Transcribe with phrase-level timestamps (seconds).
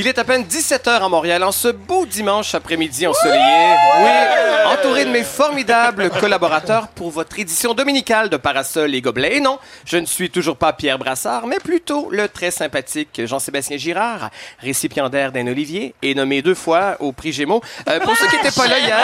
[0.00, 3.74] Il est à peine 17h à Montréal en ce beau dimanche après-midi ensoleillé.
[4.00, 9.38] Oui, entouré de mes formidables collaborateurs pour votre édition dominicale de Parasol et Gobelets.
[9.38, 13.76] Et non, je ne suis toujours pas Pierre Brassard, mais plutôt le très sympathique Jean-Sébastien
[13.76, 14.30] Girard,
[14.60, 17.60] récipiendaire d'un Olivier et nommé deux fois au prix Gémeaux.
[17.88, 19.00] Euh, pour ceux qui n'étaient pas là hier,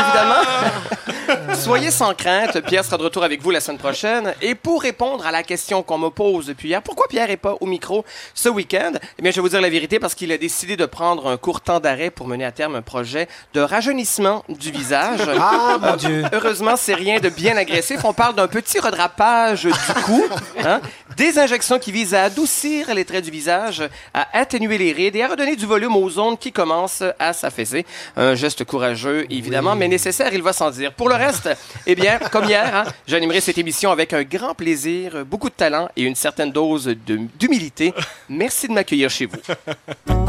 [0.00, 2.58] évidemment, soyez sans crainte.
[2.62, 4.32] Pierre sera de retour avec vous la semaine prochaine.
[4.40, 7.54] Et pour répondre à la question qu'on me pose depuis hier, pourquoi Pierre n'est pas
[7.60, 8.02] au micro
[8.32, 8.92] ce week-end?
[9.18, 11.36] Eh bien, je vais vous dire la vérité parce qu'il a décidé de prendre un
[11.36, 15.20] court temps d'arrêt pour mener à terme un projet de rajeunissement du visage.
[15.40, 16.24] Ah, mon Dieu.
[16.32, 18.04] Heureusement, c'est rien de bien agressif.
[18.04, 20.24] On parle d'un petit redrapage du cou,
[20.64, 20.80] hein,
[21.16, 25.22] des injections qui visent à adoucir les traits du visage, à atténuer les rides et
[25.22, 27.86] à redonner du volume aux zones qui commencent à s'affaisser.
[28.16, 30.92] Un geste courageux, évidemment, mais nécessaire, il va sans dire.
[30.92, 31.48] Pour le reste,
[31.86, 35.88] eh bien, comme hier, hein, j'animerai cette émission avec un grand plaisir, beaucoup de talent
[35.96, 36.94] et une certaine dose
[37.38, 37.94] d'humilité.
[38.28, 40.27] Merci de m'accueillir chez vous.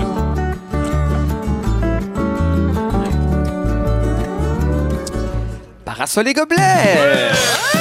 [6.00, 7.79] Parasol et gobelets!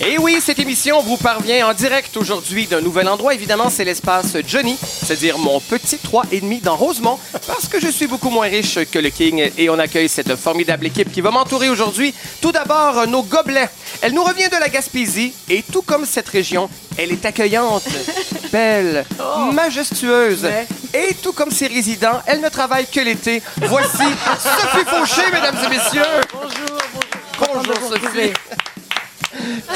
[0.00, 3.32] Et oui, cette émission vous parvient en direct aujourd'hui d'un nouvel endroit.
[3.32, 8.30] Évidemment, c'est l'espace Johnny, c'est-à-dire mon petit 3,5 dans Rosemont, parce que je suis beaucoup
[8.30, 12.12] moins riche que le King et on accueille cette formidable équipe qui va m'entourer aujourd'hui.
[12.40, 13.68] Tout d'abord, nos gobelets.
[14.02, 17.84] Elle nous revient de la Gaspésie et tout comme cette région, elle est accueillante,
[18.52, 19.04] belle,
[19.52, 20.44] majestueuse.
[20.92, 23.42] Et tout comme ses résidents, elle ne travaille que l'été.
[23.62, 23.96] Voici
[24.38, 26.02] Sophie Fauché, mesdames et messieurs.
[26.32, 26.78] Bonjour,
[27.38, 27.64] bonjour.
[27.64, 28.32] Bonjour, Sophie.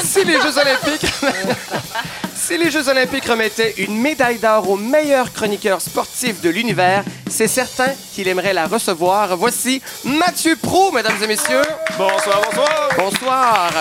[0.03, 1.11] Si les Jeux Olympiques.
[2.35, 7.47] si les Jeux Olympiques remettaient une médaille d'or au meilleur chroniqueur sportif de l'univers, c'est
[7.47, 9.35] certain qu'il aimerait la recevoir.
[9.37, 11.61] Voici Mathieu Pro, mesdames et messieurs.
[11.97, 12.89] Bonsoir, bonsoir.
[12.97, 13.71] Bonsoir.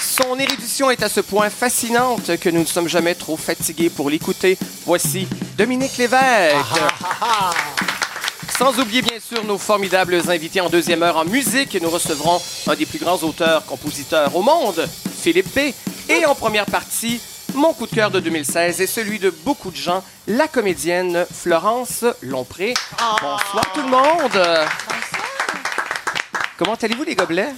[0.00, 4.08] Son érudition est à ce point fascinante que nous ne sommes jamais trop fatigués pour
[4.10, 4.56] l'écouter.
[4.84, 6.56] Voici Dominique Lévesque.
[8.58, 11.76] Sans oublier bien sûr nos formidables invités en deuxième heure en musique.
[11.82, 14.88] Nous recevrons un des plus grands auteurs-compositeurs au monde,
[15.20, 15.72] Philippe B.
[16.08, 17.20] Et en première partie,
[17.54, 22.06] mon coup de cœur de 2016 et celui de beaucoup de gens, la comédienne Florence
[22.22, 22.72] Lompré.
[22.98, 24.66] Bonsoir tout le monde.
[26.56, 27.52] Comment allez-vous les gobelets?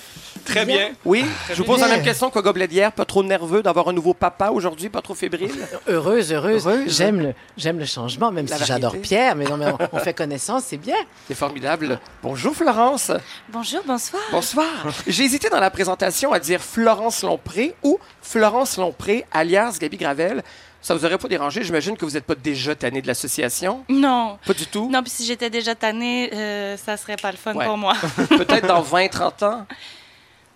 [0.48, 0.90] Très bien.
[1.04, 2.90] Oui, je vous pose la même question qu'au gobelet d'hier.
[2.92, 5.52] Pas trop nerveux d'avoir un nouveau papa aujourd'hui, pas trop fébrile?
[5.88, 6.66] Heureuse, heureuse.
[6.66, 6.84] Heureuse.
[6.96, 8.96] J'aime le, j'aime le changement, même La si j'adore.
[9.00, 9.36] Pierre.
[9.36, 10.96] Mais non, mais on, on fait connaissance, c'est bien.
[11.26, 12.00] C'est formidable.
[12.22, 13.12] Bonjour Florence.
[13.50, 14.22] Bonjour, bonsoir.
[14.32, 14.66] Bonsoir.
[15.06, 20.42] J'ai hésité dans la présentation à dire Florence Lompré ou Florence Lompré, alias Gabi Gravel.
[20.80, 21.64] Ça vous aurait pas dérangé?
[21.64, 23.84] J'imagine que vous n'êtes pas déjà tanné de l'association.
[23.88, 24.38] Non.
[24.46, 24.88] Pas du tout?
[24.88, 27.66] Non, puis si j'étais déjà tannée, euh, ça serait pas le fun Ouais.
[27.66, 27.94] pour moi.
[28.28, 29.66] Peut-être dans 20, 30 ans?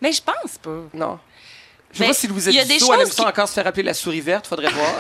[0.03, 0.71] Mais je pense pas.
[0.93, 1.19] Non.
[1.95, 3.67] Je sais pas si vous êtes il y a des choses qui- encore se faire
[3.67, 4.93] appeler la souris verte, faudrait voir.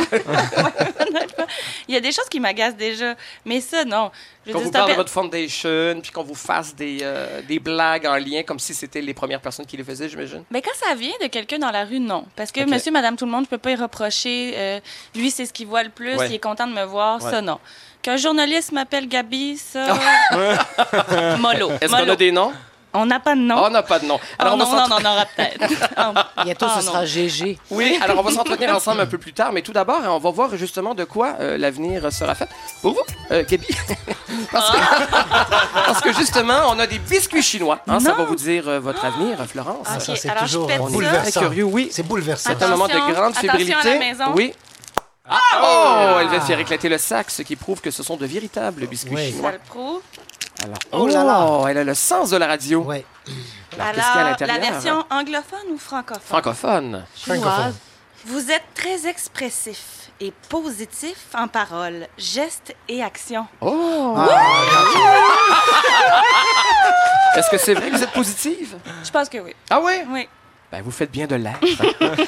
[1.89, 3.15] Il y a des choses qui m'agacent déjà.
[3.47, 4.11] Mais ça, non.
[4.47, 8.05] Je Qu'on vous parle de votre foundation, puis qu'on vous fasse des, euh, des blagues
[8.07, 10.45] en lien, comme si c'était les premières personnes qui les faisaient, j'imagine.
[10.51, 12.27] Mais quand ça vient de quelqu'un dans la rue, non.
[12.37, 14.53] Parce que monsieur, madame, tout le monde, je peux pas y reprocher.
[14.57, 14.81] euh,
[15.15, 16.17] lui, c'est ce qu'il voit le plus.
[16.17, 16.29] Ouais.
[16.29, 17.23] Il est content de me voir.
[17.23, 17.31] Ouais.
[17.31, 17.59] Ça, non.
[18.03, 19.95] Qu'un journaliste m'appelle Gabi, ça.
[21.39, 21.71] Mollo.
[21.81, 22.13] Est-ce qu'on Mollo.
[22.13, 22.53] a des noms?
[22.95, 23.55] On n'a pas de nom.
[23.59, 24.19] Oh, on n'a pas de nom.
[24.23, 25.73] Oh, on va non, s'entre- non, on en aura peut-être.
[25.99, 26.43] Oh.
[26.45, 26.93] Bientôt, Oh, ce non.
[26.93, 27.59] sera GG.
[27.71, 30.31] Oui, alors on va s'entretenir ensemble un peu plus tard, mais tout d'abord, on va
[30.31, 32.49] voir justement de quoi euh, l'avenir sera fait.
[32.83, 33.67] Pour vous, euh, Gabi,
[34.53, 34.77] parce, que,
[35.87, 37.79] parce que justement, on a des biscuits chinois.
[37.89, 39.87] hein, ça va vous dire euh, votre avenir, Florence.
[39.95, 40.79] Ok, Ça, c'est alors je toujours ça.
[40.79, 41.31] bouleversant.
[41.31, 41.89] Très curieux, oui.
[41.93, 42.51] C'est bouleversant.
[42.51, 43.99] C'est un moment de Attention, grande attention à la fébrilité.
[43.99, 44.25] maison.
[44.35, 44.53] Oui.
[45.29, 48.17] Ah, oh, elle vient de faire éclater le sac, ce qui prouve que ce sont
[48.17, 49.31] de véritables biscuits Oui.
[49.31, 49.53] Ça chinois.
[49.53, 50.01] le prouve.
[50.65, 51.65] Alors, Oh là là.
[51.71, 52.81] elle a le sens de la radio.
[52.83, 53.05] Ouais.
[53.79, 56.23] Alors, qu'est-ce qu'il y a à Alors, la version anglophone ou francophone?
[56.25, 57.05] Francophone.
[57.17, 57.75] Francophone.
[58.27, 63.47] Vous êtes très expressif et positif en paroles, gestes et actions.
[63.61, 64.17] Oh!
[67.37, 68.77] Est-ce que c'est vrai que vous êtes positive?
[69.05, 69.55] Je pense que oui.
[69.71, 69.95] Ah oui?
[70.11, 70.29] Oui.
[70.73, 71.61] Ben, vous faites bien de l'être.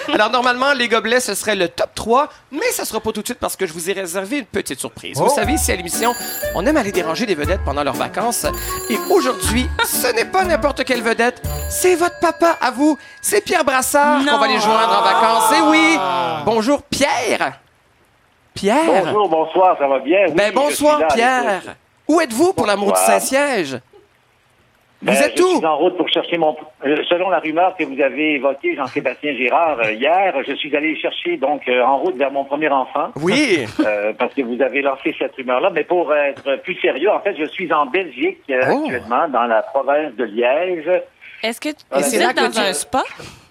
[0.12, 3.26] Alors, normalement, les gobelets, ce serait le top 3, mais ça sera pas tout de
[3.26, 5.16] suite parce que je vous ai réservé une petite surprise.
[5.16, 5.34] Vous Oh.
[5.34, 6.12] savez, ici à l'émission,
[6.54, 8.44] on aime aller déranger des vedettes pendant leurs vacances.
[8.90, 12.98] Et aujourd'hui, ce n'est pas n'importe quelle vedette, c'est votre papa à vous.
[13.22, 15.52] C'est Pierre Brassard qu'on va les joindre en vacances.
[15.58, 15.98] Et oui!
[16.44, 17.58] Bonjour, Pierre!
[18.52, 19.04] Pierre!
[19.06, 20.18] Bonjour, bonsoir, ça va bien?
[20.28, 21.62] Oui, Ben, bonsoir, Pierre!
[22.06, 23.00] Où êtes-vous pour l'amour du.
[23.00, 23.78] Saint-Siège?
[25.06, 25.56] Vous Ben, êtes je où?
[25.58, 26.56] suis en route pour chercher mon...
[26.86, 30.96] euh, Selon la rumeur que vous avez évoquée, Jean-Sébastien Girard, euh, hier, je suis allé
[30.98, 33.66] chercher, donc, euh, en route vers mon premier enfant, Oui!
[33.84, 35.68] euh, parce que vous avez lancé cette rumeur-là.
[35.74, 38.84] Mais pour être plus sérieux, en fait, je suis en Belgique euh, Oh.
[38.84, 40.88] actuellement, dans la province de Liège.
[41.42, 41.68] Est-ce que
[42.00, 43.02] c'est là que dans tu- un spa?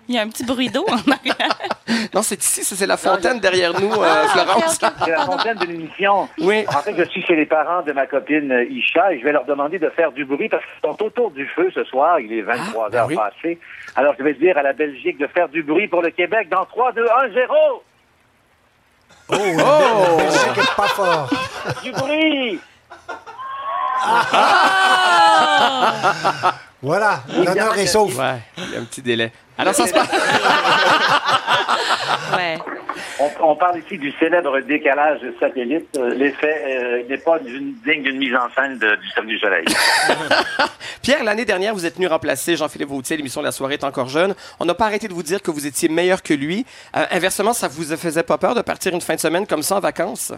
[0.07, 1.57] Il y a un petit bruit d'eau en arrière.
[2.13, 4.79] Non, c'est ici, ça, c'est la fontaine derrière nous, euh, Florence.
[5.03, 6.27] C'est la fontaine de l'émission.
[6.39, 6.65] Oui.
[6.67, 9.31] En fait, je suis chez les parents de ma copine euh, Isha et je vais
[9.31, 12.19] leur demander de faire du bruit parce qu'ils sont autour du feu ce soir.
[12.19, 13.15] Il est 23 ben heures oui.
[13.15, 13.59] passées.
[13.95, 16.65] Alors, je vais dire à la Belgique de faire du bruit pour le Québec dans
[16.65, 17.53] 3, 2, 1, 0.
[19.29, 21.29] Oh, la Belgique est pas fort.
[21.83, 22.59] Du bruit!
[26.81, 28.17] Voilà, l'honneur est sauf.
[28.17, 29.31] Ouais, il y a un petit délai.
[29.57, 30.09] Alors, ça se passe.
[32.35, 32.57] Ouais.
[33.19, 35.87] On, on parle ici du célèbre décalage satellite.
[35.97, 39.37] Euh, L'effet euh, n'est pas d'une- digne d'une mise en scène de- du Cercle du
[39.39, 39.65] Soleil.
[41.01, 43.15] Pierre, l'année dernière, vous êtes venu remplacer Jean-Philippe Vautier.
[43.17, 44.33] L'émission La soirée est encore jeune.
[44.59, 46.65] On n'a pas arrêté de vous dire que vous étiez meilleur que lui.
[46.95, 49.75] Euh, inversement, ça vous faisait pas peur de partir une fin de semaine comme ça
[49.75, 50.31] en vacances?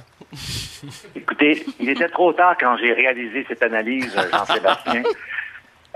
[1.16, 5.04] Écoutez, il était trop tard quand j'ai réalisé cette analyse, Jean-Sébastien.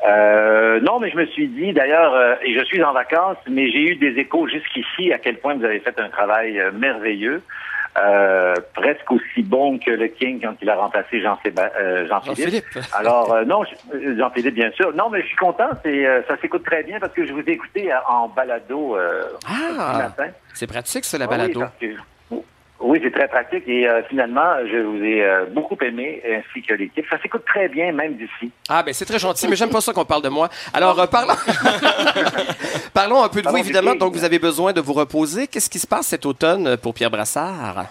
[0.08, 3.70] Euh, non, mais je me suis dit, d'ailleurs, euh, et je suis en vacances, mais
[3.70, 7.42] j'ai eu des échos jusqu'ici à quel point vous avez fait un travail euh, merveilleux,
[8.02, 12.08] euh, presque aussi bon que le King quand il a remplacé euh, Jean-Philippe.
[12.38, 12.66] Jean-Philippe.
[12.98, 14.94] Alors, euh, non, je- Jean-Philippe, bien sûr.
[14.96, 17.42] Non, mais je suis content, c'est, euh, ça s'écoute très bien parce que je vous
[17.42, 19.48] ai écouté en balado euh, ce
[19.82, 20.32] Ah, matin.
[20.54, 21.64] c'est pratique, ça, la Ah oui, balado.
[22.82, 26.74] Oui, c'est très pratique et euh, finalement, je vous ai euh, beaucoup aimé ainsi que
[26.74, 27.06] l'équipe.
[27.10, 28.52] Ça s'écoute très bien, même d'ici.
[28.70, 30.50] Ah, ben c'est très gentil, mais j'aime pas ça qu'on parle de moi.
[30.74, 31.34] Alors, euh, parlons...
[32.94, 33.96] parlons un peu de vous, évidemment.
[33.96, 35.48] Donc, vous avez besoin de vous reposer.
[35.48, 37.88] Qu'est-ce qui se passe cet automne pour Pierre Brassard?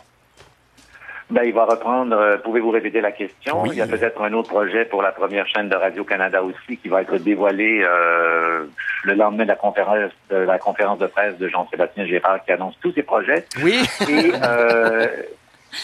[1.30, 2.16] Ben, il va reprendre.
[2.16, 3.62] euh, Pouvez-vous répéter la question?
[3.62, 3.70] Oui.
[3.72, 6.78] Il y a peut-être un autre projet pour la première chaîne de Radio Canada aussi
[6.78, 8.64] qui va être dévoilé euh,
[9.04, 12.76] le lendemain de la conférence de la conférence de presse de Jean-Sébastien Gérard qui annonce
[12.80, 13.44] tous ses projets.
[13.62, 13.82] Oui.
[14.08, 15.06] Et, euh,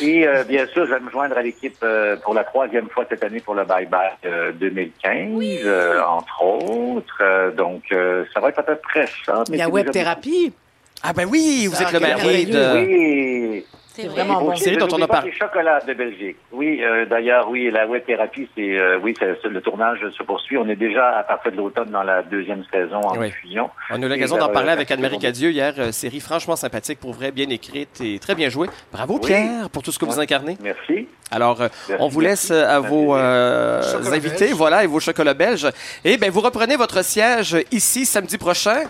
[0.01, 3.05] et euh, bien sûr, je vais me joindre à l'équipe euh, pour la troisième fois
[3.09, 7.19] cette année pour le Bye Bye euh, 2015, euh, entre autres.
[7.21, 9.45] Euh, donc, euh, ça va être à peu près ça.
[9.51, 10.55] mais Il y a Web Thérapie.
[11.03, 12.75] Ah, ben oui, vous êtes le quel mari de...
[12.77, 13.67] Oui.
[13.95, 14.25] C'est C'est vrai.
[14.25, 14.57] vraiment bon.
[14.57, 15.31] série dont on a parlé.
[15.31, 16.37] les chocolats de Belgique.
[16.51, 20.23] Oui, euh, d'ailleurs, oui, la web thérapie, c'est euh, oui, c'est- c'est- le tournage se
[20.25, 20.59] poursuit.
[20.59, 23.29] On est déjà à partir de l'automne dans la deuxième saison en Oui.
[23.29, 23.71] diffusion.
[23.91, 25.75] On a eu l'occasion d'en euh, parler la avec Anne-Marie Cadieux hier.
[25.79, 28.69] euh, série franchement sympathique, pour vrai, bien écrite et très bien jouée.
[28.93, 29.27] Bravo, Oui.
[29.29, 30.57] Pierre, pour tout ce que vous incarnez.
[30.61, 31.07] Merci.
[31.31, 32.65] Alors, euh, Merci, on vous laisse merci.
[32.65, 33.83] euh, à vos euh,
[34.13, 34.55] invités, belge.
[34.55, 35.69] voilà, et vos chocolats belges.
[36.05, 38.83] Et ben, vous reprenez votre siège ici samedi prochain.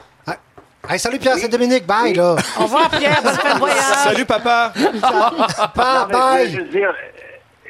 [0.88, 1.86] Hey, salut Pierre, c'est Dominique.
[1.86, 2.36] Bye, là.
[2.58, 3.22] Au revoir, Pierre.
[3.22, 3.78] De voyage.
[4.04, 4.72] Salut, papa!
[4.76, 6.50] Mais bye.
[6.50, 6.92] je veux dire,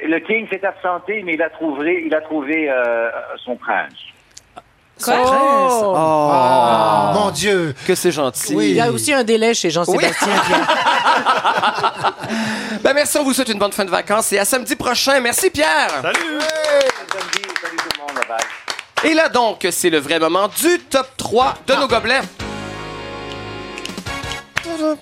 [0.05, 3.09] le King s'est absenté, mais il a trouvé, il a trouvé euh,
[3.43, 3.93] son prince.
[4.97, 5.73] Son prince?
[5.83, 7.73] Oh, Ah, mon Dieu.
[7.87, 8.53] que c'est gentil.
[8.55, 8.69] Oui.
[8.71, 10.27] Il y a aussi un délai chez Jean-Sébastien.
[12.83, 15.19] Ben, merci, on vous souhaite une bonne fin de vacances et à samedi prochain.
[15.21, 15.89] Merci, Pierre.
[16.01, 16.19] Salut!
[16.19, 19.09] Samedi, salut tout le monde, bye.
[19.09, 22.21] Et là, donc, c'est le vrai moment du top 3 de nos gobelets.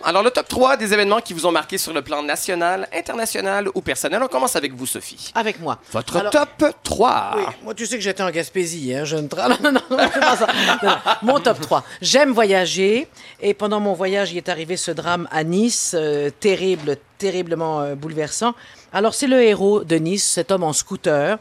[0.04, 3.70] Alors, le top 3 des événements qui vous ont marqué sur le plan national, international
[3.74, 4.22] ou personnel.
[4.24, 5.32] On commence avec vous, Sophie.
[5.36, 5.80] Avec moi.
[5.92, 7.34] Votre Alors- top 3.
[7.38, 9.98] Oui, moi, tu sais que j'étais en Gaspésie, hein, je ne tra- non, non, non,
[9.98, 10.48] pas ça.
[10.84, 10.96] Non, non.
[11.22, 11.84] Mon top 3.
[12.02, 13.08] J'aime voyager
[13.42, 17.96] et pendant mon voyage, il est arrivé ce drame à Nice, euh, terrible, terriblement euh,
[17.96, 18.54] bouleversant.
[18.92, 21.38] Alors, c'est le héros de Nice, cet homme en scooter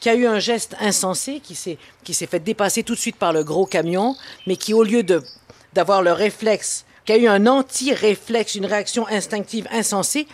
[0.00, 3.16] qui a eu un geste insensé, qui s'est qui s'est fait dépasser tout de suite
[3.16, 4.14] par le gros camion,
[4.46, 5.22] mais qui, au lieu de
[5.72, 10.26] d'avoir le réflexe, qui a eu un anti-réflexe, une réaction instinctive insensée,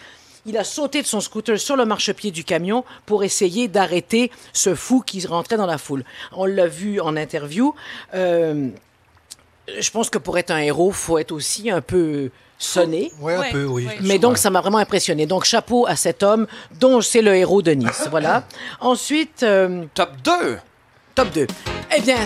[0.47, 4.75] il a sauté de son scooter sur le marchepied du camion pour essayer d'arrêter ce
[4.75, 6.05] fou qui rentrait dans la foule.
[6.33, 7.75] On l'a vu en interview.
[8.15, 8.69] Euh,
[9.79, 13.13] je pense que pour être un héros, faut être aussi un peu sonné.
[13.21, 13.89] Oui, un peu, oui.
[14.03, 15.27] Mais donc, ça m'a vraiment impressionné.
[15.27, 16.47] Donc, chapeau à cet homme
[16.79, 18.09] dont c'est le héros de Nice.
[18.11, 18.45] Voilà.
[18.81, 20.59] Ensuite, euh, Top 2.
[21.15, 21.47] Top 2.
[21.97, 22.17] Eh bien,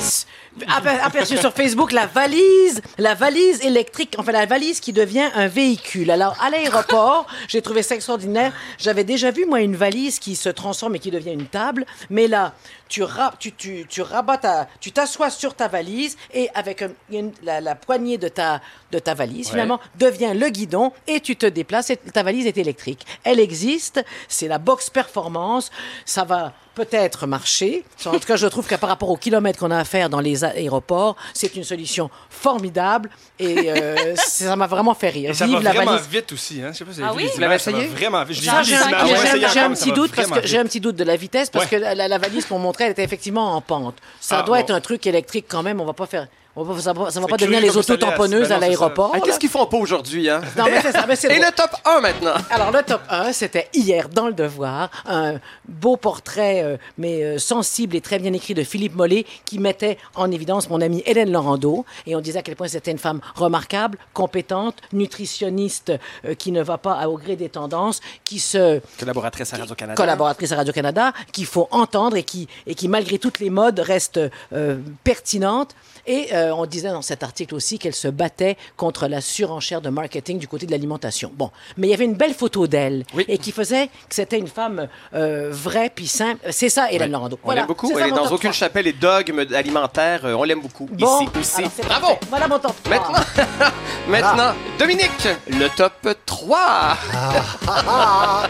[1.04, 6.10] aperçu sur Facebook la valise, la valise électrique, enfin la valise qui devient un véhicule.
[6.10, 8.52] Alors, à l'aéroport, j'ai trouvé ça extraordinaire.
[8.78, 11.86] J'avais déjà vu, moi, une valise qui se transforme et qui devient une table.
[12.10, 12.54] Mais là,
[12.94, 16.92] tu, ra- tu, tu, tu rabats ta, tu t'assois sur ta valise et avec un-
[17.10, 18.60] une- la, la poignée de ta,
[18.92, 22.56] de ta valise, finalement, devient le guidon et tu te déplaces et ta valise est
[22.56, 23.04] électrique.
[23.24, 25.72] Elle existe, c'est la box performance.
[26.04, 27.84] Ça va peut-être marcher.
[28.04, 30.18] En tout cas, je trouve que par rapport aux kilomètres qu'on a à faire dans
[30.20, 35.30] les aéroports, c'est une solution formidable et euh, ça m'a vraiment fait rire.
[35.30, 36.08] Et ça Vive va la vraiment valise.
[36.08, 36.60] vite aussi.
[36.62, 36.70] Hein?
[36.72, 37.28] Je sais pas si Ah oui?
[37.36, 37.78] images, ça va?
[37.86, 38.40] Vraiment vite.
[38.42, 41.14] J'ai un- un- un petit doute parce vraiment que j'ai un petit doute de la
[41.16, 41.70] vitesse parce Ouais.
[41.70, 43.96] que la, la valise qu'on montrait, elle était effectivement en pente.
[44.20, 44.64] Ça Ah, doit bon.
[44.64, 45.80] être un truc électrique quand même.
[45.80, 46.28] On va pas faire.
[46.56, 48.48] On va- ça va, ça va pas devenir les autotamponneuses.
[48.48, 49.12] Ben à c'est l'aéroport.
[49.14, 49.20] Ah.
[49.20, 50.40] Qu'est-ce qu'ils font pas aujourd'hui, hein?
[50.56, 51.46] Non, mais c'est ça, mais c'est Et drôle.
[51.46, 52.34] le top 1 maintenant.
[52.50, 57.38] Alors, le top 1, c'était hier dans Le Devoir, un beau portrait, euh, mais euh,
[57.38, 61.32] sensible et très bien écrit de Philippe Mollet, qui mettait en évidence mon amie Hélène
[61.32, 61.84] Laurando.
[62.06, 65.92] Et on disait à quel point c'était une femme remarquable, compétente, nutritionniste,
[66.24, 69.96] euh, qui ne va pas au gré des tendances, qui se Collaboratrice à Radio-Canada.
[69.96, 74.20] collaboratrice à Radio-Canada, qu'il faut entendre et qui, et qui, malgré toutes les modes, reste
[74.52, 75.74] euh, pertinente.
[76.06, 79.88] Et euh, on disait dans cet article aussi qu'elle se battait contre la surenchère de
[79.88, 81.30] marketing du côté de l'alimentation.
[81.34, 83.24] Bon, mais il y avait une belle photo d'elle Oui.
[83.28, 86.40] et qui faisait que c'était une femme euh, vraie puis simple.
[86.50, 87.38] C'est ça, Hélène Laurando.
[87.44, 87.90] On l'aime beaucoup.
[87.98, 88.52] Elle est dans aucune 3.
[88.52, 90.24] chapelle et dogme alimentaire.
[90.24, 90.88] Euh, On l'aime beaucoup.
[90.92, 91.62] Bon, Ici aussi.
[91.84, 92.06] Bravo!
[92.06, 92.20] parfait.
[92.28, 92.96] Voilà mon top 3.
[92.96, 93.24] Maintenant,
[94.08, 96.96] maintenant, Dominique, le top 3.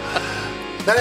[0.86, 0.94] Ben,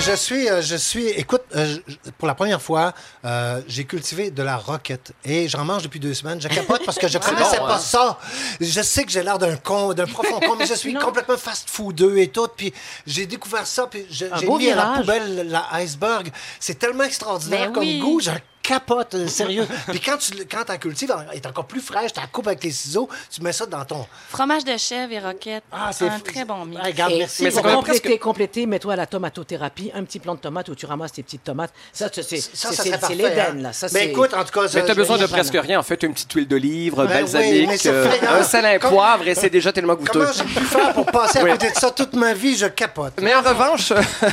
[0.00, 2.92] je suis, euh, je suis, écoute, euh, je- pour la première fois,
[3.24, 6.40] euh, j'ai cultivé de la roquette et j'en mange depuis deux semaines.
[6.40, 7.78] Je capote parce que je connaissais bon, pas hein?
[7.78, 8.18] ça.
[8.60, 11.00] Je sais que j'ai l'air d'un con, d'un profond con, mais je suis Non.
[11.00, 12.48] complètement fast-foodeux et tout.
[12.56, 12.72] Puis
[13.06, 16.32] j'ai découvert ça, puis j'ai mis à la poubelle la iceberg.
[16.58, 18.00] C'est tellement extraordinaire Ben comme oui.
[18.00, 18.20] goût.
[18.20, 18.30] Je
[18.62, 19.66] capote, euh, sérieux.
[19.88, 22.62] puis quand tu quand la cultives, elle est encore plus fraîche, tu la coupes avec
[22.62, 24.06] les ciseaux, tu mets ça dans ton.
[24.28, 25.64] Fromage de chèvre et roquette.
[25.72, 26.22] Ah, c'est un fou.
[26.24, 26.80] très bon mix.
[26.82, 27.42] Ah, regarde, merci.
[27.42, 30.68] Mais c'est pour compléter, presque- compléter, mets-toi à la tomatothérapie, un petit plant de tomate
[30.68, 31.72] où tu ramasses tes petites tomates.
[31.92, 33.62] Ça, c'est l'Éden, hein.
[33.62, 33.72] là.
[33.72, 35.78] Ça, Mais écoute, en tout cas, Mais t'as besoin de presque rien.
[35.80, 38.36] En fait, une petite huile d'olive, Ben balsamique, c'est euh, hein.
[38.40, 40.20] un salin Comme- poivre et c'est déjà tellement goûteux.
[40.20, 42.56] Comment j'ai pu faire pour passer à côté de ça toute ma vie?
[42.56, 43.14] Je capote.
[43.20, 43.92] Mais en revanche,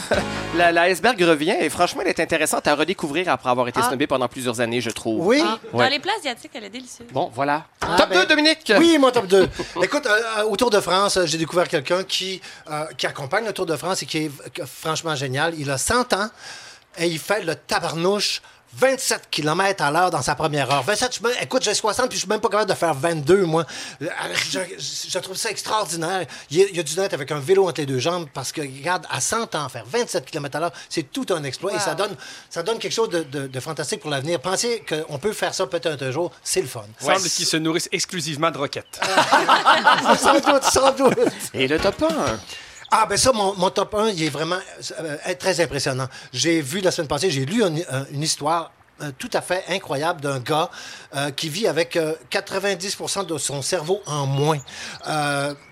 [0.56, 3.88] la, la iceberg revient et franchement, elle est intéressante à redécouvrir après avoir été Ah.
[3.88, 5.26] snobée pendant plusieurs années, je trouve.
[5.28, 5.42] Oui?
[5.46, 5.86] Ah, Ouais.
[5.86, 7.08] Dans les plats asiatiques, elle est délicieuse.
[7.12, 7.66] Bon, voilà.
[7.82, 8.74] Ah, Top ben- 2, Dominique.
[8.80, 9.48] Oui, mon top 2.
[9.84, 13.46] Écoute, euh, euh, au Tour de France, euh, j'ai découvert quelqu'un qui, euh, qui accompagne
[13.46, 14.32] le Tour de France et qui est
[14.66, 15.54] franchement génial.
[15.60, 16.30] Il a 100 ans
[16.98, 18.42] et il fait le tabarnouche
[18.80, 20.84] 27 km à l'heure dans sa première heure.
[20.84, 23.46] 27, je, me- écoute, j'ai 60 puis je suis même pas capable de faire 22,
[23.46, 23.66] moi.
[24.02, 24.08] Euh,
[24.50, 24.60] Je,
[25.10, 26.26] je trouve ça extraordinaire.
[26.52, 29.06] Il y, a, du net avec un vélo entre les deux jambes parce que, regarde,
[29.10, 32.16] à 100 ans, faire 27 km à l'heure, c'est tout un exploit et ça donne,
[32.50, 34.40] ça donne quelque chose de, de- de fantastique pour l'avenir.
[34.40, 36.84] Pensez qu'on peut faire ça peut-être un jour, c'est le fun.
[37.02, 39.00] Il semble qu'ils se nourrissent exclusivement de roquettes.
[40.20, 41.18] sans doute, sans doute.
[41.54, 42.40] Et le top 1.
[42.90, 44.60] Ah, ben ça, mon, top 1, il est vraiment
[45.00, 46.08] euh, très impressionnant.
[46.32, 49.64] J'ai vu la semaine passée, j'ai lu une, euh, une histoire euh, tout à fait
[49.70, 50.72] incroyable d'un gars
[51.36, 54.60] qui vit avec euh, 90% de son cerveau en moins.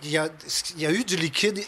[0.03, 1.61] Il, y a, eu du liquide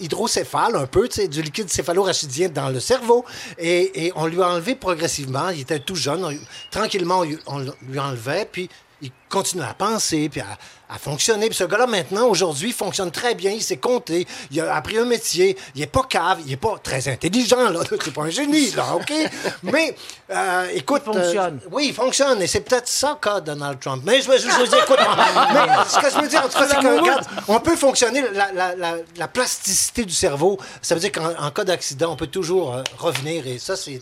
[0.00, 3.24] hydrocéphale, un peu, du liquide céphalo-rachidien dans le cerveau,
[3.58, 5.48] et, on lui a enlevé progressivement.
[5.48, 6.38] Il était tout jeune.
[6.70, 8.68] tranquillement, on lui enlevait, puis
[9.00, 10.46] il continue à penser, puis à,
[10.92, 11.46] à fonctionner.
[11.46, 13.52] Puis ce gars-là, maintenant, aujourd'hui, fonctionne très bien.
[13.52, 14.26] Il sait compter.
[14.50, 15.56] Il a appris un métier.
[15.74, 16.40] Il est pas cave.
[16.46, 17.80] Il est pas très intelligent, là.
[18.04, 19.12] C'est pas un génie, là, OK?
[19.62, 19.94] Mais,
[20.30, 21.02] euh, écoute...
[21.06, 21.60] Il fonctionne.
[21.64, 22.42] euh, oui, il fonctionne.
[22.42, 24.02] Et c'est peut-être ça qu'a Donald Trump.
[24.04, 24.98] Mais je, je, je, je dis, écoute,
[25.52, 28.22] mais ce que je veux dire, en tout cas, c'est que, regarde, on peut fonctionner,
[28.32, 32.16] la, la, la, la plasticité du cerveau, ça veut dire qu'en en cas d'accident, on
[32.16, 33.46] peut toujours euh, revenir.
[33.46, 34.00] Et ça, c'est...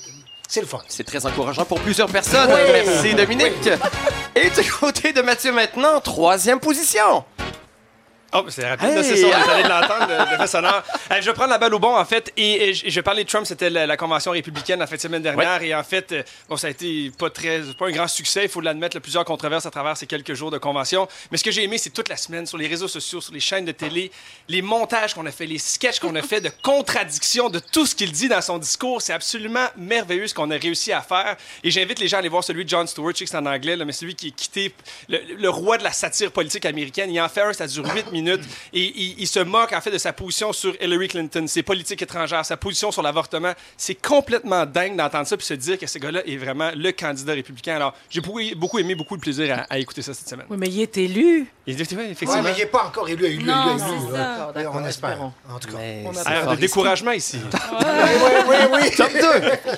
[0.48, 0.80] C'est le fun.
[0.88, 2.50] C'est très encourageant pour plusieurs personnes.
[2.50, 2.82] Oui.
[2.84, 3.68] Merci, Dominique.
[4.34, 7.24] Et du côté de Mathieu maintenant, troisième position.
[8.38, 9.04] Oh, c'est rapide, Hey!
[9.04, 10.82] c'est ça, vous allez l'entendre, le, fait sonore.
[11.10, 13.02] Euh, je vais prendre la balle au bon, en fait, et, et je, je vais
[13.02, 15.82] parler de Trump, c'était la, la convention républicaine la fin de semaine dernière, et en
[15.84, 18.98] fait, euh, bon, ça a été pas très, pas un grand succès, il faut l'admettre,
[19.00, 21.90] plusieurs controverses à travers ces quelques jours de convention, mais ce que j'ai aimé, c'est
[21.90, 24.10] toute la semaine, sur les réseaux sociaux, sur les chaînes de télé,
[24.48, 27.94] les montages qu'on a fait, les sketchs qu'on a fait de contradiction de tout ce
[27.94, 31.70] qu'il dit dans son discours, c'est absolument merveilleux ce qu'on a réussi à faire, et
[31.70, 33.46] j'invite les gens à aller voir celui de John Stewart, je sais que c'est en
[33.46, 34.74] anglais, là, mais celui qui est quitté,
[35.08, 38.12] le, le roi de la satire politique américaine, il en fait un, ça dure 8
[38.12, 41.62] minutes, et il, il se moque en fait de sa position sur Hillary Clinton, ses
[41.62, 43.52] politiques étrangères, sa position sur l'avortement.
[43.76, 47.32] C'est complètement dingue d'entendre ça puis se dire que ce gars-là est vraiment le candidat
[47.32, 47.76] républicain.
[47.76, 50.46] Alors, j'ai beaucoup, beaucoup aimé, beaucoup de plaisir à, à écouter ça cette semaine.
[50.50, 51.46] Oui, mais il est élu.
[51.66, 52.42] Il Ouais, effectivement.
[52.42, 54.12] mais il n'est pas encore élu, élu, Non, élu, élu.
[54.12, 54.52] ça.
[54.54, 54.66] ouais.
[54.72, 55.20] On espère.
[55.48, 55.78] En tout cas.
[56.04, 57.38] On a Alors, de découragement ici.
[57.72, 57.84] Oui,
[58.24, 58.90] oui, oui, oui.
[58.96, 59.18] Top 2.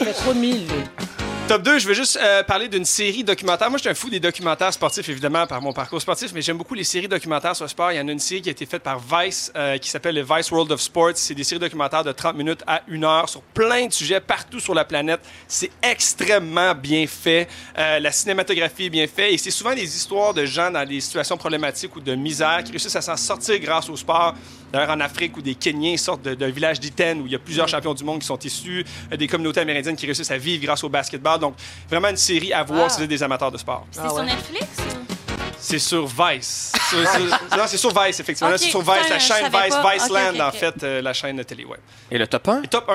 [0.01, 1.18] Il fait trop de mille, lui.
[1.49, 3.71] Top 2, je veux juste euh, parler d'une série documentaire.
[3.71, 6.59] Moi, je suis un fou des documentaires sportifs, évidemment, par mon parcours sportif, mais j'aime
[6.59, 7.91] beaucoup les séries documentaires sur le sport.
[7.91, 10.17] Il y en a une série qui a été faite par Vice, euh, qui s'appelle
[10.17, 11.13] le Vice World of Sports.
[11.15, 14.61] C'est des séries documentaires de 30 minutes à 1 heure sur plein de sujets partout
[14.61, 15.21] sur la planète.
[15.47, 17.49] C'est extrêmement bien fait.
[17.79, 21.01] Euh, la cinématographie est bien faite et c'est souvent des histoires de gens dans des
[21.01, 24.35] situations problématiques ou de misère qui réussissent à s'en sortir grâce au sport.
[24.71, 27.69] D'ailleurs, en Afrique, où des Kenyans sortent d'un village d'Iten, où il y a plusieurs
[27.69, 30.91] champions du monde qui sont issus, des communautés amérindiennes qui réussissent à vivre grâce au
[30.91, 31.38] basketball.
[31.39, 31.55] Donc,
[31.89, 32.89] vraiment une série à voir Ah.
[32.89, 33.87] si vous êtes des amateurs de sport.
[33.91, 34.23] C'est Ah sur.
[34.23, 35.15] Netflix ou?
[35.61, 36.73] C'est sur Vice.
[36.89, 37.21] Sur- sur-
[37.59, 38.53] non, c'est sur Vice, effectivement.
[38.57, 39.75] C'est sur putain, Vice, la chaîne Vice.
[39.93, 41.81] Viceland, Ok, ok, en fait, euh, la chaîne de télé web.
[42.11, 42.63] Et le top 1?
[42.63, 42.95] Et top 1.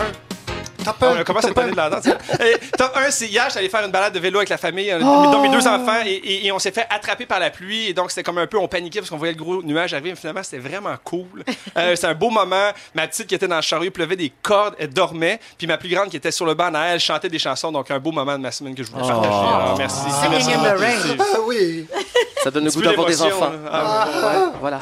[0.83, 1.23] Top On 1.
[1.23, 2.05] commence à parler de la danse.
[2.07, 4.99] Euh, Top 1, c'est hier, j'allais faire une balade de vélo avec la famille, euh,
[4.99, 7.87] dans mes deux enfants, et, et- et on s'est fait attraper par la pluie.
[7.89, 10.09] Et donc, c'était comme un peu, on paniquait parce qu'on voyait le gros nuage arriver.
[10.11, 11.43] Mais finalement, c'était vraiment cool.
[11.75, 12.69] Euh, c'était un beau moment.
[12.93, 15.39] Ma petite qui était dans le chariot, pleuvait des cordes, elle dormait.
[15.57, 17.71] Puis ma plus grande qui était sur le banc elle chantait des chansons.
[17.71, 19.27] Donc, un beau moment de ma semaine que je voulais partager.
[19.29, 20.01] Alors, merci.
[20.21, 20.53] Singing merci.
[20.53, 21.17] in the rain.
[21.19, 21.87] Ah oui.
[22.43, 23.51] Ça donne le goût d'avoir des enfants.
[23.71, 24.51] Ah, ouais.
[24.59, 24.79] Voilà.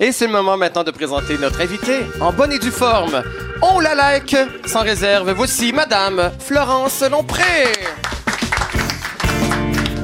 [0.00, 3.22] Et c'est le moment maintenant de présenter notre invité en bonne et due forme.
[3.60, 5.30] On la like sans réserve.
[5.32, 7.42] Voici Madame Florence Lompré.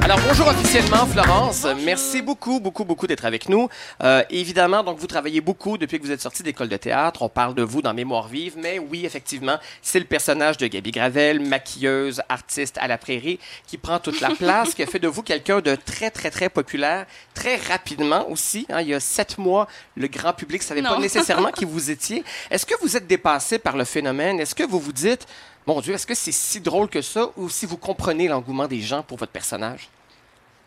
[0.09, 3.69] Alors bonjour officiellement Florence, merci beaucoup beaucoup beaucoup d'être avec nous.
[4.01, 7.29] Euh, évidemment donc vous travaillez beaucoup depuis que vous êtes sortie d'école de théâtre, on
[7.29, 11.39] parle de vous dans Mémoire vive, mais oui effectivement c'est le personnage de Gabi Gravel,
[11.41, 13.37] maquilleuse, artiste à la prairie,
[13.67, 16.49] qui prend toute la place, qui a fait de vous quelqu'un de très très très
[16.49, 18.65] populaire, très rapidement aussi.
[18.69, 18.81] hein.
[18.81, 22.23] il y a sept mois, le grand public savait pas nécessairement qui vous étiez.
[22.49, 24.39] Est-ce que vous êtes dépassé par le phénomène?
[24.39, 25.27] Est-ce que vous vous dites
[25.67, 28.81] mon Dieu, est-ce que c'est si drôle que ça ou si vous comprenez l'engouement des
[28.81, 29.87] gens pour votre personnage?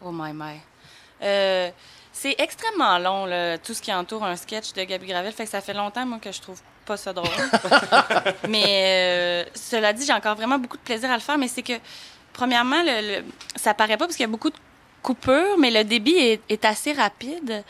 [0.04, 0.61] Oh my my.
[1.23, 1.71] Euh,
[2.12, 5.32] c'est extrêmement long, là, tout ce qui entoure un sketch de Gabi Gravel.
[5.32, 7.28] Fait que ça fait longtemps, moi, que je trouve pas ça drôle.
[8.49, 11.38] mais euh, cela dit, j'ai encore vraiment beaucoup de plaisir à le faire.
[11.38, 11.75] Mais c'est que,
[12.32, 13.25] premièrement, le, le-
[13.56, 14.56] ça paraît pas parce qu'il y a beaucoup de
[15.02, 17.64] coupures, mais le débit est, est assez rapide.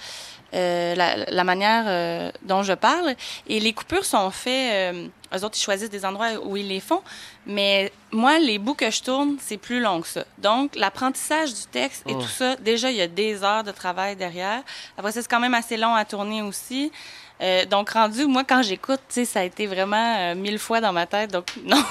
[0.54, 3.14] Euh, la, la manière euh, dont je parle.
[3.46, 6.80] Et les coupures sont faites, euh, eux autres, ils choisissent des endroits où ils les
[6.80, 7.02] font.
[7.46, 10.24] Mais moi, les bouts que je tourne, c'est plus long que ça.
[10.38, 14.16] Donc, l'apprentissage du texte et tout ça, déjà, il y a des heures de travail
[14.16, 14.62] derrière.
[14.98, 16.92] Après ça, c'est quand même assez long à tourner aussi.
[17.40, 20.80] Euh, donc, rendu, moi, quand j'écoute, tu sais, ça a été vraiment euh, mille fois
[20.80, 21.32] dans ma tête.
[21.32, 21.82] Donc, non,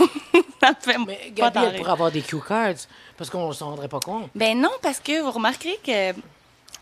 [0.62, 2.76] ça me fait Mais pas Gabi, elle pourrait avoir des cue cards,
[3.18, 4.30] parce qu'on ne s'en rendrait pas compte.
[4.34, 6.14] Ben non, parce que vous remarquerez que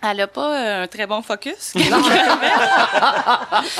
[0.02, 1.56] elle n'a pas euh, un très bon focus.
[1.74, 1.80] C'est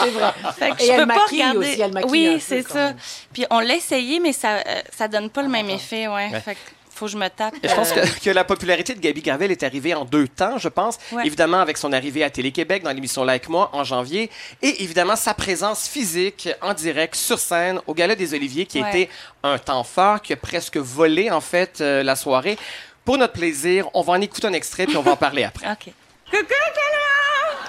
[0.10, 0.34] vrai.
[0.58, 1.58] Fait que Et je elle peux pas maquille regarder.
[1.72, 2.94] aussi, elle maquille un oui, c'est ça.
[3.34, 6.30] Puis on l'a essayé, mais ça, euh, ça donne pas le même effet, ouais.
[6.42, 6.60] Fait que
[6.94, 7.54] faut que je me tape.
[7.64, 10.28] Et je pense euh, que, que la popularité de Gabi Gravel est arrivée en deux
[10.28, 10.98] temps, je pense.
[11.14, 11.26] Ouais.
[11.26, 14.30] Évidemment, avec son arrivée à Télé-Québec dans l'émission Like Moi en janvier.
[14.62, 18.84] Et évidemment, sa présence physique en direct sur scène au Gala des Oliviers, qui a
[18.84, 18.90] Ouais.
[19.04, 19.10] été
[19.44, 22.58] un temps fort, qui a presque volé, en fait, euh, la soirée.
[23.06, 25.68] Pour notre plaisir, on va en écouter un extrait, puis on va en parler après.
[25.72, 25.94] OK.
[26.32, 27.60] Coucou, Clément!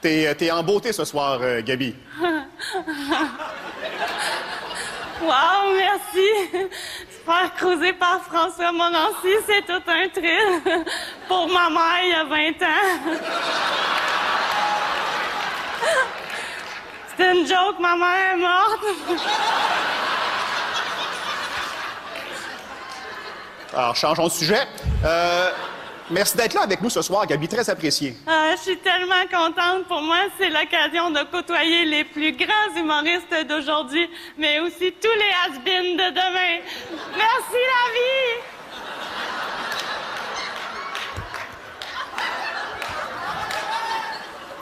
[0.00, 1.94] T'es, euh, t'es en beauté ce soir, euh, Gabi.
[5.22, 6.28] Wow, merci!
[6.50, 10.60] Se faire par François Morancy, c'est tout un thrill.
[11.28, 12.98] Pour ma mère, il y a 20 ans.
[17.08, 18.84] C'était une joke, ma mère est morte.
[23.74, 24.60] Alors, changeons de sujet.
[25.04, 25.50] Euh,
[26.10, 27.48] merci d'être là avec nous ce soir, Gabi.
[27.48, 28.14] Très apprécié.
[28.26, 29.84] Ah, je suis tellement contente.
[29.88, 35.32] Pour moi, c'est l'occasion de côtoyer les plus grands humoristes d'aujourd'hui, mais aussi tous les
[35.44, 36.60] has de demain.
[37.16, 38.42] Merci, la vie!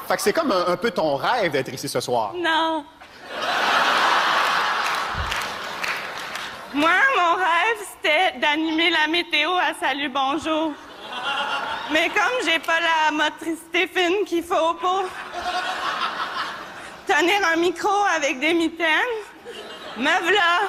[0.07, 2.33] Fait que c'est comme un, un peu ton rêve d'être ici ce soir.
[2.37, 2.85] Non.
[6.73, 10.73] Moi, mon rêve, c'était d'animer la météo à Salut Bonjour.
[11.91, 15.05] Mais comme j'ai pas la motricité fine qu'il faut pour
[17.09, 18.87] tenir un micro avec des mitaines,
[19.97, 20.61] me v'là.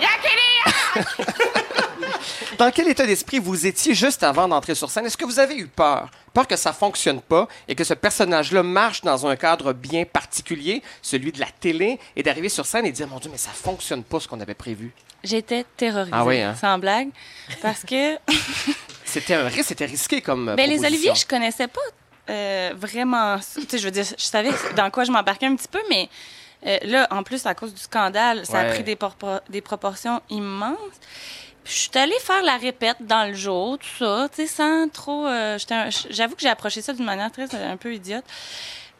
[0.00, 1.84] Yakili!
[2.58, 5.06] Dans quel état d'esprit vous étiez juste avant d'entrer sur scène?
[5.06, 6.10] Est-ce que vous avez eu peur?
[6.34, 10.82] Peur que ça fonctionne pas et que ce personnage-là marche dans un cadre bien particulier,
[11.02, 14.02] celui de la télé, et d'arriver sur scène et dire, mon Dieu, mais ça fonctionne
[14.04, 14.92] pas ce qu'on avait prévu.
[15.24, 16.54] J'étais terrorisée, Ah oui, hein?
[16.54, 17.08] sans blague,
[17.60, 18.16] parce que
[19.04, 20.54] C'était un risque, c'était risqué comme.
[20.54, 21.80] Ben, les oliviers, je connaissais pas
[22.30, 23.40] euh, vraiment.
[23.40, 23.60] ça.
[23.62, 26.08] Tu sais, je veux dire, je savais dans quoi je m'embarquais un petit peu, mais
[26.66, 28.58] euh, là, en plus, à cause du scandale, ça Ouais.
[28.70, 30.76] a pris des proportions immenses.
[31.68, 35.26] Je suis allée faire la répète dans le jour, tout ça, tu sais, sans trop.
[35.26, 35.58] euh,
[36.10, 38.24] J'avoue que j'ai approché ça d'une manière très euh, un peu idiote.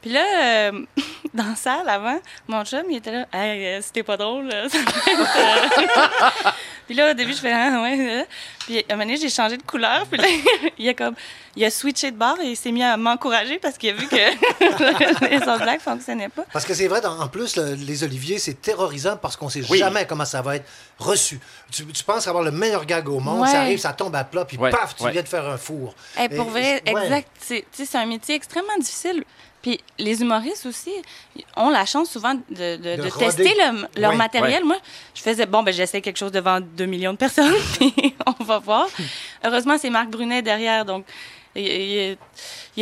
[0.02, 0.24] Puis là,
[0.70, 0.84] euh,
[1.34, 4.48] dans la salle avant, mon chum, il était là, hey, euh, c'était pas drôle.
[4.48, 6.50] là, euh.
[6.88, 7.98] Puis là, au début, je fais, ah, ouais.
[8.20, 8.24] euh.
[8.66, 10.06] Puis à un moment donné, j'ai changé de couleur.
[10.10, 10.26] Puis là,
[10.78, 11.14] il a comme,
[11.54, 14.06] il a switché de bord et il s'est mis à m'encourager parce qu'il a vu
[14.08, 14.16] que
[15.30, 16.44] les autres blagues fonctionnaient pas.
[16.52, 19.78] Parce que c'est vrai, en plus, le- les oliviers, c'est terrorisant parce qu'on sait Oui.
[19.78, 21.38] jamais comment ça va être reçu.
[21.70, 23.48] Tu, tu penses avoir le meilleur gag au monde, Ouais.
[23.48, 25.12] ça arrive, ça tombe à plat, puis Ouais, paf, tu ouais.
[25.12, 25.94] viens de faire un four.
[26.20, 27.04] Eh, pour Et- vrai, ouais.
[27.04, 27.28] exact.
[27.38, 29.24] C'est tu sais, c'est un métier extrêmement difficile.
[29.62, 30.92] Puis les humoristes aussi
[31.56, 33.26] ont la chance souvent de, de- De de roder.
[33.26, 34.64] tester le- leur matériel.
[34.64, 34.76] Moi,
[35.14, 38.58] je faisais, bon, ben j'essaie quelque chose devant 2 millions de personnes, puis on va
[38.60, 38.86] voir.
[39.44, 41.04] Heureusement, c'est Marc Brunet derrière, donc
[41.56, 42.16] il y a-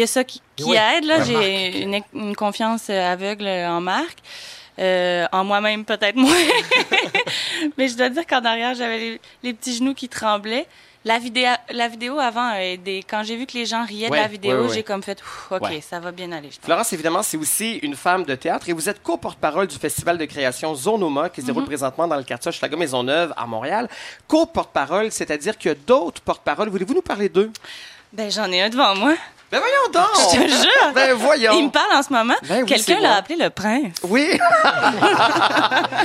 [0.03, 1.05] y ça qui, qui Oui, aide.
[1.05, 1.23] Là.
[1.25, 4.19] J'ai une, une confiance euh, aveugle en Marc.
[4.79, 6.37] Euh, en moi-même, peut-être moins.
[7.79, 10.67] Mais je dois dire qu'en arrière, j'avais les, les petits genoux qui tremblaient.
[11.07, 13.05] La vidéo, la vidéo avant aidé.
[13.09, 14.75] Quand j'ai vu que les gens riaient Ouais, de la vidéo, ouais, ouais, ouais.
[14.75, 15.81] j'ai comme fait, Ouf, OK, Ouais.
[15.81, 16.51] ça va bien aller.
[16.51, 16.65] je pense.
[16.65, 20.25] Florence, évidemment, c'est aussi une femme de théâtre et vous êtes co-porte-parole du festival de
[20.25, 23.89] création Zonoma qui se déroule présentement dans le quartier Hochelaga Maisonneuve à Montréal.
[24.27, 26.71] Co-porte-parole, c'est-à-dire qu'il y a d'autres porte-paroles.
[26.71, 27.53] Voulez-vous nous parler d'eux?
[28.13, 29.15] Ben, j'en ai un devant moi.
[29.51, 30.33] Ben voyons donc!
[30.33, 30.93] Je te jure.
[30.93, 31.53] Ben voyons!
[31.59, 32.35] Il me parle en ce moment.
[32.49, 33.95] Ben oui, Quelqu'un l'a appelé le prince.
[34.03, 34.37] Oui!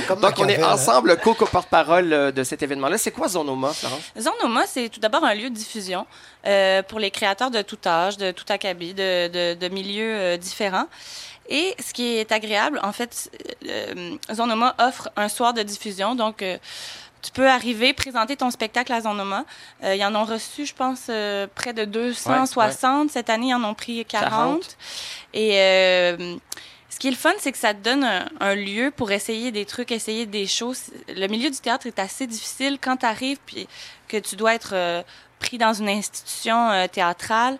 [0.20, 0.72] Donc, on est hein.
[0.72, 2.98] ensemble co-porte-parole euh, de cet événement-là.
[2.98, 4.02] C'est quoi Zonoma, Florence?
[4.16, 6.06] Zonoma, c'est tout d'abord un lieu de diffusion
[6.46, 10.36] euh, pour les créateurs de tout âge, de tout acabit, de, de, de milieux euh,
[10.36, 10.86] différents.
[11.48, 13.30] Et ce qui est agréable, en fait,
[13.68, 16.14] euh, Zonoma offre un soir de diffusion.
[16.14, 16.56] Donc, euh,
[17.22, 19.44] tu peux arriver, présenter ton spectacle à Zonoma.
[19.84, 23.10] Euh, ils en ont reçu, je pense, euh, près de 260.
[23.10, 24.28] Cette année, ils en ont pris 40.
[24.30, 24.76] 40.
[25.34, 26.36] Et euh,
[26.90, 29.50] ce qui est le fun, c'est que ça te donne un, un lieu pour essayer
[29.52, 30.90] des trucs, essayer des choses.
[31.08, 33.68] Le milieu du théâtre est assez difficile quand tu arrives puis
[34.08, 35.02] que tu dois être euh,
[35.38, 37.56] pris dans une institution euh, théâtrale.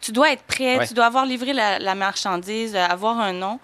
[0.00, 0.86] Tu dois être prêt, Ouais.
[0.86, 3.58] tu dois avoir livré la, la marchandise, euh, avoir un nom.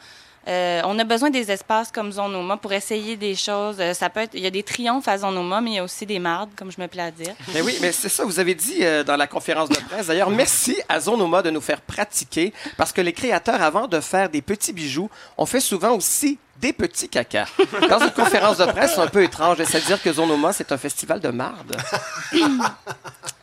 [0.46, 3.76] Euh, on a besoin des espaces comme Zonoma pour essayer des choses.
[3.80, 5.84] Euh, ça peut être, il y a des triomphes à Zonoma, mais il y a
[5.84, 7.34] aussi des mardes, comme je me plais à dire.
[7.54, 10.08] Mais oui, mais c'est ça, vous avez dit euh, dans la conférence de presse.
[10.08, 14.28] D'ailleurs, merci à Zonoma de nous faire pratiquer parce que les créateurs, avant de faire
[14.28, 17.48] des petits bijoux, on fait souvent aussi des petits cacas.
[17.88, 20.72] Dans une conférence de presse, c'est un peu étrange de se dire que Zonoma, c'est
[20.72, 21.76] un festival de marde.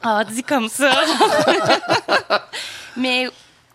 [0.04, 0.92] Ah, dit comme ça.
[2.98, 3.28] mais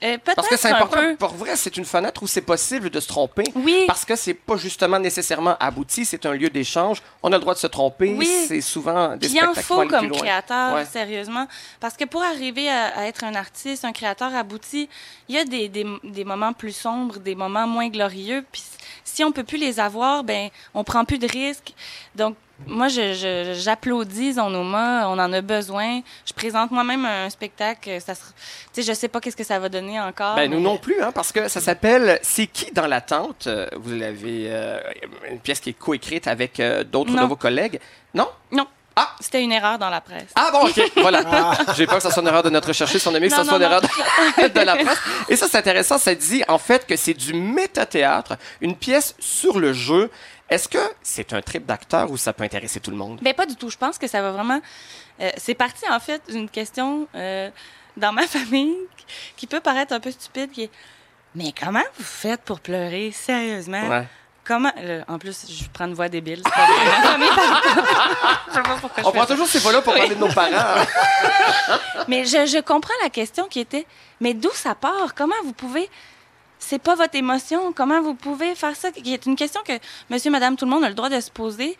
[0.02, 0.96] euh, Parce que c'est important.
[1.00, 1.16] peu.
[1.16, 3.44] Pour vrai, c'est une fenêtre où c'est possible de se tromper.
[3.54, 3.84] Oui.
[3.86, 7.02] Parce que c'est pas justement nécessairement abouti, c'est un lieu d'échange.
[7.22, 8.14] On a le droit de se tromper.
[8.16, 8.28] Oui.
[8.48, 10.84] C'est souvent des Puis il en spectacles faut comme créateur, Ouais.
[10.84, 11.46] sérieusement.
[11.80, 14.88] Parce que pour arriver à, à être un artiste, un créateur abouti,
[15.28, 18.44] il y a des, des, des moments plus sombres, des moments moins glorieux.
[18.52, 18.62] Puis
[19.04, 21.72] si on peut plus les avoir, ben on prend plus de risques.
[22.14, 25.08] Donc, moi, je, je- j'applaudis Zonoma.
[25.08, 26.00] On en a besoin.
[26.24, 28.00] Je présente moi-même un spectacle.
[28.00, 28.14] Ça
[28.72, 30.36] sais, je sais pas qu'est-ce que ça va donner encore.
[30.36, 33.46] Ben, nous non plus, hein, parce que ça s'appelle C'est qui dans l'attente?
[33.46, 34.78] Euh, Vous l'avez, euh,
[35.30, 37.78] une pièce qui est coécrite avec euh, d'autres de vos collègues.
[38.14, 38.28] Non?
[38.50, 38.66] Non.
[38.98, 39.10] Ah!
[39.20, 40.30] C'était une erreur dans la presse.
[40.34, 41.22] Ah bon, OK, voilà.
[41.76, 43.56] J'ai peur que ça soit une erreur de notre chercheuse, son ami, que ça soit
[43.58, 44.98] une erreur de, de la presse.
[45.28, 45.98] Et ça, c'est intéressant.
[45.98, 50.10] Ça dit, en fait, que c'est du métathéâtre, une pièce sur le jeu.
[50.48, 53.18] Est-ce que c'est un trip d'acteur ou ça peut intéresser tout le monde?
[53.22, 53.68] Ben pas du tout.
[53.70, 54.60] Je pense que ça va vraiment.
[55.20, 57.50] euh, c'est parti en fait d'une question euh,
[57.96, 58.76] dans ma famille
[59.36, 60.70] qui peut paraître un peu stupide, qui est.
[61.34, 63.88] Mais comment vous faites pour pleurer sérieusement?
[63.88, 64.06] Ouais.
[64.44, 64.70] Comment
[65.08, 66.40] En plus, je prends une voix débile.
[66.42, 66.50] pas
[68.48, 70.86] Je sais pas pourquoi je On prend toujours ces voix-là pour parler de nos parents.
[72.08, 73.84] Mais je, je comprends la question qui était.
[74.20, 75.14] Mais d'où ça part?
[75.16, 75.90] Comment vous pouvez
[76.58, 77.72] c'est pas votre émotion.
[77.72, 78.90] Comment vous pouvez faire ça?
[78.90, 79.72] Qui est une question que
[80.10, 81.76] monsieur, madame, tout le monde a le droit de se poser.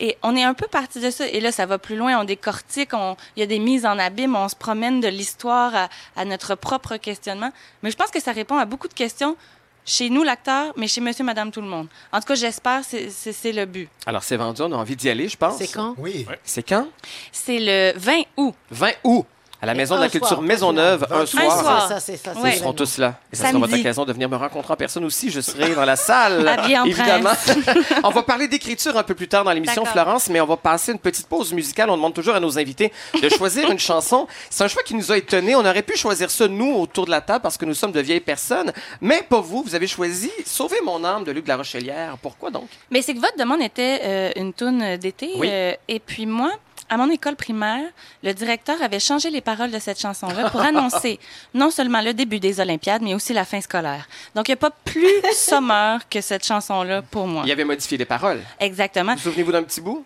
[0.00, 1.26] Et on est un peu parti de ça.
[1.26, 2.20] Et là, ça va plus loin.
[2.20, 2.94] On décortique.
[2.94, 4.36] on- Il y a des mises en abîme.
[4.36, 7.50] On se promène de l'histoire à, à notre propre questionnement.
[7.82, 9.36] Mais je pense que ça répond à beaucoup de questions
[9.84, 11.88] chez nous, l'acteur, mais chez monsieur, madame, tout le monde.
[12.12, 12.84] En tout cas, j'espère.
[12.84, 13.88] c'est- C'est c'est le but.
[14.06, 15.56] Alors, c'est vendu, on a envie d'y aller, je pense.
[15.58, 15.94] C'est quand?
[15.98, 16.26] Oui.
[16.44, 16.86] C'est quand?
[17.32, 18.54] C'est le 20 août.
[18.70, 19.26] 20 août,
[19.60, 21.44] à la Maison de la Culture soir, Maisonneuve, un soir.
[21.44, 21.82] Un soir.
[21.88, 22.32] C'est ça, c'est ça.
[22.32, 22.72] seront l'événement.
[22.72, 23.14] tous là.
[23.32, 25.30] Et ça sera votre occasion de venir me rencontrer en personne aussi.
[25.30, 26.48] Je serai dans la salle.
[26.86, 27.30] Évidemment.
[28.04, 29.84] on va parler d'écriture un peu plus tard dans l'émission.
[29.84, 31.90] Florence, mais on va passer une petite pause musicale.
[31.90, 34.28] On demande toujours à nos invités de choisir une chanson.
[34.48, 35.56] C'est un choix qui nous a étonnés.
[35.56, 38.00] On aurait pu choisir ça, nous, autour de la table, parce que nous sommes de
[38.00, 38.72] vieilles personnes.
[39.00, 39.62] Mais pas vous.
[39.62, 42.16] Vous avez choisi Sauver mon âme de Luc de la Rochelière.
[42.22, 42.68] Pourquoi donc?
[42.90, 45.30] Mais c'est que votre demande était euh, une toune d'été.
[45.36, 45.48] Oui.
[45.50, 46.52] euh, et puis moi,
[46.90, 47.84] à mon école primaire,
[48.22, 51.18] le directeur avait changé les paroles de cette chanson-là pour annoncer
[51.54, 54.06] non seulement le début des Olympiades, mais aussi la fin scolaire.
[54.34, 57.42] Donc, il n'y a pas plus sommeur que cette chanson-là pour moi.
[57.46, 58.42] Il avait modifié les paroles.
[58.60, 59.14] Exactement.
[59.14, 60.04] Vous souvenez-vous d'un petit bout?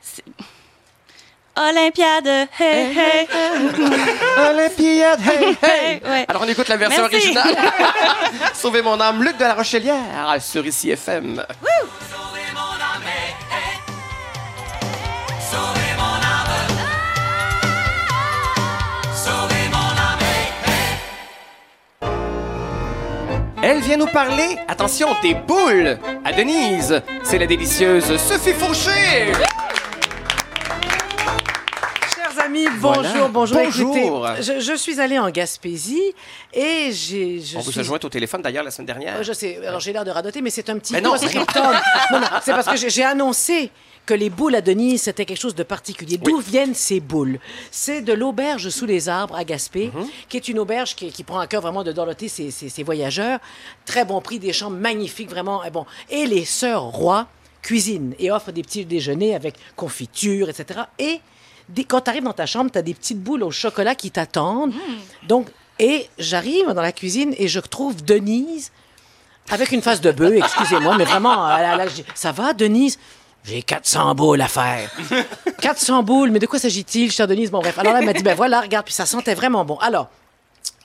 [0.00, 0.24] C'est-
[1.54, 3.28] Olympiade, hey, hey,
[4.38, 6.00] Olympiade, hey, hey!
[6.04, 6.24] Ouais.
[6.26, 7.16] Alors, on écoute la version Merci.
[7.16, 7.56] originale.
[8.54, 11.44] Sauver mon âme, Luc de la Rochelière, sur ICI FM.
[23.64, 27.00] Elle vient nous parler, attention, des boules à Denise.
[27.22, 29.32] C'est la délicieuse Sophie Fauché.
[32.52, 33.28] Amis, bonjour, Voilà.
[33.28, 33.56] bonjour.
[33.64, 33.96] Bonjour.
[34.28, 36.02] Écoutez, je, je suis allée en Gaspésie
[36.52, 37.40] et j'ai.
[37.40, 39.16] je On vous suis- a joint au téléphone d'ailleurs la semaine dernière.
[39.16, 41.16] Euh, Je sais, alors j'ai l'air de radoter, mais c'est un petit Mais non, non,
[42.20, 43.70] non, c'est parce que j'ai- annoncé
[44.04, 46.18] que les boules à Denise, c'était quelque chose de particulier.
[46.18, 47.38] D'où viennent ces boules?
[47.70, 50.06] C'est de l'auberge sous les arbres à Gaspé, Mhm.
[50.28, 52.82] qui est une auberge qui, qui prend à cœur vraiment de dorloter ses, ses- ses
[52.82, 53.38] voyageurs.
[53.86, 55.64] Très bon prix, des chambres magnifiques, vraiment.
[55.64, 55.86] Et, bon.
[56.10, 57.28] et les sœurs rois
[57.62, 60.80] cuisinent et offrent des petits déjeuners avec confiture, etc.
[60.98, 61.20] Et
[61.88, 64.72] quand tu arrives dans ta chambre, tu as des petites boules au chocolat qui t'attendent.
[65.28, 65.48] Donc,
[65.78, 68.70] et j'arrive dans la cuisine et je trouve Denise
[69.50, 72.98] avec une face de bœuf, excusez-moi, mais vraiment, euh, ça va, Denise?
[73.44, 74.88] J'ai 400 boules à faire.
[75.60, 77.50] 400 boules, mais de quoi s'agit-il, chère Denise?
[77.50, 77.76] Bon, bref.
[77.78, 79.76] Alors là, elle m'a dit, ben voilà, regarde, puis ça sentait vraiment bon.
[79.78, 80.08] Alors,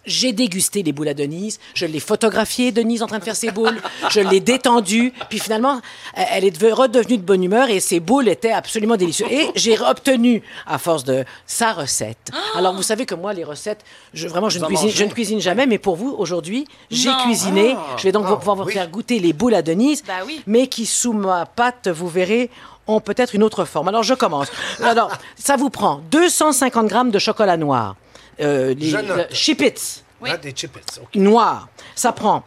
[0.07, 3.51] j'ai dégusté les boules à Denise, je l'ai photographiée, Denise en train de faire ses
[3.51, 3.77] boules,
[4.09, 5.79] je l'ai détendue, puis finalement,
[6.15, 9.29] elle est deve- redevenue de bonne humeur et ses boules étaient absolument délicieuses.
[9.31, 12.31] Et j'ai obtenu, à force de sa recette.
[12.55, 14.97] Alors, vous savez que moi, les recettes, je, vraiment, je ne, cuisine, mangez?
[14.97, 17.75] je ne cuisine jamais, mais pour vous, aujourd'hui, j'ai cuisiné.
[17.97, 18.73] Je vais donc Ah, pouvoir vous oui.
[18.73, 20.41] faire goûter les boules à Denise, Ben oui.
[20.47, 22.49] mais qui, sous ma pâte, vous verrez,
[22.87, 23.89] ont peut-être une autre forme.
[23.89, 24.47] Alors, je commence.
[24.81, 27.95] Alors, ça vous prend 250 grammes de chocolat noir.
[28.41, 29.29] Euh, les, Je note.
[29.29, 30.29] le Chipits Oui.
[30.33, 30.81] Ah, des chippets.
[31.01, 31.15] OK.
[31.15, 31.67] noir.
[31.95, 32.43] Ça prend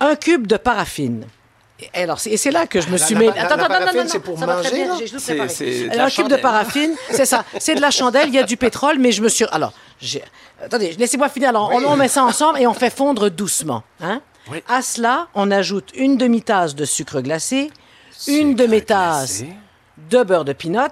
[0.00, 1.26] un cube de paraffine.
[1.94, 3.26] Et alors, c'est et c'est là que je me La- suis mis.
[3.26, 4.84] la- la paraffine, c'est pour ça manger,
[5.98, 7.44] un cube de paraffine, c'est ça.
[7.58, 9.44] C'est de la chandelle, il y a du pétrole, mais je me suis.
[9.50, 9.72] Alors,
[10.64, 11.48] attendez, laissez-moi finir.
[11.48, 13.82] Alors, on, on met ça ensemble et on fait fondre doucement.
[14.00, 14.20] Hein?
[14.50, 14.62] Oui.
[14.68, 17.70] À cela, on ajoute une demi-tasse de sucre glacé,
[18.28, 19.42] une demi-tasse
[20.10, 20.82] de beurre de pinot.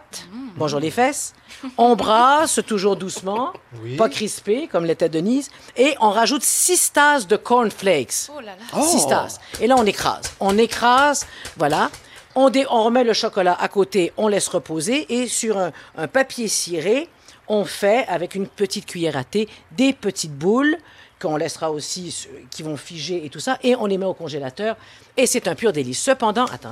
[0.56, 1.34] Bonjour les fesses.
[1.76, 3.96] On brasse toujours doucement, Oui.
[3.96, 8.28] pas crispé comme l'était Denise, et on rajoute six tasses de cornflakes.
[8.34, 8.82] Oh là là.
[8.82, 9.40] Six tasses.
[9.60, 10.32] Et là, on écrase.
[10.40, 11.90] On écrase, voilà.
[12.34, 16.08] On, dé- on remet le chocolat à côté, on laisse reposer, et sur un, un
[16.08, 17.08] papier ciré,
[17.48, 20.76] on fait, avec une petite cuillère à thé, des petites boules
[21.20, 24.76] qu'on laissera aussi, qui vont figer et tout ça, et on les met au congélateur,
[25.16, 26.02] et c'est un pur délice.
[26.02, 26.70] Cependant, attends,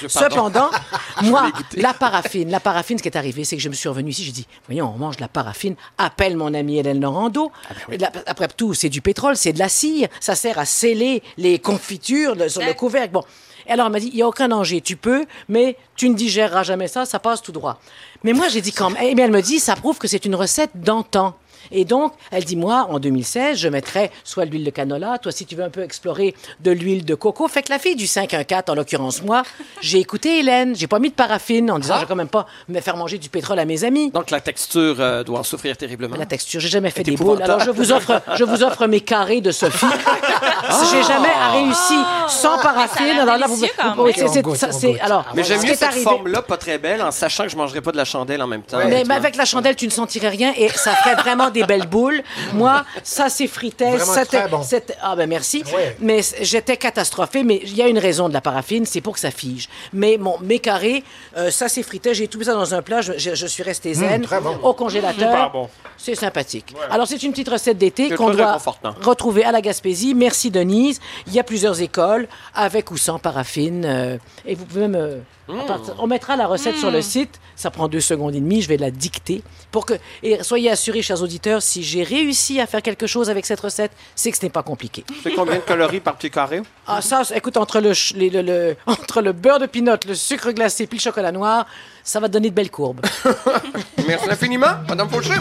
[0.00, 0.08] Dieu, pardon.
[0.08, 0.70] Cependant,
[1.22, 4.10] moi, la paraffine, la paraffine, ce qui est arrivé, c'est que je me suis revenu
[4.10, 7.52] ici, j'ai dit, voyons, on mange de la paraffine, appelle mon amie Hélène Laurando.
[7.98, 11.58] La- après tout, c'est du pétrole, c'est de la cire, ça sert à sceller les
[11.58, 13.12] confitures le- sur le couvercle.
[13.12, 13.24] Bon.
[13.66, 16.14] Et alors, elle m'a dit, il n'y a aucun danger, tu peux, mais tu ne
[16.14, 17.78] digéreras jamais ça, ça passe tout droit.
[18.24, 20.24] Mais moi, j'ai dit quand même, eh bien, elle me dit, ça prouve que c'est
[20.24, 21.36] une recette d'antan.
[21.70, 25.32] Et donc, elle dit, moi, en 2016, je mettrais soit de l'huile de canola, toi,
[25.32, 27.46] si tu veux un peu explorer, de l'huile de coco.
[27.48, 29.42] Fait que la fille du 514, en l'occurrence moi,
[29.80, 32.46] j'ai écouté Hélène, j'ai pas mis de paraffine en disant, je vais quand même pas
[32.68, 34.10] me faire manger du pétrole à mes amis.
[34.10, 36.16] Donc la texture euh, doit en souffrir terriblement.
[36.16, 37.42] La texture, j'ai jamais fait des boules.
[37.42, 39.86] Alors je vous offre, je vous offre mes carrés de Sophie.
[40.90, 41.94] J'ai jamais réussi
[42.28, 43.06] sans paraffine.
[43.06, 43.70] l'air Alors là, vous, même.
[44.14, 45.00] c'est- c'est- On goûte, ça, on c'est- goûte.
[45.02, 45.24] alors.
[45.34, 47.92] Mais j'aime mieux cette arrivé- forme-là, pas très belle, en sachant que je mangerai pas
[47.92, 48.78] de la chandelle en même temps.
[48.86, 52.22] Mais, avec la chandelle, tu ne sentirais rien et ça ferait vraiment des belles boules.
[52.54, 53.90] Moi, ça s'effritait.
[53.96, 54.60] Vraiment c'était- très bon.
[55.02, 55.62] Ah ben merci.
[55.74, 55.96] Ouais.
[56.00, 57.44] Mais j'étais catastrophée.
[57.44, 59.68] Mais il y a une raison de la paraffine, c'est pour que ça fige.
[59.92, 61.04] Mais mon, mes carrés,
[61.36, 62.14] euh, ça s'effritait.
[62.14, 63.00] J'ai tout mis ça dans un plat.
[63.00, 64.56] Je, je- je suis resté zen très bon.
[64.62, 65.50] au congélateur.
[65.52, 65.68] Bon.
[65.98, 66.74] C'est sympathique.
[66.90, 68.58] Alors, c'est une petite recette d'été C'est qu'on doit
[69.02, 70.14] retrouver à la Gaspésie.
[70.14, 71.00] Merci, Denise.
[71.26, 73.84] Il y a plusieurs écoles, avec ou sans paraffine.
[73.84, 75.22] euh, et vous pouvez même...
[75.66, 77.40] partir- On mettra la recette sur le site.
[77.56, 78.62] Ça prend deux secondes et demie.
[78.62, 79.42] Je vais la dicter.
[79.70, 83.46] Pour que, et soyez assurés, chers auditeurs, si j'ai réussi à faire quelque chose avec
[83.46, 85.04] cette recette, c'est que ce n'est pas compliqué.
[85.22, 86.62] C'est combien de calories par pied carré?
[86.86, 90.14] Ah, ça, écoute, entre le, ch- les- le- le- entre le beurre de pinot, le
[90.14, 91.66] sucre glacé puis le chocolat noir,
[92.04, 93.00] ça va donner de belles courbes.
[94.06, 95.34] Merci infiniment, Madame Fauché.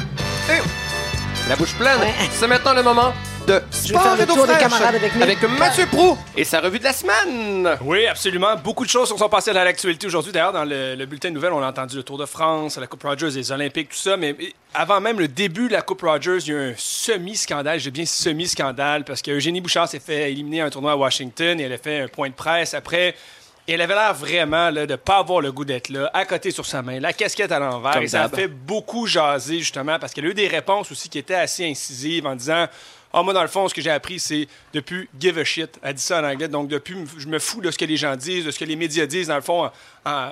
[0.50, 2.00] Et la bouche pleine.
[2.00, 2.14] Ouais.
[2.32, 3.14] C'est maintenant le moment
[3.48, 7.78] de sport et d'eau avec mes- Mathieu Prou et sa revue de la semaine.
[7.82, 8.56] Oui, absolument.
[8.64, 10.32] Beaucoup de choses se sont passées dans l'actualité aujourd'hui.
[10.32, 12.88] D'ailleurs, dans le, le bulletin de nouvelles, on a entendu le Tour de France, la
[12.88, 14.16] Coupe Rogers, les Olympiques, tout ça.
[14.18, 14.36] Mais
[14.74, 17.80] avant même le début de la Coupe Rogers, il y a eu un semi-scandale.
[17.80, 21.60] J'ai bien semi-scandale parce que Eugénie Bouchard s'est fait éliminer à un tournoi à Washington
[21.60, 23.16] et elle a fait un point de presse après.
[23.68, 26.26] Et elle avait l'air vraiment là, de ne pas avoir le goût d'être là, à
[26.26, 28.02] côté sur sa main, la casquette à l'envers.
[28.02, 31.20] Et ça a fait beaucoup jaser, justement, parce qu'elle a eu des réponses aussi qui
[31.20, 32.66] étaient assez incisives en disant
[33.14, 35.78] Ah, moi, dans le fond, ce que j'ai appris, c'est depuis give a shit.
[35.82, 36.48] Elle dit ça en anglais.
[36.48, 38.76] Donc, depuis, je me fous de ce que les gens disent, de ce que les
[38.78, 39.70] médias disent, dans le fond,
[40.06, 40.32] en,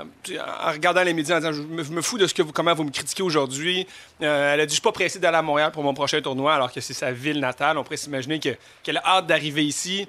[0.72, 1.62] regardant les médias, en disant Je
[1.94, 3.86] me, fous de ce que vous, comment vous me critiquez aujourd'hui.
[4.22, 6.56] Euh, elle a dit Je suis pas pressée d'aller à Montréal pour mon prochain tournoi,
[6.56, 7.78] alors que c'est sa ville natale.
[7.78, 10.08] On pourrait s'imaginer que- qu'elle a hâte d'arriver ici.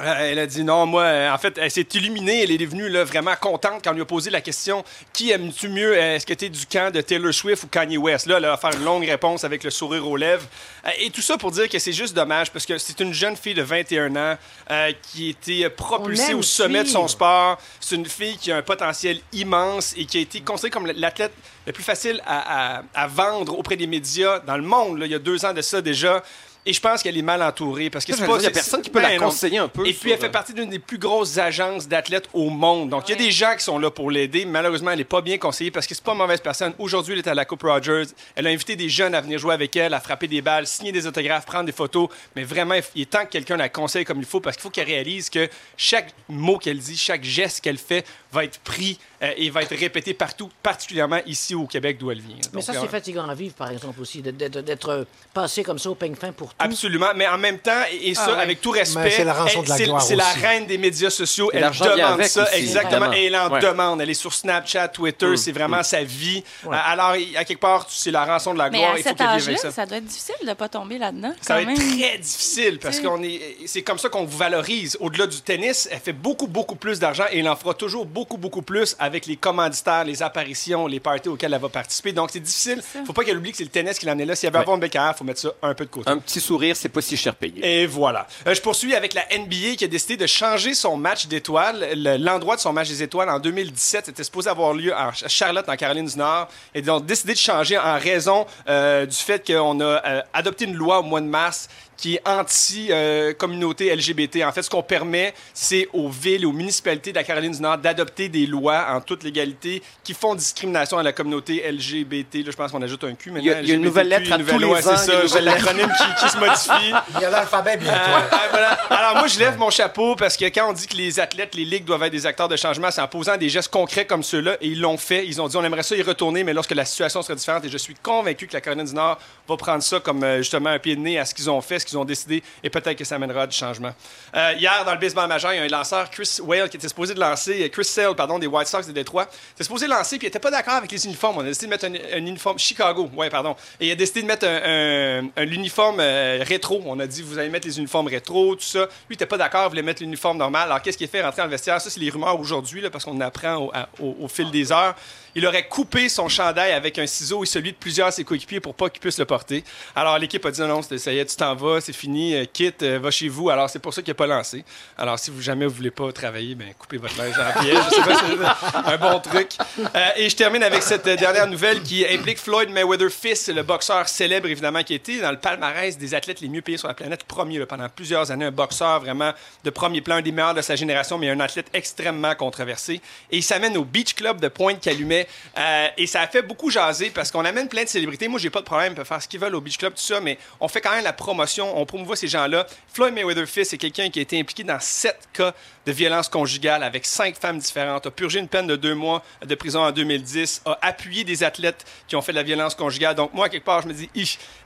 [0.00, 2.42] Euh, Elle a dit non, moi, euh, en fait, elle s'est illuminée.
[2.42, 5.68] Elle est devenue là, vraiment contente quand on lui a posé la question Qui aimes-tu
[5.68, 5.96] mieux?
[5.96, 8.56] Est-ce que tu es du camp de Taylor Swift ou Kanye West Là, elle a
[8.56, 10.46] faire une longue réponse avec le sourire aux lèvres.
[10.86, 13.36] Euh, et tout ça pour dire que c'est juste dommage parce que c'est une jeune
[13.36, 14.38] fille de 21 ans
[14.70, 17.58] euh, qui a été propulsée au sommet de son sport.
[17.80, 21.32] C'est une fille qui a un potentiel immense et qui a été considérée comme l'athlète
[21.66, 24.98] le plus facile à, à- à vendre auprès des médias dans le monde.
[24.98, 25.06] là.
[25.06, 26.22] il y a deux ans de ça déjà.
[26.66, 28.38] Et je pense qu'elle est mal entourée parce que c'est pas.
[28.38, 29.26] dire, il y a personne qui peut ben la non.
[29.26, 32.28] conseiller un peu Et puis, elle euh, fait partie d'une des plus grosses agences d'athlètes
[32.34, 32.90] au monde.
[32.90, 34.44] Donc, il y a des gens qui sont là pour l'aider.
[34.44, 36.74] Malheureusement, elle n'est pas bien conseillée parce que c'est pas une mauvaise personne.
[36.78, 38.04] Aujourd'hui, elle est à la Coupe Rogers.
[38.34, 40.92] Elle a invité des jeunes à venir jouer avec elle, à frapper des balles, signer
[40.92, 42.08] des autographes, prendre des photos.
[42.36, 44.70] Mais vraiment, il est temps que quelqu'un la conseille comme il faut parce qu'il faut
[44.70, 49.32] qu'elle réalise que chaque mot qu'elle dit, chaque geste qu'elle fait va être pris euh,
[49.36, 52.36] et va être répété partout, particulièrement ici au Québec d'où elle vient.
[52.52, 55.78] Mais ça, euh, c'est fatigant à vivre, par exemple, aussi, d'être d'être euh, passé comme
[55.78, 56.59] ça au peigne fin pour tout.
[56.60, 58.42] Absolument, mais en même temps, et, ça, Ah ouais.
[58.42, 60.38] avec tout respect, Mais c'est la rançon elle- de la c'est- gloire c'est la aussi.
[60.40, 61.50] reine des médias sociaux.
[61.52, 63.12] Et Elle demande ça, aussi, exactement, évidemment.
[63.12, 63.60] et elle en Ouais.
[63.60, 64.00] demande.
[64.00, 66.42] Elle est sur Snapchat, Twitter, c'est vraiment sa vie.
[66.66, 68.92] Euh, Alors, il- à quelque part, c'est la rançon de la Mais gloire.
[68.94, 69.70] à Il faut cet âge-là, ça.
[69.70, 71.32] ça doit être difficile de ne pas tomber là-dedans.
[71.40, 73.56] Ça va être très difficile parce qu'on est.
[73.66, 74.96] C'est comme ça qu'on vous valorise.
[75.00, 78.36] Au-delà du tennis, elle fait beaucoup, beaucoup plus d'argent et elle en fera toujours beaucoup,
[78.36, 82.12] beaucoup plus avec les commanditaires, les apparitions, les parties auxquelles elle va participer.
[82.12, 82.82] Donc, c'est difficile.
[83.06, 84.34] Faut pas qu'elle oublie que c'est le tennis qui l'emmenait là.
[84.34, 84.62] Si elle veut Ouais.
[84.62, 86.10] avoir une belle carrière, faut mettre ça un peu de côté.
[86.10, 87.82] Un petit sourire, c'est pas si cher payé.
[87.82, 88.26] Et voilà.
[88.46, 91.88] Euh, je poursuis avec la NBA qui a décidé de changer son match d'étoiles.
[91.94, 95.68] Le- L'endroit de son match des étoiles en 2017 était supposé avoir lieu à Charlotte,
[95.68, 96.48] en Caroline du Nord.
[96.74, 100.64] Et ils ont décidé de changer en raison euh, du fait qu'on a euh, adopté
[100.64, 101.68] une loi au mois de mars
[102.00, 104.44] qui est anti-communauté LGBT.
[104.44, 107.60] En fait, ce qu'on permet, c'est aux villes et aux municipalités de la Caroline du
[107.60, 112.36] Nord d'adopter des lois en toute légalité qui font discrimination à la communauté LGBT.
[112.44, 113.44] Là, je pense qu'on ajoute un Q maintenant.
[113.44, 114.78] Il y a- il y a une nouvelle lettre à une nouvelle tous les loi,
[114.78, 115.56] ans, C'est il y a une ça, lettre.
[115.66, 116.94] l'acronyme qui, qui se modifie.
[117.16, 117.98] Il y a l'alphabet bientôt.
[117.98, 118.68] Euh, voilà.
[118.90, 121.64] Alors moi, je lève mon chapeau parce que quand on dit que les athlètes, les
[121.64, 124.56] ligues doivent être des acteurs de changement, c'est en posant des gestes concrets comme ceux-là.
[124.60, 125.26] Et ils l'ont fait.
[125.26, 127.64] Ils ont dit on aimerait ça y retourner, mais lorsque la situation sera différente.
[127.64, 130.70] Et je suis convaincu que la Caroline du Nord va prendre ça comme euh, justement
[130.70, 132.42] un pied de nez à ce qu'ils ont fait, ce qu'ils ont décidé.
[132.62, 133.92] Et peut-être que ça amènera du changement.
[134.34, 136.88] Euh, hier, dans le baseball majeur, il y a un lanceur, Chris Whale, qui était
[136.88, 139.28] supposé de lancer, euh, Chris Sale, pardon, des White Sox de Détroit.
[139.54, 141.38] Était supposé lancer, puis il n'était pas d'accord avec les uniformes.
[141.38, 143.56] On a décidé de mettre un, un uniforme Chicago, ouais, pardon.
[143.80, 146.82] Et il a décidé de mettre un, un- un uniforme euh, rétro.
[146.86, 148.80] On a dit, vous allez mettre les uniformes rétro, tout ça.
[148.80, 150.64] Lui, il n'était pas d'accord, il voulait mettre l'uniforme normal.
[150.70, 151.22] Alors, qu'est-ce qu'il fait?
[151.22, 151.80] Rentrer dans le vestiaire?
[151.80, 154.94] Ça, c'est les rumeurs aujourd'hui, parce qu'on apprend au fil des heures.
[155.34, 158.60] Il aurait coupé son chandail avec un ciseau et celui de plusieurs de ses coéquipiers
[158.60, 159.64] pour pas qu'il puisse le porter.
[159.94, 162.44] Alors, l'équipe a dit non, non, ça y est, tu t'en vas, c'est fini, euh,
[162.50, 163.50] quitte, euh, va chez vous.
[163.50, 164.64] Alors, c'est pour ça qu'il n'a pas lancé.
[164.98, 167.78] Alors, si vous jamais vous voulez pas travailler, ben, coupez votre linge en piège.
[167.90, 168.24] Je sais pas si
[168.72, 169.52] c'est un bon truc.
[169.78, 174.08] Euh, et je termine avec cette dernière nouvelle qui implique Floyd Mayweather fils, le boxeur
[174.08, 177.24] célèbre évidemment qui été dans le palmarès des athlètes les mieux payés sur la planète,
[177.24, 179.32] premier pendant plusieurs années, un boxeur vraiment
[179.64, 183.00] de premier plan, un des meilleurs de sa génération, mais un athlète extrêmement controversé.
[183.30, 185.19] Et il s'amène au Beach Club de Pointe-Calumet.
[185.56, 188.28] Euh, et ça a fait beaucoup jaser parce qu'on amène plein de célébrités.
[188.28, 190.02] Moi, j'ai pas de problème, ils peuvent faire ce qu'ils veulent au Beach Club, tout
[190.02, 192.66] ça, mais on fait quand même la promotion, on promouvoit ces gens-là.
[192.92, 195.54] Floyd Mayweather fils, c'est quelqu'un qui a été impliqué dans sept cas
[195.86, 199.54] de violence conjugale avec cinq femmes différentes, a purgé une peine de deux mois de
[199.54, 203.14] prison en 2010, a appuyé des athlètes qui ont fait de la violence conjugale.
[203.14, 204.10] Donc, moi, quelque part, je me dis,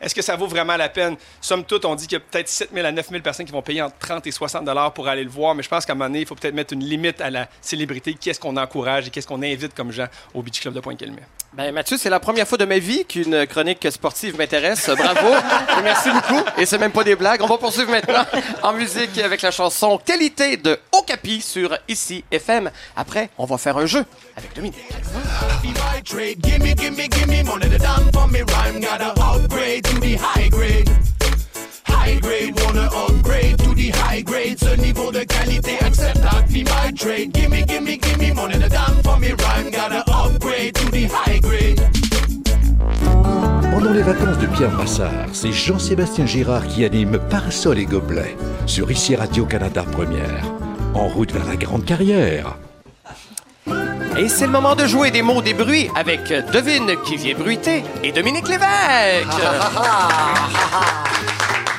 [0.00, 1.16] est-ce que ça vaut vraiment la peine?
[1.40, 3.52] Somme toute, on dit qu'il y a peut-être 7 000 à 9 000 personnes qui
[3.52, 5.92] vont payer entre 30 et 60 dollars pour aller le voir, mais je pense qu'à
[5.92, 8.14] un moment donné, il faut peut-être mettre une limite à la célébrité.
[8.14, 11.22] Qu'est-ce qu'on encourage et qu'est-ce qu'on invite comme gens au Beach Club de Pointe-Calumet?
[11.54, 14.90] Ben, Mathieu, c'est la première fois de ma vie qu'une chronique sportive m'intéresse.
[14.90, 15.28] Bravo.
[15.78, 16.42] Et merci beaucoup.
[16.58, 17.42] Et c'est même pas des blagues.
[17.42, 18.24] On va poursuivre maintenant
[18.62, 22.70] en musique avec la chanson Qualité de Okapi sur Ici FM.
[22.96, 24.04] Après, on va faire un jeu
[24.36, 24.76] avec Dominique.
[32.04, 32.24] High grade.
[32.24, 34.58] High grade, wanna upgrade to the high grade.
[34.58, 37.32] Ce niveau de qualité, accept that be my trade.
[37.32, 39.70] Gimme, gimme, gimme money to down for me rhyme.
[39.70, 41.80] Gotta upgrade to the high grade.
[43.70, 48.36] Pendant les vacances de Pierre Massard, c'est Jean-Sébastien Girard qui anime Parasol et Gobelets
[48.66, 50.44] sur ICI Radio-Canada Première.
[50.94, 52.56] En route vers la grande carrière.
[54.16, 57.82] Et c'est le moment de jouer des mots, des bruits avec Devine qui vient bruiter
[58.04, 59.26] et Dominique Lévesque.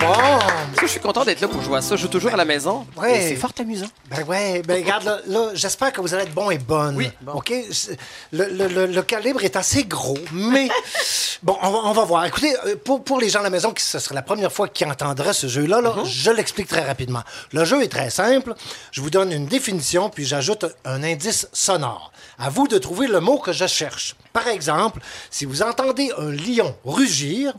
[0.05, 0.39] Bon,
[0.81, 1.95] je suis content d'être là pour jouer à ça.
[1.95, 2.85] Je joue toujours à la maison.
[2.97, 3.21] Ouais.
[3.29, 3.87] C'est fort amusant.
[4.09, 6.95] ben ouais, ben regarde, là, là, j'espère que vous allez être bon et bonne.
[6.95, 7.09] Oui.
[7.33, 7.51] OK?
[7.71, 7.97] C'est-
[8.31, 10.69] Le, le- le- le calibre est assez gros, mais
[11.43, 12.25] bon, on va, on va voir.
[12.25, 14.67] Écoutez, euh, pour, pour les gens à la maison, qui ce serait la première fois
[14.67, 17.23] qu'ils entendraient ce jeu-là, là, je l'explique très rapidement.
[17.51, 18.53] Le jeu est très simple.
[18.91, 22.11] Je vous donne une définition, puis j'ajoute un indice sonore.
[22.37, 24.15] À vous de trouver le mot que je cherche.
[24.33, 24.99] Par exemple,
[25.31, 27.53] si vous entendez un lion rugir,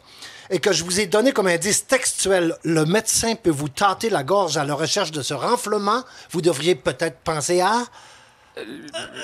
[0.50, 4.22] et que je vous ai donné comme indice textuel, le médecin peut vous tâter la
[4.22, 7.72] gorge à la recherche de ce renflement, vous devriez peut-être penser à...
[8.58, 8.62] euh,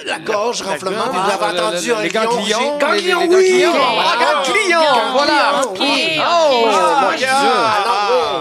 [0.04, 1.08] La gorge, renflement, gorge.
[1.10, 3.62] vous l'avez Ah, entendu, un les lion, ganglions, j'ai- les- Ganglion, les oui!
[3.62, 3.72] ganglions.
[3.80, 5.60] Ah, Ah, ganglion, voilà.
[5.80, 6.18] oui.
[6.18, 7.26] Oh, Ah, mon Dieu.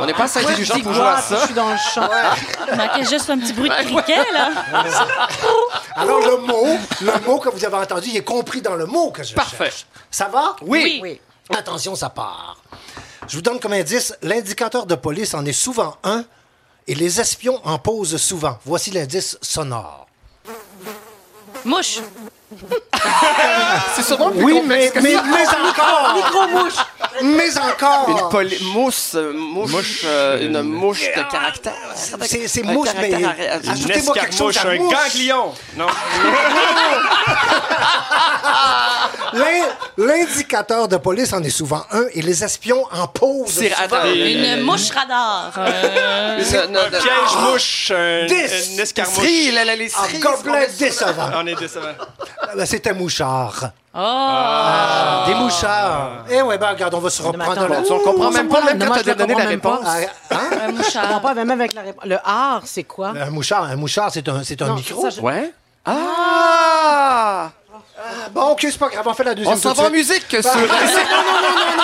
[0.01, 1.35] On n'est pas assez intelligent pour jouer à ça.
[1.39, 2.09] je suis dans le champ.
[2.71, 4.49] Il manquait juste un petit bruit de criquet, là.
[5.95, 6.67] Alors, le mot,
[7.01, 9.65] le mot que vous avez entendu, il est compris dans le mot que je Parfait.
[9.65, 9.85] cherche.
[10.09, 10.55] Ça va?
[10.61, 11.19] Oui.
[11.51, 11.57] Oui.
[11.57, 12.57] Attention, ça part.
[13.27, 16.23] Je vous donne comme indice, l'indicateur de police en est souvent un
[16.87, 18.57] et les espions en posent souvent.
[18.65, 20.07] Voici l'indice sonore.
[21.63, 21.99] Mouche.
[23.95, 25.23] C'est sûrement plus Oui, mais, que mais, ça.
[25.23, 26.13] mais encore!
[26.15, 26.73] Micro-mouche!
[27.23, 28.09] Mais encore!
[28.09, 31.73] Une poli- mousse, euh, mouche, euh, une mouche de caractère.
[31.95, 35.53] C'est c'est Un mouche, mais ajoutez-moi quelque chose à un ganglion.
[35.77, 35.87] Non.
[39.33, 39.67] L'in-
[39.97, 43.83] L'indicateur de police en est souvent un et les espions en posent C'est- souvent.
[43.97, 45.51] attends, Une Euh, mouche radar.
[45.57, 48.73] Euh, Une- Un piège mouche, un, Dix.
[48.73, 49.15] une escarmouche.
[49.17, 51.29] Cerise, la- la- les Un cerises, gobelet décevant.
[51.35, 51.87] On est décevant.
[52.41, 53.71] Ah, C'était mouchard.
[53.93, 55.27] Oh!
[55.27, 56.23] Des mouchards.
[56.29, 57.67] Eh ouais, ben regarde, on va se reprendre.
[57.67, 59.79] la- On comprend même pas, même Non, quand tu as donné la réponse.
[59.85, 59.97] Ah,
[60.31, 60.37] hein?
[60.67, 61.21] Un mouchard.
[61.21, 62.05] pas, mais même avec la réponse.
[62.05, 63.09] Le art, c'est quoi?
[63.09, 65.01] Un mouchard, un mouchard, c'est un, c'est un Non, micro.
[65.01, 65.51] ça, je- Ouais.
[65.85, 67.51] Ah!
[68.31, 69.55] Bon, ok, c'est pas grave, on fait la deuxième.
[69.55, 70.41] On s'en va en musique sur...
[70.55, 71.83] non, non, non, non, non.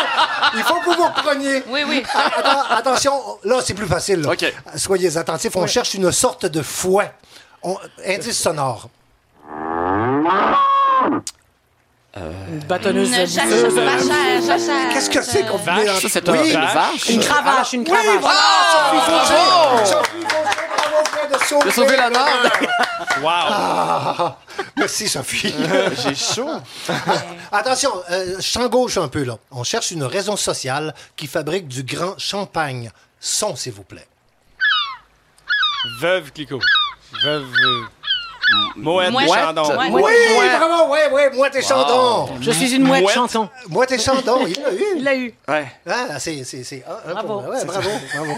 [0.56, 1.64] Il faut que vous vous repreniez.
[1.68, 2.04] Oui, oui.
[2.14, 3.14] Attends, attention,
[3.44, 4.22] là, c'est plus facile.
[4.22, 4.32] là.
[4.32, 4.54] OK.
[4.76, 7.12] Soyez attentifs, on cherche une sorte de fouet.
[7.64, 8.90] On- Indice sonore.
[12.50, 13.76] Une bâtonneuse bouffe.
[14.94, 15.76] Qu'est-ce que c'est qu'on Ça,
[16.10, 16.50] c'est un Oui.
[16.52, 17.10] une vache.
[17.10, 18.22] Une cravache, une Oui, cravache.
[18.22, 18.40] voilà,
[18.72, 19.92] Sophie Fauché.
[19.92, 22.52] Sophie bravo, vient de sauver De sauver la l'honneur.
[23.22, 23.30] Wow.
[23.30, 24.38] Ah,
[24.76, 25.54] merci, Sophie.
[26.04, 26.50] J'ai chaud.
[27.52, 29.38] Attention, euh, champ gauche un peu, là.
[29.52, 32.92] On cherche une raison sociale qui fabrique du grand champagne.
[33.20, 34.08] Son, s'il vous plaît.
[36.00, 36.60] Veuve Clicquot.
[37.24, 37.46] Veuve.
[38.78, 39.30] Moët Mouette.
[39.30, 39.70] Chandon.
[39.78, 39.90] Ouais.
[39.92, 40.58] Oui, ouais.
[40.58, 42.30] bravo, oui, oui, moi, t'es chandon.
[42.40, 43.16] Je suis une mouette Mouette.
[43.16, 43.50] chanson.
[43.70, 44.46] Moi, t'es chandon.
[44.48, 44.84] Il l'a eu.
[44.98, 45.34] Il l'a eu.
[45.48, 45.68] Ouais.
[45.90, 47.42] Ah, c'est, c'est, c'est, ah, un Bravo.
[47.52, 48.34] Ouais, bravo, bravo.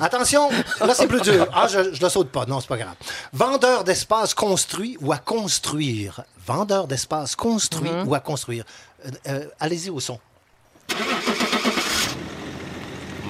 [0.00, 0.48] Attention,
[0.80, 1.46] là, c'est plus dur.
[1.52, 2.46] Ah, je, je le saute pas.
[2.46, 2.94] Non, c'est pas grave.
[3.32, 6.22] Vendeur d'espace construit ou à construire.
[6.46, 8.64] Vendeur d'espace construit ou à construire.
[9.04, 10.18] Euh, euh, allez-y au son.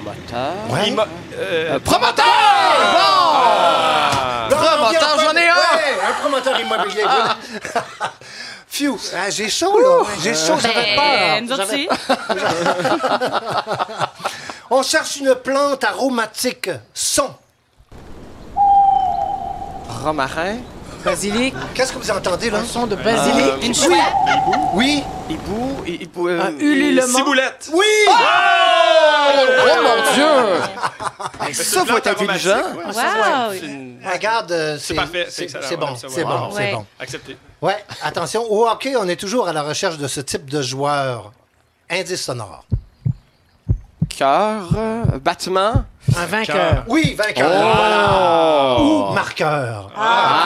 [0.03, 0.53] Moteur.
[0.69, 0.95] Ouais.
[1.35, 2.25] Euh, Promoteur!
[4.49, 5.20] Non, promoteur, ai
[6.11, 6.21] un!
[6.21, 7.03] Promoteur immobilier.
[7.03, 7.37] voilà.
[8.67, 10.03] Phew, ah, j'ai chaud, là.
[10.23, 11.03] J'ai chaud, j'avais peur.
[11.05, 11.99] Ben, nous autres J'avais- aussi.
[14.69, 16.69] On cherche une plante aromatique.
[16.93, 17.29] Son.
[20.03, 20.57] Romarin.
[21.03, 21.53] Basilic.
[21.73, 22.59] Qu'est-ce que vous entendez, là?
[22.59, 23.63] Un son de basilic.
[23.63, 23.99] Une chouette.
[24.73, 25.03] Oui.
[25.29, 25.83] Hibou.
[25.85, 27.07] hibou euh, Un ululement.
[27.17, 27.69] Ciboulette.
[27.73, 27.85] Oui!
[28.07, 30.25] Oh mon Dieu!
[31.43, 32.55] Hey, ça, faut être intelligent.
[32.75, 32.85] ouais.
[32.85, 33.51] Wow!
[33.51, 35.27] C'est une- Regarde, euh, c'est parfait.
[35.79, 36.51] bon, c'est bon, Wow.
[36.55, 36.85] c'est bon.
[36.99, 37.37] Accepté.
[37.61, 41.31] Ouais, attention, au hockey, on est toujours à la recherche de ce type de joueur.
[41.89, 42.63] Indice sonore.
[44.09, 44.69] Cœur.
[44.75, 45.83] euh, battement.
[46.15, 46.83] Un vainqueur.
[46.87, 47.49] Oui, vainqueur.
[47.51, 47.75] Oh!
[47.75, 48.79] Voilà.
[48.81, 49.91] Ou marqueur.
[49.95, 50.43] Ah,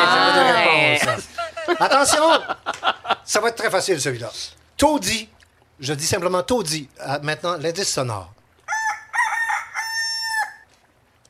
[0.53, 1.23] réponses.
[1.79, 2.23] Attention,
[3.23, 4.29] ça va être très facile celui-là.
[4.77, 5.29] Taudis.
[5.79, 6.87] Je dis simplement taudis.
[6.99, 8.31] Ah, maintenant, l'indice sonore.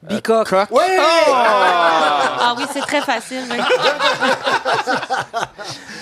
[0.10, 0.49] Bicoque.
[0.49, 0.68] Coq.
[0.72, 0.84] Oui!
[0.97, 3.43] Ah oui, c'est très facile.
[3.49, 3.58] oui.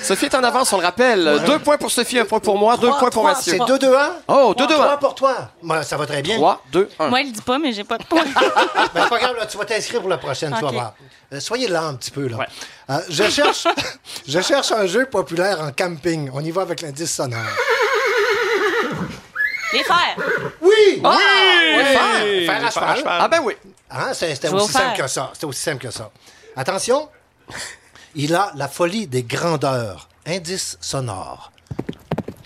[0.04, 1.42] Sophie est en avance, on le rappelle.
[1.46, 3.54] Deux points pour Sophie, un point pour moi, deux points pour Mathieu.
[3.54, 4.10] C'est 2-2-1?
[4.28, 4.68] Oh, 2-2-1.
[4.68, 5.52] 3 pour toi.
[5.62, 6.36] Moi, ça va très bien.
[6.36, 7.08] 3, 2, 1.
[7.08, 8.24] Moi, il dit pas, mais j'ai pas de points.
[8.94, 10.74] Ben, c'est pas grave, là, tu vas t'inscrire pour la prochaine, tu vas Ok.
[10.74, 10.94] voir.
[11.32, 12.28] Euh, soyez là un petit peu.
[12.28, 12.38] Là.
[12.38, 12.48] Ouais.
[12.90, 13.66] Euh, je, cherche,
[14.28, 16.30] je cherche un jeu populaire en camping.
[16.34, 17.40] On y va avec l'indice sonore.
[19.74, 20.16] Les fers.
[20.62, 21.02] Oui!
[21.04, 21.18] Ah!
[22.22, 22.98] Hey, Faire à les cheval.
[22.98, 23.54] fers à Ah ben oui.
[23.92, 25.30] Hein, c'est- C'était aussi simple que ça.
[25.34, 26.10] C'était aussi simple que ça.
[26.56, 27.10] Attention,
[28.16, 30.08] il a la folie des grandeurs.
[30.26, 31.52] Indice sonore.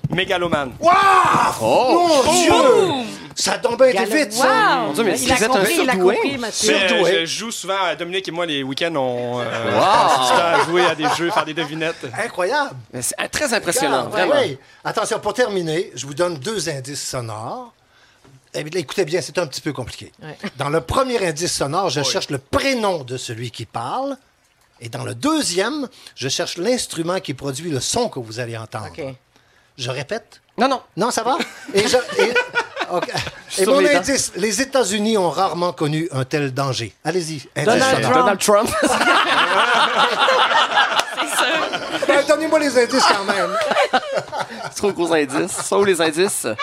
[0.10, 0.74] Mégalomane.
[0.80, 3.08] Oh, Mon Dieu!
[3.36, 4.78] Ça a tombé été vite, ça.
[4.80, 4.88] Wow!
[4.88, 6.16] Mon Dieu, mais Il a vous êtes un compris, il a surdoué.
[6.16, 6.74] compris, Mathieu.
[6.74, 7.26] Mais, euh, Surdoué.
[7.28, 9.80] je joue souvent, euh, Dominique et moi, les week-ends, on euh, Wow.
[9.80, 12.08] passe du temps à jouer à des jeux, faire des devinettes.
[12.18, 12.72] Incroyable.
[12.94, 14.34] Mais C'est euh, très impressionnant, Ouais, vraiment.
[14.34, 14.58] ouais.
[14.84, 17.74] Attention, pour terminer, je vous donne deux indices sonores.
[18.56, 20.12] Eh bien, Écoutez bien, c'est un petit peu compliqué.
[20.24, 20.36] Ouais.
[20.58, 24.18] Dans le premier indice sonore, je cherche le prénom de celui qui parle.
[24.80, 28.90] Et dans le deuxième, je cherche l'instrument qui produit le son que vous allez entendre.
[28.98, 29.04] OK.
[29.78, 30.42] Je répète?
[30.58, 30.82] Non, non.
[30.96, 31.38] Non, ça va?
[31.74, 32.34] Et, je- et-
[33.68, 34.00] mon les dents.
[34.00, 36.94] indice, les États-Unis ont rarement connu un tel danger.
[37.04, 38.14] Allez-y, indice Donald.
[38.14, 38.70] Donald Trump.
[42.08, 43.58] Ben, Donnez-moi les indices quand même.
[44.72, 45.52] C'est trop gros indices.
[45.52, 46.44] Ça où les indices?
[46.46, 46.56] La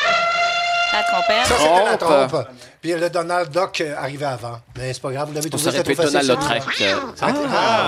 [1.03, 1.47] trompette.
[1.47, 2.37] Ça, c'était la Trompe.
[2.81, 4.59] Puis le Donald Duck arrivait avant.
[4.77, 6.91] Mais c'est pas grave, vous l'avez Ça trouvé, aurait c'était pu être trop Donald facile.
[6.91, 7.17] Lautrec.
[7.17, 7.85] Ça aurait été- Ah.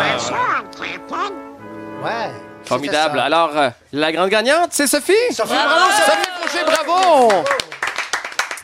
[2.04, 2.30] Ouais.
[2.66, 3.20] Formidable.
[3.20, 5.12] Alors, euh, la grande gagnante, c'est Sophie.
[5.30, 7.44] Sophie, bravo, Sophie Fauché, bravo!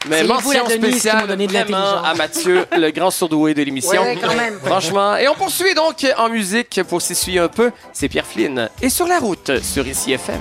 [0.09, 4.03] Mais mention spéciale donné de vraiment à Mathieu, le grand surdoué de l'émission.
[4.03, 4.59] Ouais, quand même.
[4.65, 5.17] Franchement.
[5.17, 7.71] Et on poursuit donc en musique pour s'essuyer un peu.
[7.93, 8.69] C'est Pierre Flynn.
[8.81, 10.41] Et sur la route, sur ICI FM.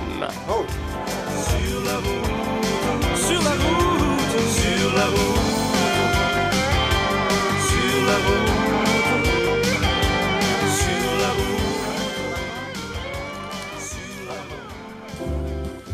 [0.50, 0.64] Oh.
[1.46, 5.41] Sur la route, sur la route, sur la route,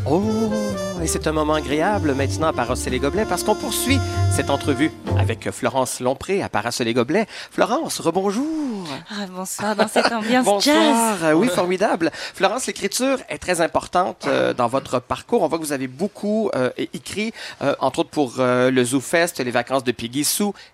[0.05, 0.11] route.
[0.11, 3.99] Oh, et c'est un moment agréable maintenant à Parasol les Gobelets parce qu'on poursuit
[4.31, 7.25] cette entrevue avec Florence Lompré à Parasol les Gobelets.
[7.51, 8.87] Florence, rebonjour.
[9.09, 11.17] Ah, bonsoir dans cette ambiance Bonsoir.
[11.19, 11.33] jazz.
[11.35, 12.11] Oui, formidable.
[12.13, 15.43] Florence, l'écriture est très importante euh, dans votre parcours.
[15.43, 19.39] On voit que vous avez beaucoup euh, écrit, euh, entre autres pour le Zoo Fest,
[19.39, 20.25] les vacances de Piggy.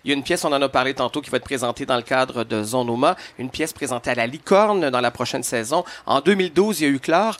[0.04, 1.96] Il y a une pièce, on en a parlé tantôt, qui va être présentée dans
[1.96, 5.84] le cadre de Zonoma, une pièce présentée à la Licorne dans la prochaine saison.
[6.06, 7.36] En 2012, il y a eu Clore.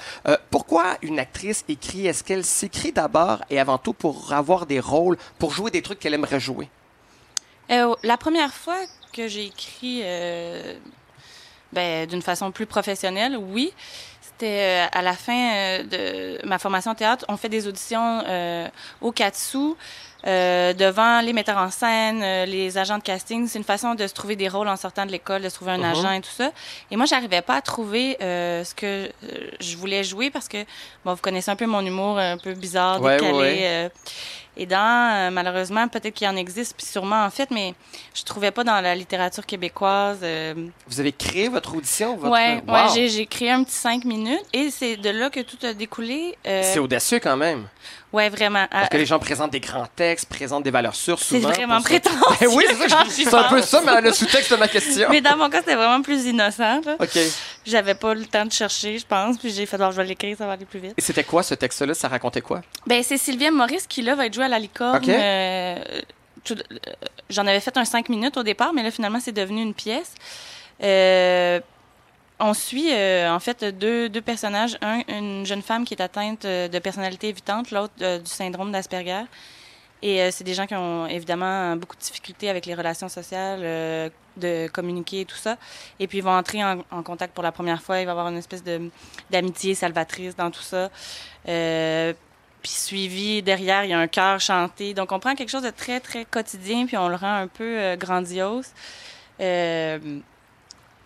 [0.50, 2.06] Pourquoi une actrice écrit?
[2.06, 2.44] Est-ce qu'elle
[2.76, 6.40] s'écrit d'abord et avant tout pour avoir des rôles, pour jouer des trucs qu'elle aimerait
[6.40, 6.68] jouer?
[7.70, 8.78] Euh, la première fois
[9.12, 10.74] que j'ai écrit euh,
[11.72, 13.72] ben, d'une façon plus professionnelle, oui.
[14.38, 15.82] C'était euh, à la fin euh,
[16.40, 17.24] de ma formation en théâtre.
[17.28, 18.68] On fait des auditions euh,
[19.00, 19.56] au Katsu
[20.26, 23.46] euh, devant les metteurs en scène, euh, les agents de casting.
[23.48, 25.72] C'est une façon de se trouver des rôles en sortant de l'école, de se trouver
[25.72, 25.84] un Mhm.
[25.84, 26.50] agent et tout ça.
[26.90, 29.10] Et moi, j'arrivais pas à trouver euh, ce que
[29.60, 30.58] je voulais jouer parce que,
[31.04, 33.22] bon, vous connaissez un peu mon humour un peu bizarre, décalé.
[33.32, 33.58] ouais, ouais.
[33.62, 33.88] euh,
[34.56, 37.74] et dans, euh, malheureusement, peut-être qu'il y en existe, puis sûrement en fait, mais
[38.14, 40.18] je trouvais pas dans la littérature québécoise.
[40.22, 40.54] euh,
[40.88, 42.16] Vous avez créé votre audition?
[42.16, 42.32] Votre...
[42.32, 42.74] Ouais, Wow.
[42.94, 46.36] ouais, j'ai, créé un petit cinq minutes et c'est de là que tout a découlé.
[46.46, 47.66] euh, C'est audacieux quand même.
[48.12, 48.66] ouais, vraiment.
[48.70, 51.50] Parce Ah, que les gens présentent des grands textes, présentent des valeurs sûres c'est souvent.
[51.52, 52.00] vraiment pour ça.
[52.00, 52.36] prétentieux.
[52.40, 55.08] Ben oui, c'est c'est un peu ça, mais le sous-texte de ma question.
[55.10, 56.80] Mais dans mon cas, c'était vraiment plus innocent.
[56.84, 56.96] là.
[56.98, 57.18] OK.
[57.66, 60.36] J'avais pas le temps de chercher, je pense, puis j'ai fait, alors je vais l'écrire,
[60.38, 60.94] ça va aller plus vite.
[60.96, 61.94] Et c'était quoi ce texte-là?
[61.94, 62.62] Ça racontait quoi?
[62.86, 65.04] Ben, c'est Sylvia Maurice qui, là, va être jouée à la licorne.
[65.08, 65.76] Euh,
[66.50, 66.62] euh,
[67.28, 70.14] J'en avais fait un cinq minutes au départ, mais là, finalement, c'est devenu une pièce.
[70.82, 71.60] Euh,
[72.38, 74.78] on suit, euh, en fait, deux, deux personnages.
[74.80, 79.24] Un, une jeune femme qui est atteinte de personnalité évitante, l'autre euh, du syndrome d'Asperger.
[80.02, 84.12] Et euh, c'est des gens qui ont évidemment beaucoup de difficultés avec les relations sociales,
[84.36, 85.56] de communiquer et tout ça.
[85.98, 88.00] Et puis ils vont entrer en, en contact pour la première fois.
[88.00, 88.62] Il va y avoir une espèce
[89.30, 90.90] d'amitié salvatrice dans tout ça.
[92.62, 94.92] Puis suivi derrière, il y a un chœur chanté.
[94.94, 97.64] Donc on prend quelque chose de très, très quotidien, puis on le rend un peu
[97.78, 98.66] euh, grandiose.
[99.40, 99.98] Euh,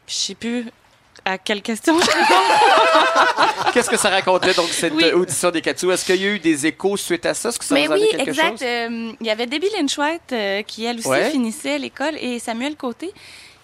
[0.06, 0.66] je sais plus
[1.24, 1.96] à quelle question.
[3.72, 5.04] Qu'est-ce que ça racontait, donc, cette Oui.
[5.04, 5.90] euh, audition des Katsu?
[5.92, 7.50] Est-ce qu'il y a eu des échos suite à ça?
[7.50, 8.50] Est-ce que ça Mais vous a oui, quelque exact.
[8.52, 8.62] chose?
[8.62, 11.30] Euh, Il y avait Debbie Lynch-White euh, qui, elle aussi, Ouais.
[11.30, 13.12] finissait l'école et Samuel Côté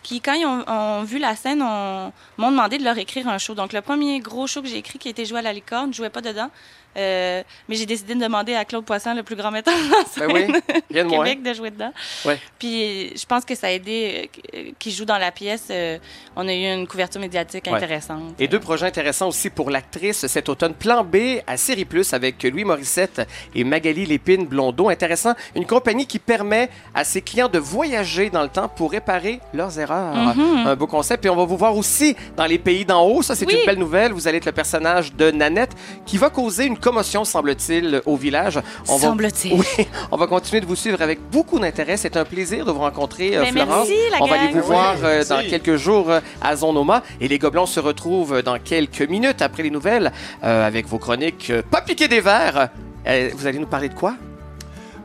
[0.03, 3.39] qui, quand ils ont, ont vu la scène, ont- m'ont demandé de leur écrire un
[3.39, 3.55] show.
[3.55, 5.93] Donc, le premier gros show que j'ai écrit qui a été joué à la licorne,
[5.93, 6.51] je jouais pas dedans.
[6.97, 10.29] Euh, mais j'ai décidé de demander à Claude Poisson, le plus grand metteur en scène
[10.29, 11.25] Ben oui, rien de moins.
[11.25, 11.93] Québec, de jouer dedans.
[12.25, 12.39] Ouais.
[12.59, 15.65] Puis je pense que ça a aidé euh, qui joue dans la pièce.
[15.71, 15.99] euh,
[16.37, 17.75] on a eu une couverture médiatique Ouais.
[17.75, 18.35] intéressante.
[18.39, 20.75] Et deux projets intéressants aussi pour l'actrice cet automne.
[20.75, 21.17] Plan B
[21.47, 23.23] à Série Plus avec Louis Morissette
[23.55, 24.89] et Magali Lépine Blondeau.
[24.89, 29.41] Intéressant, une compagnie qui permet à ses clients de voyager dans le temps pour réparer
[29.55, 30.15] leurs erreurs.
[30.15, 30.67] Mhm.
[30.67, 31.25] Un beau concept.
[31.27, 33.23] Et on va vous voir aussi dans les pays d'en haut.
[33.23, 33.57] Ça, c'est Oui.
[33.59, 34.13] une belle nouvelle.
[34.13, 35.73] Vous allez être le personnage de Nanette
[36.05, 38.61] qui va causer une commotion, semble-t-il, au village.
[38.89, 39.55] On va- Semble-t-il.
[39.55, 41.97] Oui, on va continuer de vous suivre avec beaucoup d'intérêt.
[41.97, 43.89] C'est un plaisir de vous rencontrer, euh, Ben, Florence.
[43.89, 45.29] merci, la on va aller vous voir Oui, euh, merci.
[45.31, 47.03] dans quelques jours euh, à Zonoma.
[47.21, 50.13] Et les Gobelins se retrouvent dans quelques minutes après les nouvelles
[50.45, 52.69] euh, avec vos chroniques Pas piquer des verres.
[53.09, 54.15] Euh, vous allez nous parler de quoi?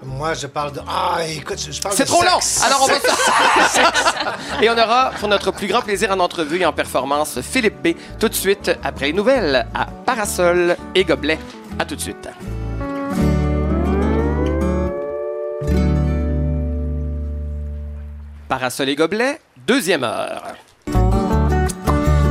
[0.05, 0.81] Moi, je parle de.
[0.87, 2.39] Ah, écoute, je parle C'est trop long!
[2.41, 2.63] sexe.
[2.63, 6.73] Alors on va Et on aura, pour notre plus grand plaisir en entrevue et en
[6.73, 7.95] performance, Philippe B.
[8.19, 11.37] tout de suite après les nouvelles à Parasol et Gobelet.
[11.79, 12.29] À tout de suite.
[18.47, 20.55] Parasol et Gobelet, deuxième heure.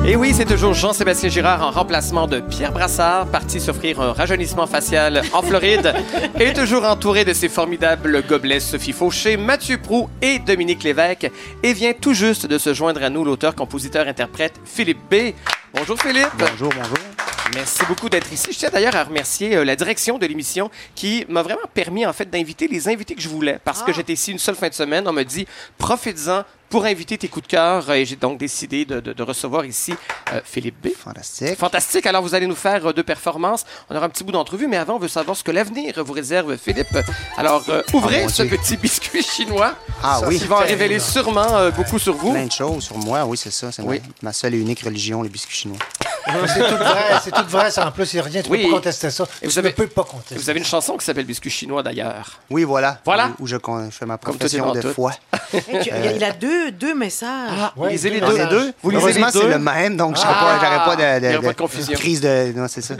[0.06, 4.66] Et oui, c'est toujours Jean-Sébastien Girard en remplacement de Pierre Brassard, parti s'offrir un rajeunissement
[4.66, 5.94] facial en Floride,
[6.40, 11.30] et toujours entouré de ses formidables gobelets Sophie Fauché, Mathieu Prou et Dominique Lévesque,
[11.62, 15.32] et vient tout juste de se joindre à nous l'auteur, compositeur, interprète Philippe B.
[15.74, 16.30] Bonjour Philippe.
[16.38, 17.09] Bonjour, bonjour.
[17.54, 18.48] Merci beaucoup d'être ici.
[18.52, 22.12] Je tiens d'ailleurs à remercier euh, la direction de l'émission qui m'a vraiment permis en
[22.12, 23.94] fait d'inviter les invités que je voulais parce que Ah.
[23.94, 25.06] j'étais ici une seule fin de semaine.
[25.08, 25.46] On me dit
[25.78, 27.90] profites-en pour inviter tes coups de cœur.
[27.90, 29.94] Et j'ai donc décidé de, de- de recevoir ici
[30.32, 30.90] euh, Philippe B.
[30.96, 31.56] Fantastique.
[31.58, 32.06] Fantastique.
[32.06, 33.64] Alors, vous allez nous faire euh, deux performances.
[33.88, 36.12] On aura un petit bout d'entrevue, mais avant, on veut savoir ce que l'avenir vous
[36.12, 36.96] réserve, Philippe.
[37.36, 38.56] Alors, euh, ouvrez Oh, ce Dieu.
[38.56, 39.74] petit biscuit chinois.
[40.04, 40.38] Ah oui.
[40.38, 42.30] Qui va en révéler sûrement beaucoup sur vous.
[42.30, 43.72] Plein de choses sur moi, oui, c'est ça.
[43.72, 44.00] C'est Oui.
[44.22, 45.78] ma, ma seule et unique religion, les biscuits chinois.
[46.26, 48.62] C'est tout vrai, c'est tout vrai, ça en plus, il n'y a rien, tu Oui.
[48.64, 49.24] peux pas contester ça.
[49.42, 50.34] Et vous tu avez- ne peux pas contester.
[50.36, 52.38] Vous avez une chanson qui s'appelle Biscuit chinois, d'ailleurs.
[52.50, 52.98] Oui, voilà.
[53.04, 53.30] Voilà.
[53.38, 53.56] Où, où je,
[53.90, 55.12] fais ma profession de foi.
[55.50, 57.72] Tu- il, a, il a deux, deux messages.
[57.76, 58.32] Ouais, lisez les deux deux.
[58.34, 58.48] messages.
[58.50, 58.72] deux.
[58.82, 59.30] Vous lisez les deux?
[59.32, 60.26] c'est le même, donc je Ah!
[60.60, 61.94] n'aurais pas, de, Il y de- de de confusion.
[61.98, 62.52] crise de.
[62.54, 62.94] Non, c'est ça.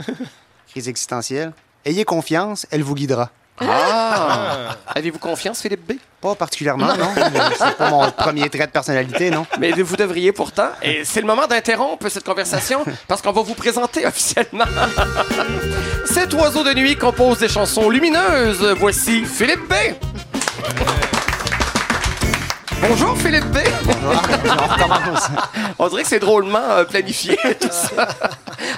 [0.69, 1.53] crise existentielle.
[1.85, 3.29] Ayez confiance, elle vous guidera.
[3.61, 4.75] Ah!
[4.95, 5.93] Avez-vous confiance, Philippe B?
[6.19, 7.13] Pas particulièrement, non.
[7.57, 9.45] c'est pas mon premier trait de personnalité, non.
[9.59, 10.69] Mais vous devriez pourtant.
[10.83, 14.65] Et c'est le moment d'interrompre cette conversation parce qu'on va vous présenter officiellement.
[16.05, 18.75] Cet oiseau de nuit compose des chansons lumineuses.
[18.79, 19.73] Voici Philippe B.
[22.81, 23.57] Bonjour Philippe B.
[25.79, 28.07] on dirait que c'est drôlement euh, planifié tout ça.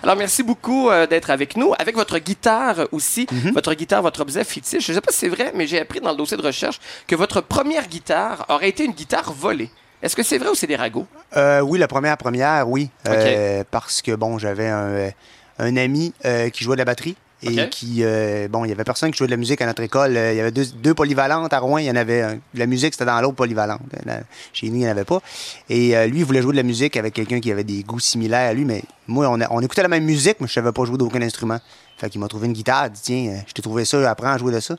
[0.02, 4.44] Alors merci beaucoup euh, d'être avec nous, avec votre guitare aussi, votre guitare, votre objet
[4.44, 4.86] fétiche.
[4.86, 6.80] Je ne sais pas si c'est vrai, mais j'ai appris dans le dossier de recherche
[7.08, 9.70] que votre première guitare aurait été une guitare volée.
[10.02, 11.08] Est-ce que c'est vrai ou c'est des ragots?
[11.38, 12.90] Euh, oui, la première première, oui.
[13.08, 15.12] Euh, parce que, bon, j'avais un,
[15.60, 17.16] un ami euh, qui jouait de la batterie.
[17.46, 19.82] Et qui, euh, bon, il y avait personne qui jouait de la musique à notre
[19.82, 20.16] école.
[20.18, 21.78] Euh, Il y avait deux, deux polyvalentes à Rouen.
[21.80, 23.82] Il y en avait un- la musique, c'était dans l'autre polyvalente.
[24.06, 24.22] Là,
[24.54, 25.20] Chez nous, il n'y en avait pas.
[25.70, 28.00] Et euh, lui, il voulait jouer de la musique avec quelqu'un qui avait des goûts
[28.00, 28.66] similaires à lui.
[28.66, 31.22] Mais moi, on, a- on écoutait la même musique, mais je savais pas jouer d'aucun
[31.22, 31.60] instrument.
[31.98, 32.88] Fait qu'il m'a trouvé une guitare.
[32.88, 34.76] Il dit, tiens, euh, je t'ai trouvé ça, apprends à jouer de ça.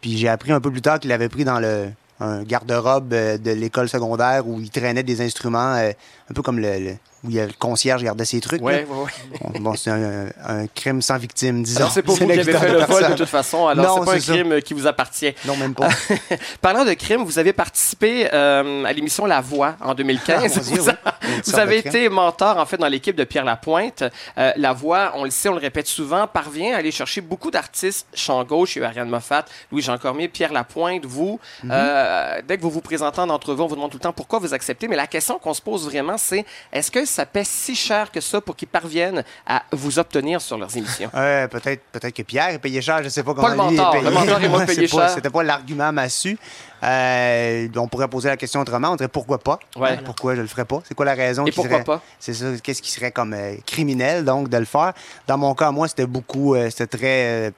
[0.00, 1.88] Puis j'ai appris un peu plus tard qu'il l'avait pris dans le
[2.22, 5.90] un garde-robe euh, de l'école secondaire où il traînait des instruments, euh,
[6.30, 8.62] un peu comme le, le- où il y a le concierge gardait ses trucs.
[8.62, 8.94] Ouais, là.
[8.94, 9.04] ouais,
[9.52, 9.60] ouais.
[9.60, 11.80] Bon, c'est un, un crime sans victime, disons.
[11.80, 14.10] Alors, c'est pas vous qui avez fait le vol de toute façon, alors Non, c'est
[14.10, 14.32] pas un ça.
[14.32, 15.34] crime euh, qui vous appartient.
[15.44, 15.88] Non, même pas.
[16.60, 20.52] Parlant de crime, vous avez participé euh, à l'émission La Voix en 2015.
[20.56, 20.90] Ah, vous, oui.
[20.90, 21.12] a-
[21.44, 24.02] vous avez été mentor en fait dans l'équipe de Pierre Lapointe.
[24.38, 27.50] Euh, la Voix, on le sait, on le répète souvent, parvient à aller chercher beaucoup
[27.50, 28.06] d'artistes.
[28.14, 31.38] Champ gauche, il y a eu Ariane Moffat, Louis-Jean Cormier, Pierre Lapointe, vous.
[31.64, 31.70] Mhm.
[31.72, 34.38] euh, dès que vous vous présentez en entrevue, on vous demande tout le temps pourquoi
[34.38, 34.88] vous acceptez.
[34.88, 38.20] Mais la question qu'on se pose vraiment, c'est est-ce que ça paie si cher que
[38.20, 41.10] ça pour qu'ils parviennent à vous obtenir sur leurs émissions?
[41.14, 43.64] Euh, peut-être, peut-être que Pierre est payé cher, je sais pas comment le lui est
[43.78, 43.90] mentor.
[43.92, 44.04] payé.
[44.04, 45.10] Le mentor est moins payé pas- cher.
[45.10, 46.38] C'était pas l'argument massu.
[46.82, 48.90] Euh, on pourrait poser la question autrement.
[48.92, 49.58] On dirait pourquoi pas?
[49.76, 49.98] Ouais.
[50.04, 50.80] Pourquoi je le ferais pas?
[50.88, 52.02] C'est quoi la raison Et qui pourquoi serait- pas?
[52.18, 52.46] C'est ça.
[52.62, 54.92] Qu'est-ce qui serait comme euh, criminel, donc, de le faire?
[55.26, 56.54] Dans mon cas, moi, c'était beaucoup...
[56.54, 57.52] euh, c'était très...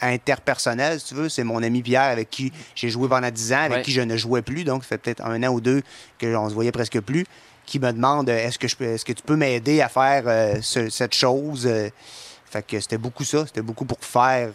[0.00, 1.28] interpersonnel, si tu veux.
[1.28, 3.82] C'est mon ami Pierre avec qui j'ai joué pendant 10 ans, avec Ouais.
[3.82, 4.64] qui je ne jouais plus.
[4.64, 5.82] Donc, ça fait peut-être un an ou deux
[6.20, 7.24] qu'on se voyait presque plus.
[7.66, 10.24] Qui me demande euh, est-ce que, je peux, est-ce que tu peux m'aider à faire
[10.26, 11.88] euh, ce- cette chose euh,
[12.50, 13.44] Fait que c'était beaucoup ça.
[13.46, 14.50] C'était beaucoup pour faire,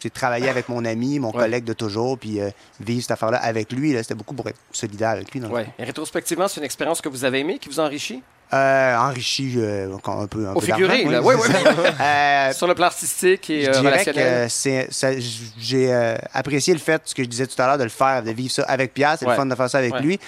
[0.00, 1.40] c'est travailler avec mon ami, mon Ouais.
[1.44, 2.50] collègue de toujours, puis euh,
[2.80, 3.92] vivre cette affaire-là avec lui.
[3.92, 4.02] là.
[4.02, 5.40] C'était beaucoup pour être solidaire avec lui.
[5.44, 5.66] Ouais.
[5.78, 8.22] Et rétrospectivement, c'est une expérience que vous avez aimée, qui vous enrichit?
[8.52, 10.46] Euh, enrichi euh, un peu.
[10.46, 11.22] Un Au peu figuré, là.
[11.22, 11.48] oui, Oui.
[12.00, 14.46] Euh, Sur le plan artistique et je dirais relationnel.
[14.46, 15.18] que c'est, ça-
[15.58, 15.92] j'ai
[16.32, 18.52] apprécié le fait, ce que je disais tout à l'heure, de le faire, de vivre
[18.52, 19.16] ça avec Pierre.
[19.18, 19.32] C'est Ouais.
[19.32, 20.00] le fun de faire ça avec Ouais.
[20.02, 20.20] lui.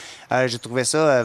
[0.46, 1.24] J'ai trouvé ça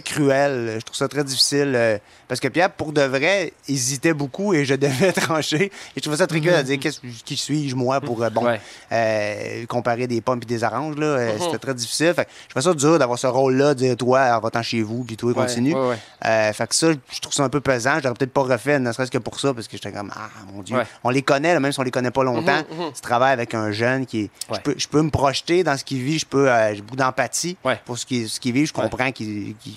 [0.00, 0.76] très cruel.
[0.78, 1.72] Je trouve ça très difficile.
[1.76, 5.64] euh, parce que Pierre, pour de vrai, hésitait beaucoup et je devais trancher.
[5.66, 8.44] Et je trouvais ça très cruel de dire qu'est-ce, qui suis-je, moi, pour euh, bon.
[8.46, 8.60] Ouais.
[8.92, 10.96] euh, comparer des pommes et des oranges.
[10.96, 11.40] Là, Euh, Mhm.
[11.44, 12.12] C'était très difficile.
[12.14, 15.04] Fait que je trouvais ça dur d'avoir ce rôle-là, de dire toi, va-t'en chez vous,
[15.04, 15.74] puis toi, Ouais, continue.
[15.74, 15.98] ouais, ouais.
[16.24, 17.98] Euh, fait que ça, je trouve ça un peu pesant.
[17.98, 20.28] Je l'aurais peut-être pas refait, ne serait-ce que pour ça, parce que j'étais comme, ah,
[20.52, 20.76] mon Dieu.
[20.76, 20.84] Ouais.
[21.04, 22.62] On les connaît, là, même si on les connaît pas longtemps.
[22.70, 22.92] Mhm, mhm.
[22.94, 24.30] Tu travailles avec un jeune qui est.
[24.50, 24.56] Ouais.
[24.56, 26.50] Je, peux, je peux me projeter dans ce qu'il vit, je peux.
[26.50, 27.78] euh, J'ai beaucoup d'empathie Ouais.
[27.84, 28.66] pour ce qu'il ce qu'il vit.
[28.66, 29.74] Je comprends qu'il qu'il-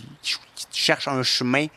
[0.72, 1.68] cherche un chemin.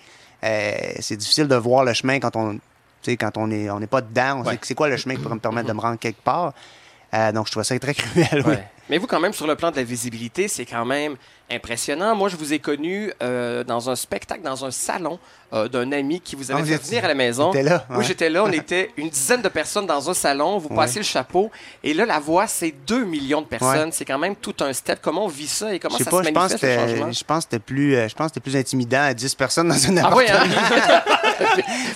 [0.42, 2.54] Euh, c'est difficile de voir le chemin quand on.
[2.54, 2.60] tu
[3.02, 4.52] sais, quand on n'est on pas dedans, on Ouais.
[4.52, 6.52] sait que c'est quoi le chemin qui pourrait me permettre de me rendre quelque part.
[7.12, 8.42] Euh, donc, je trouve ça très cruel.
[8.46, 8.54] oui.
[8.88, 11.16] Mais vous, quand même, sur le plan de la visibilité, c'est quand même
[11.50, 12.14] impressionnant.
[12.14, 15.18] Moi, je vous ai connu euh, dans un spectacle, dans un salon
[15.52, 17.50] euh, d'un ami qui vous avait Ah, fait venir à la maison.
[17.50, 17.84] T'étais là?
[17.90, 18.44] Oui, j'étais là.
[18.44, 20.58] On était une dizaine de personnes dans un salon.
[20.58, 20.76] Vous Ouais.
[20.76, 21.50] passez le chapeau.
[21.82, 23.86] Et là, la voix, c'est 2 millions de personnes.
[23.88, 23.92] Ouais.
[23.92, 25.00] C'est quand même tout un step.
[25.02, 26.88] Comment on vit ça et comment Je ça pas, se je pense, manifeste, le c'était-
[26.88, 27.12] changement?
[27.12, 29.74] je pense que c'était plus, euh, je pense que plus intimidant à 10 personnes dans
[29.90, 30.54] un Ah oui, appartement.
[30.60, 31.02] hein?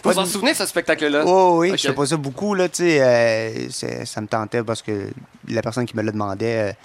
[0.03, 1.23] vous vous en souvenez de ce spectacle-là?
[1.27, 1.77] Oh oui, Ok.
[1.79, 3.69] je fais pas ça beaucoup, là, tu sais.
[3.71, 5.11] c'est- ça me tentait parce que
[5.49, 6.77] la personne qui me le demandait,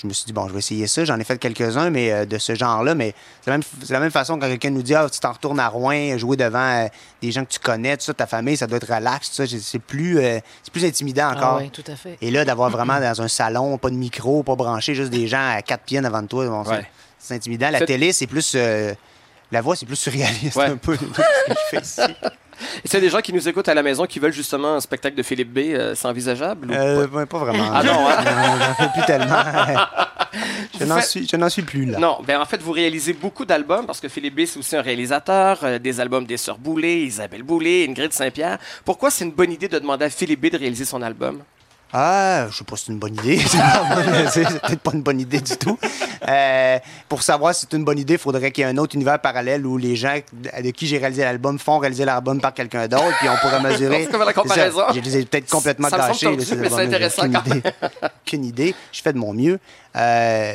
[0.00, 1.04] je me suis dit, bon, je vais essayer ça.
[1.04, 2.94] J'en ai fait quelques-uns, mais euh, de ce genre-là.
[2.94, 5.32] Mais c'est la, même- c'est la même façon quand quelqu'un nous dit, ah, tu t'en
[5.32, 6.86] retournes à Rouen, jouer devant euh,
[7.20, 9.44] des gens que tu connais, tout ça, ta famille, ça doit être relax, tout ça.
[9.46, 11.58] C'est- plus, euh, c'est plus intimidant encore.
[11.58, 12.16] Ah oui, tout à fait.
[12.20, 15.50] Et là, d'avoir vraiment dans un salon, pas de micro, pas branché, juste des gens
[15.56, 16.86] à quatre pieds devant de toi, bon, c'est- Ouais.
[17.18, 17.70] c'est intimidant.
[17.70, 18.52] La C'est- télé, c'est plus.
[18.54, 18.94] euh,
[19.52, 20.64] la voix, c'est plus surréaliste Ouais.
[20.66, 22.00] un peu de ce que je fais ici.
[22.84, 25.16] Et a des gens qui nous écoutent à la maison qui veulent justement un spectacle
[25.16, 26.70] de Philippe B, euh, c'est envisageable?
[26.70, 27.70] ou Euh, ouais, pas vraiment.
[27.72, 28.58] Ah non, hein?
[28.58, 29.34] J'en fais plus tellement.
[30.78, 31.98] Je n'en suis, je n'en suis plus là.
[31.98, 34.82] Non, ben en fait, vous réalisez beaucoup d'albums parce que Philippe B, c'est aussi un
[34.82, 38.58] réalisateur, euh, des albums des Sœurs Boulay, Isabelle Boulay, Ingrid Saint-Pierre.
[38.84, 41.42] Pourquoi c'est une bonne idée de demander à Philippe B de réaliser son album?
[41.92, 43.38] Ah, je sais pas si c'est une bonne idée.
[44.32, 45.78] c'est peut-être pas une bonne idée du tout.
[46.28, 46.78] Euh,
[47.08, 49.20] pour savoir si c'est une bonne idée, il faudrait qu'il y ait un autre univers
[49.20, 53.16] parallèle où les gens de qui j'ai réalisé l'album font réaliser l'album par quelqu'un d'autre,
[53.20, 54.08] puis on pourrait mesurer.
[54.10, 54.32] La ça.
[54.32, 54.82] comparaison.
[54.92, 57.62] Je les ai peut-être complètement Ça me semble là, mais intéressant aucune quand idée.
[58.26, 58.74] Aucune idée.
[58.90, 59.60] Je fais de mon mieux.
[59.94, 60.54] Euh,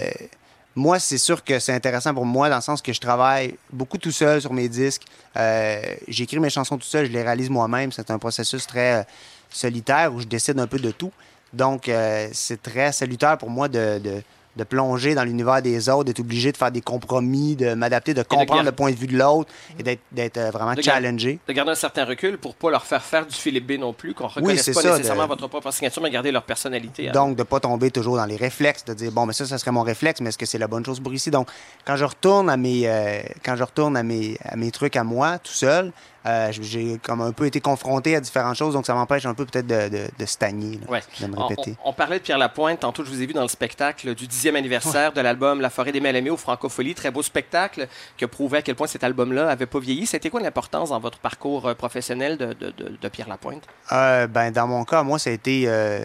[0.76, 3.98] moi, c'est sûr que c'est intéressant pour moi dans le sens que je travaille beaucoup
[3.98, 5.04] tout seul sur mes disques.
[5.38, 7.92] Euh, J'écris mes chansons tout seul, je les réalise moi-même.
[7.92, 9.06] C'est un processus très
[9.50, 11.12] solitaire où je décide un peu de tout.
[11.54, 14.22] Donc, euh, c'est très salutaire pour moi de, de-
[14.56, 18.24] de plonger dans l'univers des autres, d'être obligé de faire des compromis, de m'adapter, de
[18.24, 21.40] comprendre le point de vue de l'autre et d'être- euh, vraiment De challengé.
[21.48, 24.14] De garder un certain recul pour pas leur faire faire du Philippe B non plus,
[24.14, 27.10] qu'on ne reconnaisse c'est pas ça, nécessairement de- votre propre signature, mais garder leur personnalité.
[27.12, 29.58] Donc, de ne pas tomber toujours dans les réflexes, de dire, bon, mais ça, ça
[29.58, 31.32] serait mon réflexe, mais est-ce que c'est la bonne chose pour ici?
[31.32, 31.48] Donc,
[31.86, 35.04] quand je retourne à mes, euh, quand je retourne à mes, à mes trucs à
[35.06, 35.94] moi, tout seul,
[36.26, 39.46] euh, j'ai comme un peu été confronté à différentes choses, donc ça m'empêche un peu
[39.46, 41.02] peut-être de, de, de stagner, là, Ouais.
[41.22, 41.76] de me On, répéter.
[41.84, 42.82] on- on parlait de Pierre Lapointe.
[42.82, 45.92] Tantôt, je vous ai vu dans le spectacle du 10e anniversaire de l'album La forêt
[45.92, 46.94] des Mal-aimés au Francophonie.
[46.96, 50.06] Très beau spectacle qui a prouvé à quel point cet album-là avait pas vieilli.
[50.06, 53.64] C'était quoi l'importance dans votre parcours euh, professionnel de, de- de- de Pierre Lapointe?
[53.92, 56.02] Euh, ben, dans mon cas, moi, ça a été euh,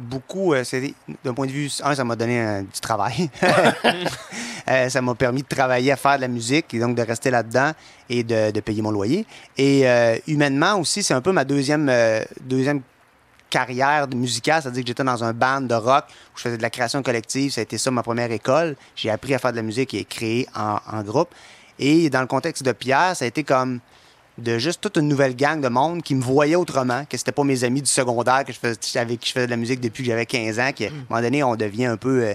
[0.00, 0.54] beaucoup.
[0.54, 0.64] euh,
[1.24, 1.70] D'un point de vue.
[1.82, 3.30] Un, ça m'a donné euh, du travail.
[4.68, 7.30] Euh, ça m'a permis de travailler à faire de la musique et donc de rester
[7.30, 7.72] là-dedans
[8.08, 9.26] et de, de payer mon loyer.
[9.56, 11.90] Et euh, humainement aussi, c'est un peu ma deuxième,
[12.42, 12.82] deuxième
[13.48, 16.70] carrière musicale, c'est-à-dire que j'étais dans un band de rock où je faisais de la
[16.70, 17.50] création collective.
[17.50, 18.76] Ça a été ça ma première école.
[18.94, 21.30] J'ai appris à faire de la musique et créer en groupe.
[21.80, 23.80] Et dans le contexte de Pierre, ça a été comme
[24.40, 27.44] de juste toute une nouvelle gang de monde qui me voyait autrement, que c'était pas
[27.44, 30.02] mes amis du secondaire que je faisais, avec qui je faisais de la musique depuis
[30.02, 32.34] que j'avais 15 ans, qu'à un moment donné, on devient un peu euh,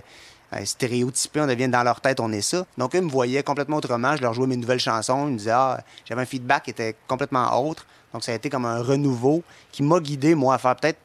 [0.53, 2.65] euh, stéréotypé, on devient dans leur tête, on est ça.
[2.77, 5.51] Donc, eux me voyaient complètement autrement, je leur jouais mes nouvelles chansons, ils me disaient,
[5.51, 7.85] ah, j'avais un feedback qui était complètement autre.
[8.13, 10.99] Donc, ça a été comme un renouveau qui m'a guidé, moi, à faire peut-être.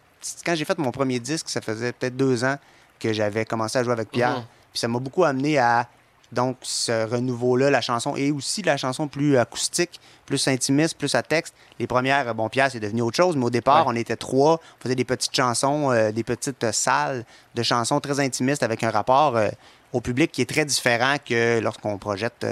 [0.44, 2.56] Quand j'ai fait mon premier disque, ça faisait peut-être deux ans
[2.98, 4.38] que j'avais commencé à jouer avec Pierre.
[4.38, 4.44] Mhm.
[4.72, 5.88] Puis ça m'a beaucoup amené à
[6.32, 11.22] donc ce renouveau-là, la chanson, et aussi la chanson plus acoustique, plus intimiste, plus à
[11.22, 11.54] texte.
[11.78, 13.92] Les premières, bon, Pierre, c'est devenu autre chose, mais au départ, Ouais.
[13.94, 17.24] on était trois, on faisait des petites chansons, euh, des petites euh, salles
[17.54, 19.48] de chansons très intimistes avec un rapport euh,
[19.92, 22.46] au public qui est très différent que lorsqu'on projette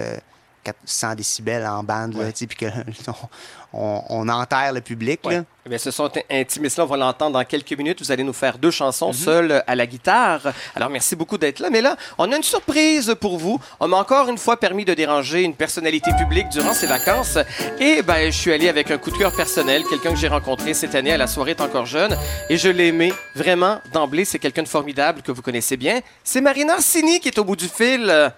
[0.69, 2.33] euh, 400 décibels en bande, Ouais.
[2.33, 2.67] puis que
[3.73, 5.21] on, on enterre le public.
[5.25, 5.43] là.
[5.67, 8.01] Eh bien, ce son intimiste-là, on va l'entendre dans quelques minutes.
[8.01, 9.13] Vous allez nous faire deux chansons Mhm.
[9.13, 10.41] seules à la guitare.
[10.75, 11.69] Alors, merci beaucoup d'être là.
[11.71, 13.61] Mais là, on a une surprise pour vous.
[13.79, 17.37] On m'a encore une fois permis de déranger une personnalité publique durant ses vacances.
[17.79, 20.73] Et ben, je suis allé avec un coup de cœur personnel, quelqu'un que j'ai rencontré
[20.73, 22.17] cette année à la soirée est encore jeune.
[22.49, 24.25] Et je l'ai aimé vraiment d'emblée.
[24.25, 26.01] C'est quelqu'un de formidable que vous connaissez bien.
[26.25, 28.33] C'est Marina Orsini qui est au bout du fil.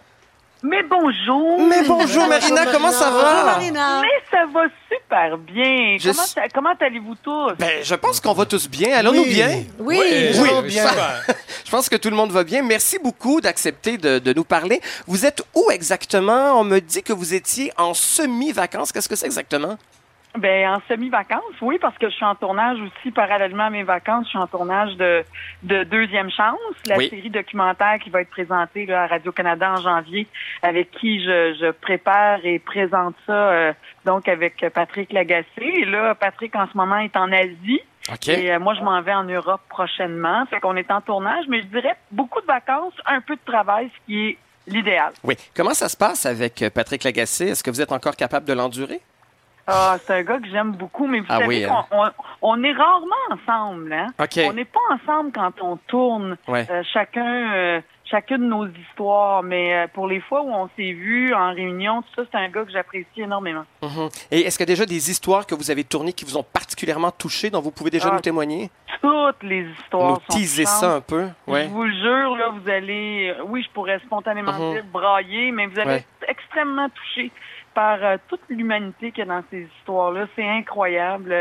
[0.63, 1.59] Mais bonjour!
[1.67, 3.59] Mais bonjour Marina, comment ça va?
[3.59, 3.71] Mais
[4.31, 5.97] ça va super bien!
[5.99, 7.53] Je Comment, suis- ça- comment allez-vous tous?
[7.59, 8.95] Ben, je pense qu'on va tous bien.
[8.97, 9.33] Allons-nous Oui.
[9.35, 9.65] bien?
[9.79, 9.99] Oui,
[10.39, 10.85] Oui, bien.
[11.65, 12.63] Je pense que tout le monde va bien.
[12.63, 14.81] Merci beaucoup d'accepter de, de nous parler.
[15.07, 16.59] Vous êtes où exactement?
[16.61, 18.91] On me dit que vous étiez en semi-vacances.
[18.91, 19.79] Qu'est-ce que c'est exactement?
[20.39, 24.27] Ben, en semi-vacances, oui, parce que je suis en tournage aussi, parallèlement à mes vacances,
[24.27, 25.25] je suis en tournage de,
[25.65, 26.57] de Deuxième Chance,
[26.87, 27.09] la Oui.
[27.11, 30.29] série documentaire qui va être présentée là, à Radio-Canada en janvier,
[30.63, 33.73] avec qui je, je prépare et présente ça, euh,
[34.05, 35.47] donc avec Patrick Lagacé.
[35.59, 37.81] Et là, Patrick, en ce moment, est en Asie.
[38.13, 38.29] OK.
[38.29, 40.47] Et euh, moi, je m'en vais en Europe prochainement.
[40.47, 43.91] Fait qu'on est en tournage, mais je dirais beaucoup de vacances, un peu de travail,
[43.93, 45.13] ce qui est l'idéal.
[45.25, 45.35] Oui.
[45.57, 47.49] Comment ça se passe avec Patrick Lagacé?
[47.49, 49.01] Est-ce que vous êtes encore capable de l'endurer?
[49.67, 52.13] Ah, c'est un gars que j'aime beaucoup, mais vous Ah savez oui, qu'on hein?
[52.43, 54.07] on, on est rarement ensemble, hein?
[54.19, 56.67] On n'est pas ensemble quand on tourne Ouais.
[56.71, 60.91] euh, chacun euh, chacune de nos histoires, mais euh, pour les fois où on s'est
[60.93, 63.65] vus en réunion, tout ça, c'est un gars que j'apprécie énormément.
[63.83, 64.09] Mhm.
[64.33, 66.43] Et est-ce qu'il y a déjà des histoires que vous avez tournées qui vous ont
[66.43, 68.71] particulièrement touché, dont vous pouvez déjà Ah, nous témoigner?
[69.01, 71.29] Toutes les histoires Nous teaser ça un peu?
[71.47, 71.65] Ouais.
[71.65, 74.73] Je vous le jure, là, vous allez, euh, oui, je pourrais spontanément Mhm.
[74.75, 76.05] dire brailler, mais vous allez Ouais.
[76.23, 77.31] être extrêmement touché
[77.75, 80.27] par euh, toute l'humanité qu'il y a dans ces histoires-là.
[80.37, 81.35] C'est incroyable.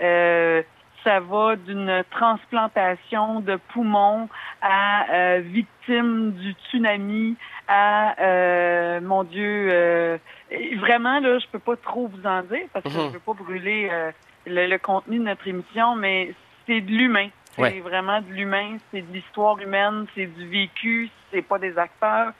[0.00, 0.62] Euh,
[1.04, 4.28] ça va d'une transplantation de poumons
[4.60, 7.36] à euh, victime du tsunami
[7.68, 10.18] à euh, mon Dieu euh,
[10.78, 13.06] vraiment là je peux pas trop vous en dire parce que Mhm.
[13.08, 14.10] je veux pas brûler euh,
[14.46, 16.32] le, le contenu de notre émission mais
[16.66, 17.80] c'est de l'humain c'est Ouais.
[17.80, 22.32] vraiment de l'humain c'est de l'histoire humaine c'est du vécu c'est pas des acteurs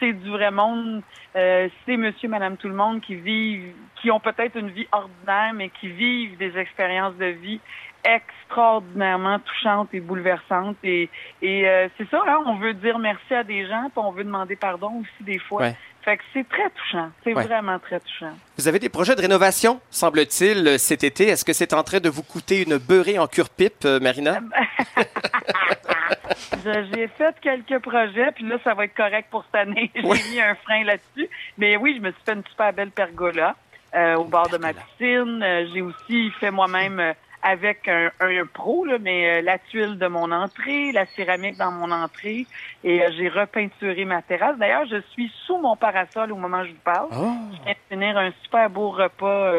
[0.00, 1.02] c'est du vrai monde,
[1.36, 5.52] euh, c'est monsieur, madame, tout le monde qui vivent, qui ont peut-être une vie ordinaire,
[5.54, 7.60] mais qui vivent des expériences de vie
[8.02, 10.76] extraordinairement touchantes et bouleversantes.
[10.82, 11.08] Et,
[11.42, 14.24] et euh, c'est ça, hein, on veut dire merci à des gens, puis on veut
[14.24, 15.60] demander pardon aussi des fois.
[15.62, 15.76] Ouais.
[16.02, 17.10] Fait que c'est très touchant.
[17.22, 17.44] C'est Ouais.
[17.44, 18.32] vraiment très touchant.
[18.56, 21.28] Vous avez des projets de rénovation, semble-t-il, euh, cet été.
[21.28, 24.40] Est-ce que c'est en train de vous coûter une beurrée en cure-pipe, euh, Marina?
[26.94, 29.90] J'ai fait quelques projets, puis là, ça va être correct pour cette année.
[29.94, 30.18] J'ai Oui.
[30.32, 31.28] mis un frein là-dessus.
[31.58, 33.54] Mais oui, je me suis fait une super belle pergola
[33.94, 35.42] euh, au bord de ma piscine.
[35.42, 39.96] Euh, J'ai aussi fait moi-même euh, avec un, un pro, là, mais euh, la tuile
[39.98, 42.46] de mon entrée, la céramique dans mon entrée,
[42.84, 44.58] et j'ai repeinturé ma terrasse.
[44.58, 47.08] D'ailleurs, je suis sous mon parasol au moment où je vous parle.
[47.12, 47.32] Oh.
[47.56, 49.52] Je viens de finir un super beau repas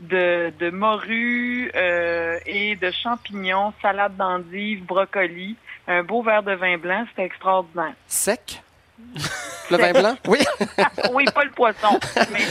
[0.00, 6.78] de, de morue euh, et de champignons, salade d'endives, brocoli, un beau verre de vin
[6.78, 7.04] blanc.
[7.10, 7.92] C'était extraordinaire.
[8.06, 8.62] Sec?
[9.70, 10.16] Le vin blanc?
[10.28, 10.38] Oui.
[11.12, 11.98] oui, pas le poisson.
[12.30, 12.40] mais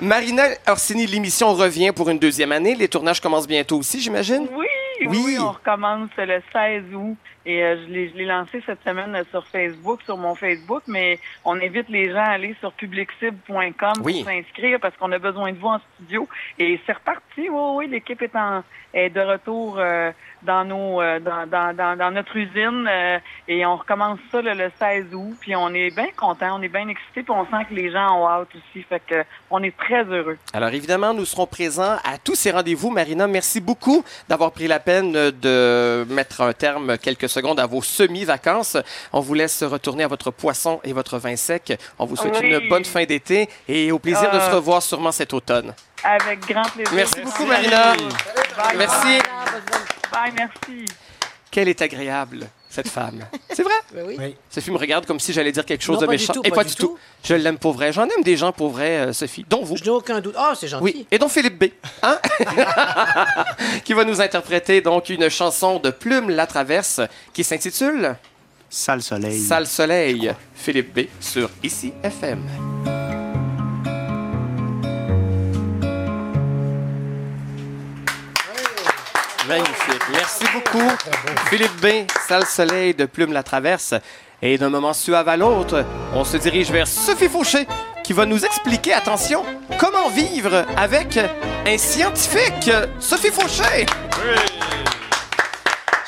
[0.00, 2.74] Marina Orsini, l'émission revient pour une deuxième année.
[2.74, 4.48] Les tournages commencent bientôt aussi, j'imagine?
[4.52, 4.66] Oui,
[5.06, 5.22] Oui.
[5.24, 7.16] oui, on recommence le 16 août.
[7.44, 10.82] Et euh, je l'ai je l'ai lancé cette semaine euh, sur Facebook, sur mon Facebook,
[10.86, 14.22] mais on invite les gens à aller sur publiccible.com Oui.
[14.22, 16.28] pour s'inscrire parce qu'on a besoin de vous en studio.
[16.58, 18.62] Et c'est reparti, oui, oui, l'équipe est, en,
[18.94, 20.12] est de retour euh,
[20.44, 23.18] dans nos euh, dans, dans, dans, dans notre usine euh,
[23.48, 25.34] et on recommence ça le 16 août.
[25.40, 28.18] Puis on est bien content, on est bien excités, puis on sent que les gens
[28.20, 28.84] ont hâte aussi.
[28.88, 30.38] Fait que on est très heureux.
[30.52, 32.90] Alors évidemment, nous serons présents à tous ces rendez-vous.
[32.90, 37.82] Marina, merci beaucoup d'avoir pris la peine de mettre un terme quelques secondes à vos
[37.82, 38.76] semi-vacances.
[39.12, 41.72] On vous laisse retourner à votre poisson et votre vin sec.
[41.98, 42.48] On vous souhaite Oui.
[42.52, 45.74] une bonne fin d'été et au plaisir de se revoir sûrement cet automne.
[46.04, 46.92] Avec grand plaisir.
[46.94, 47.92] Merci beaucoup, Marina.
[48.76, 49.18] Merci.
[50.12, 50.84] Bye, merci.
[51.50, 53.24] Quelle est agréable, cette femme.
[53.52, 53.74] C'est vrai?
[53.94, 54.16] Ben oui.
[54.18, 54.34] Oui.
[54.50, 56.32] Sophie me regarde comme si j'allais dire quelque chose Non, de pas du méchant.
[56.32, 56.86] tout, et pas du du tout.
[56.86, 56.98] tout.
[57.24, 57.92] Je l'aime pour vrai.
[57.92, 59.76] J'en aime des gens pour vrai, euh, Sophie, dont vous.
[59.76, 60.34] Je n'ai aucun doute.
[60.38, 60.82] Ah, c'est gentil.
[60.84, 61.64] Oui, et donc Philippe B,
[62.02, 62.18] hein?
[63.84, 67.00] qui va nous interpréter donc une chanson de Plume la Traverse
[67.34, 68.16] qui s'intitule
[68.70, 69.38] Sale soleil.
[69.38, 70.32] Sale Soleil.
[70.54, 73.11] Philippe B sur Ici FM.
[79.48, 80.02] Magnifique.
[80.12, 80.88] Merci beaucoup.
[81.48, 81.86] Philippe B,
[82.28, 83.94] Sale Soleil de Plume la Traverse.
[84.40, 85.84] Et d'un moment suave à l'autre,
[86.14, 87.66] on se dirige vers Sophie Fauché
[88.02, 89.44] qui va nous expliquer, attention,
[89.78, 91.18] comment vivre avec
[91.66, 92.70] un scientifique.
[92.98, 93.86] Sophie Fauché!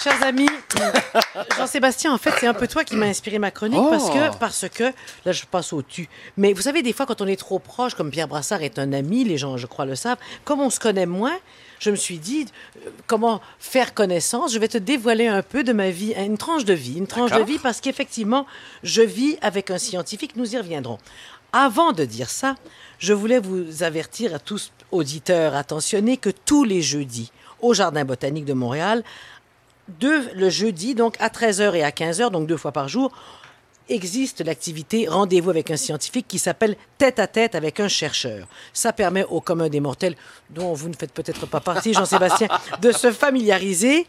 [0.03, 0.51] Chers amis,
[1.57, 3.89] Jean-Sébastien, en fait, c'est un peu toi qui m'as inspiré ma chronique Oh.
[3.91, 4.85] parce que, parce que,
[5.25, 6.09] là, je passe au tu.
[6.37, 8.93] Mais vous savez, des fois, quand on est trop proche, comme Pierre Brassard est un
[8.93, 11.33] ami, les gens, je crois, le savent, comme on se connaît moins,
[11.85, 14.55] je me suis dit, euh, comment faire connaissance?
[14.55, 17.31] Je vais te dévoiler un peu de ma vie, une tranche de vie, une tranche
[17.31, 18.47] de vie, parce qu'effectivement,
[18.83, 20.99] je vis avec un scientifique, nous y reviendrons.
[21.53, 22.57] Avant de dire ça,
[22.99, 27.31] je voulais vous avertir à tous auditeurs attentionnés que tous les jeudis,
[27.61, 29.05] au Jardin botanique de Montréal,
[30.01, 33.13] deux, le jeudi, donc à 13h et à 15h, donc deux fois par jour,
[33.89, 38.47] existe l'activité Rendez-vous avec un scientifique qui s'appelle Tête à tête avec un chercheur.
[38.73, 40.17] Ça permet au commun des mortels,
[40.51, 42.49] dont vous ne faites peut-être pas partie, Jean-Sébastien,
[42.81, 44.07] de se familiariser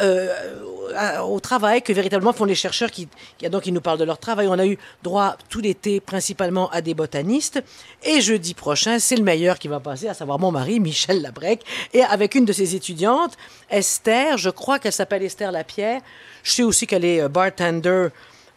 [0.00, 4.04] euh, au travail que véritablement font les chercheurs qui, qui- donc, ils nous parlent de
[4.04, 4.46] leur travail.
[4.48, 7.62] On a eu droit tout l'été principalement à des botanistes.
[8.04, 11.62] Et jeudi prochain, c'est le meilleur qui va passer, à savoir mon mari, Michel Labrec,
[11.92, 13.36] et avec une de ses étudiantes,
[13.70, 16.00] Esther, je crois qu'elle s'appelle Esther Lapierre.
[16.44, 18.08] Je sais aussi qu'elle est euh, bartender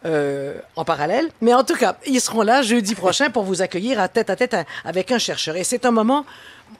[0.04, 1.28] euh, en parallèle.
[1.40, 4.36] Mais en tout cas, ils seront là jeudi prochain pour vous accueillir à tête à
[4.36, 5.56] tête à- avec un chercheur.
[5.56, 6.24] Et c'est un moment,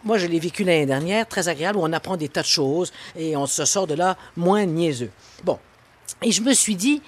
[0.04, 2.92] moi je l'ai vécu l'année dernière, très agréable, où on apprend des tas de choses
[3.16, 5.10] et on se sort de là moins niaiseux.
[5.44, 5.58] Bon,
[6.22, 7.02] et je me suis dit,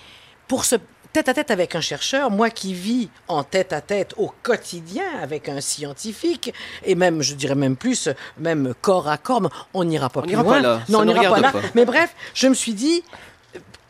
[0.49, 0.77] pour ce
[1.13, 5.05] tête à tête avec un chercheur, moi qui vis en tête à tête au quotidien
[5.23, 6.53] avec un scientifique,
[6.85, 8.09] et même, je dirais même plus,
[8.39, 9.43] même corps à corps,
[9.75, 10.53] on n'ira pas On plus n'ira loin.
[10.55, 10.81] pas là.
[10.89, 11.53] Non, Ça on n'ira pas là.
[11.53, 11.61] pas.
[11.77, 13.05] Mais bref, je me suis dit,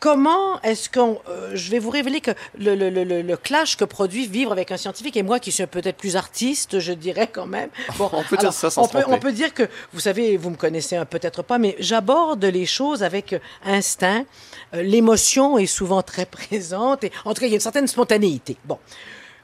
[0.05, 1.19] comment est-ce qu'on...
[1.27, 2.29] euh, je vais vous révéler que
[2.59, 5.51] le, le- le- le- le clash que produit vivre avec un scientifique, et moi qui
[5.51, 7.69] suis peut-être plus artiste, je dirais quand même.
[7.97, 9.17] Bon, On peut dire ça sans on se peut, tromper.
[9.17, 13.01] on peut dire que, vous savez, vous me connaissez peut-être pas, mais j'aborde les choses
[13.01, 13.35] avec
[13.65, 14.25] instinct.
[14.75, 17.87] Euh, L'émotion est souvent très présente, et en tout cas, il y a une certaine
[17.87, 18.57] spontanéité.
[18.65, 18.77] Bon.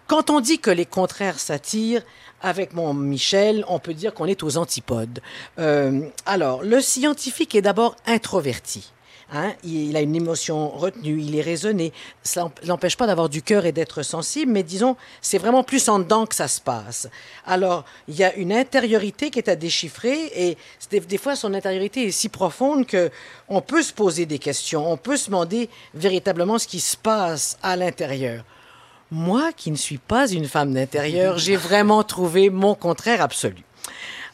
[0.05, 2.03] Quand on dit que les contraires s'attirent,
[2.43, 5.21] avec mon Michel, on peut dire qu'on est aux antipodes.
[5.57, 8.91] Euh, alors, le scientifique est d'abord introverti.
[9.33, 11.93] Hein, il, a une émotion retenue, il est raisonné.
[12.21, 15.87] Ça n'emp- n'empêche pas d'avoir du cœur et d'être sensible, mais disons, c'est vraiment plus
[15.87, 17.07] en dedans que ça se passe.
[17.45, 20.57] Alors, il y a une intériorité qui est à déchiffrer et
[20.89, 23.09] des, des fois, son intériorité est si profonde que
[23.47, 27.57] on peut se poser des questions, on peut se demander véritablement ce qui se passe
[27.63, 28.43] à l'intérieur.
[29.11, 33.63] Moi, qui ne suis pas une femme d'intérieur, j'ai vraiment trouvé mon contraire absolu.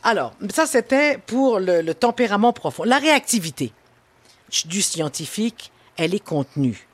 [0.04, 2.84] Alors, ça, c'était pour le, le tempérament profond.
[2.84, 3.72] La réactivité
[4.66, 6.88] du scientifique, elle est contenue.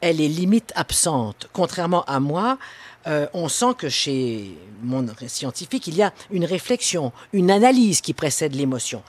[0.00, 1.48] Elle est limite absente.
[1.52, 2.58] Contrairement à moi,
[3.06, 8.12] euh, on sent que chez mon scientifique, il y a une réflexion, une analyse qui
[8.12, 9.02] précède l'émotion.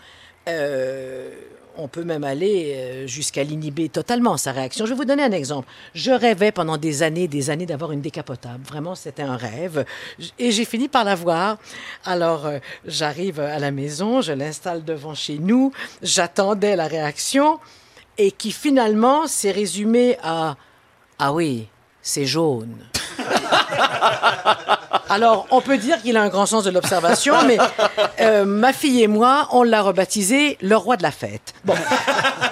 [0.48, 1.32] Euh,
[1.76, 4.86] on peut même aller euh, jusqu'à l'inhiber totalement, sa réaction.
[4.86, 5.68] Je vais vous donner un exemple.
[5.96, 8.64] Je rêvais pendant des années, des années d'avoir une décapotable.
[8.64, 9.86] Vraiment, c'était un rêve.
[10.38, 11.58] Et j'ai fini par l'avoir.
[12.06, 12.48] Alors,
[12.86, 15.72] j'arrive à la maison, je l'installe devant chez nous,
[16.04, 17.60] j'attendais la réaction
[18.18, 20.56] et qui finalement s'est résumée à
[21.20, 21.68] Ah oui,
[22.04, 22.76] c'est jaune.
[25.10, 27.58] Alors, on peut dire qu'il a un grand sens de l'observation, mais
[28.20, 31.54] euh, ma fille et moi, on l'a rebaptisé le roi de la fête.
[31.66, 31.76] Bon,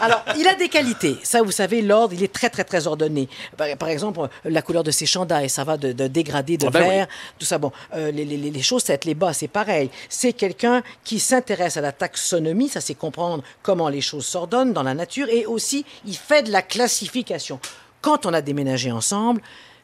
[0.01, 1.17] alors, il a des qualités.
[1.23, 3.27] Ça, vous savez, l'ordre, il est très, très, très ordonné.
[3.57, 6.69] Par, par exemple, la couleur de ses chandails, ça va de, de dégradé, de Ah
[6.71, 6.89] ben oui.
[6.89, 7.07] vert,
[7.39, 7.57] tout ça.
[7.57, 9.89] Bon, euh, les, les, les- les chaussettes, les bas, c'est pareil.
[10.09, 14.83] C'est quelqu'un qui s'intéresse à la taxonomie, ça c'est comprendre comment les choses s'ordonnent dans
[14.83, 17.59] la nature, et aussi, il fait de la classification.
[18.01, 19.41] Quand on a déménagé ensemble,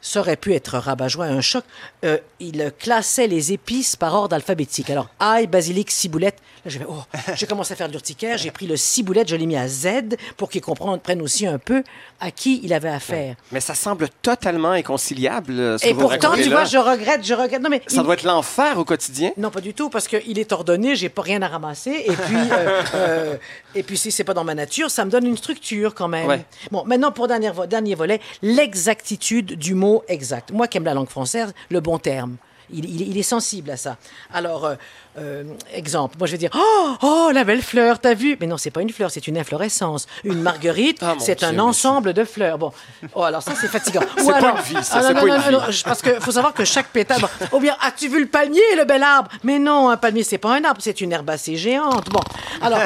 [0.08, 1.64] ça aurait pu être rabat-joie, un choc.
[2.04, 4.88] Euh, il classait les épices par ordre alphabétique.
[4.90, 6.36] Alors, ail, basilic, ciboulette.
[6.64, 7.02] Là, j'ai oh,
[7.34, 8.38] j'ai commencé à faire de l'urticaire.
[8.38, 11.58] J'ai pris le ciboulette, je l'ai mis à Z pour qu'il comprenne, prenne aussi un
[11.58, 11.82] peu
[12.20, 13.36] à qui il avait affaire.
[13.52, 15.52] Mais ça semble totalement inconciliable.
[15.52, 17.60] euh, ce Et que vous pourtant, tu vois, je regrette, je regrette.
[17.62, 19.30] Non, mais Ça il- doit être l'enfer au quotidien.
[19.36, 22.36] non, pas du tout, parce qu'il est ordonné, j'ai pas rien à ramasser, et puis,
[22.36, 23.36] euh, euh,
[23.74, 26.26] et puis si c'est pas dans ma nature, ça me donne une structure quand même.
[26.26, 26.44] Ouais.
[26.70, 30.52] Bon, maintenant pour dernier, vo- dernier volet, l'exactitude du mot exact.
[30.52, 32.36] Moi qui aime la langue française, le bon terme.
[32.72, 33.96] Il, il- il est sensible à ça.
[34.32, 34.74] Alors, euh,
[35.18, 35.42] euh,
[35.72, 38.36] exemple, moi je vais dire Oh, oh, la belle fleur, t'as vu?
[38.40, 40.06] Mais non, c'est pas une fleur, c'est une inflorescence.
[40.24, 42.58] Une marguerite, Ah, c'est un ensemble de fleurs.
[42.58, 42.72] Bon,
[43.14, 44.00] oh, alors ça c'est fatigant.
[44.18, 45.82] C'est pas une vie, ça, Ah, non, non, pas non, une vie.
[45.84, 47.20] parce qu'il faut savoir que chaque pétale.
[47.20, 49.30] bon, ou bien, as-tu vu le palmier, le bel arbre?
[49.44, 52.08] Mais non, un palmier, c'est pas un arbre, c'est une herbacée géante.
[52.10, 52.20] Bon,
[52.62, 52.78] alors.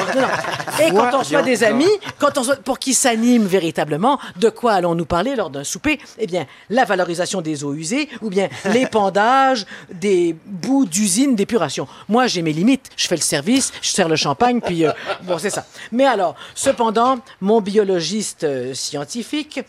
[0.81, 4.73] Et quand on Voyons des amis, quand on reçoit- pour qu'ils s'animent véritablement, de quoi
[4.73, 5.99] allons-nous parler lors d'un souper?
[6.17, 11.87] Eh bien, la valorisation des eaux usées ou bien l'épandage des bouts d'usine d'épuration.
[12.09, 12.89] Moi, j'ai mes limites.
[12.95, 14.91] Je fais le service, je sers le champagne, puis euh,
[15.23, 15.65] bon, c'est ça.
[15.91, 19.61] Mais alors, cependant, mon biologiste euh, scientifique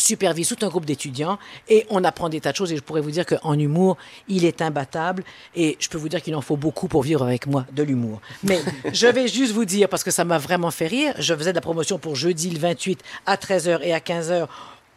[0.00, 3.00] supervise tout un groupe d'étudiants et on apprend des tas de choses et je pourrais
[3.00, 3.96] vous dire qu'en humour,
[4.28, 5.22] il est imbattable
[5.54, 8.20] et je peux vous dire qu'il en faut beaucoup pour vivre avec moi de l'humour.
[8.42, 8.60] Mais
[8.92, 11.56] je vais juste vous dire, parce que ça m'a vraiment fait rire, je faisais de
[11.56, 14.48] la promotion pour jeudi le 28 à 13h et à 15h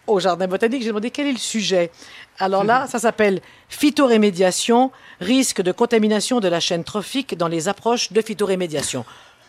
[0.07, 0.81] au Jardin botanique.
[0.81, 1.91] J'ai demandé quel est le sujet.
[2.39, 8.11] Alors là, ça s'appelle phytorémédiation, risque de contamination de la chaîne trophique dans les approches
[8.11, 9.05] de phytorémédiation.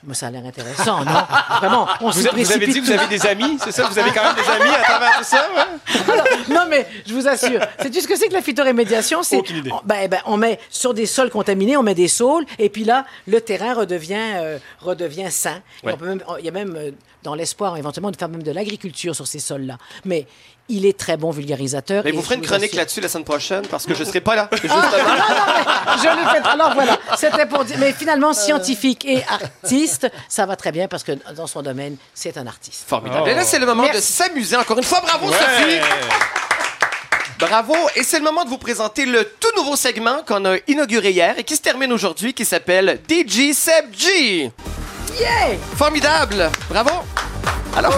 [0.06, 1.12] Mais ça a l'air intéressant, non?
[1.60, 3.88] Vraiment, on Vous, vous avez dit que vous avez des amis, c'est ça?
[3.88, 5.46] Vous avez quand même des amis à travers tout ça?
[5.56, 6.12] ouais?
[6.12, 9.22] Alors, non, mais je vous assure, c'est ce que c'est que la phytorémédiation?
[9.22, 9.72] C'est, Aucune idée.
[9.72, 12.84] on, ben, ben, on met sur des sols contaminés, on met des saules, et puis
[12.84, 15.62] là, le terrain redevient, euh, redevient sain.
[15.82, 15.94] Ouais.
[16.38, 16.90] Il y a même, euh,
[17.24, 19.78] dans l'espoir éventuellement de faire même de l'agriculture sur ces sols-là.
[20.04, 20.26] Mais
[20.68, 22.02] il est très bon vulgarisateur.
[22.04, 24.20] Mais et vous ferez une chronique assure- là-dessus la semaine prochaine parce que je serai
[24.20, 24.48] pas là.
[24.52, 24.80] Justement.
[24.82, 26.48] je l'ai fait.
[26.48, 27.76] Alors voilà, c'était pour dire.
[27.80, 32.36] Mais finalement, scientifique et artiste, ça va très bien parce que dans son domaine, c'est
[32.38, 32.84] un artiste.
[32.86, 33.28] Formidable.
[33.28, 33.98] Et là, c'est le moment Merci.
[33.98, 34.56] de s'amuser.
[34.56, 35.32] Encore une fois, bravo Ouais.
[35.36, 35.80] Sophie.
[37.38, 37.74] Bravo.
[37.96, 41.38] Et c'est le moment de vous présenter le tout nouveau segment qu'on a inauguré hier
[41.38, 44.52] et qui se termine aujourd'hui, qui s'appelle DJ Seb G.
[45.18, 45.56] Yeah!
[45.76, 46.50] Formidable.
[46.68, 46.90] Bravo.
[47.76, 47.94] Alors,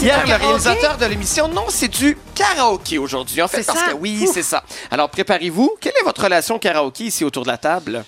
[0.00, 3.40] hier, le réalisateur de l'émission, non, c'est du karaoké aujourd'hui.
[3.42, 3.86] En fait, C'est parce ça?
[3.92, 4.62] que oui, c'est ça.
[4.90, 5.76] Alors, préparez-vous.
[5.80, 8.04] Quelle est votre relation karaoké ici autour de la table?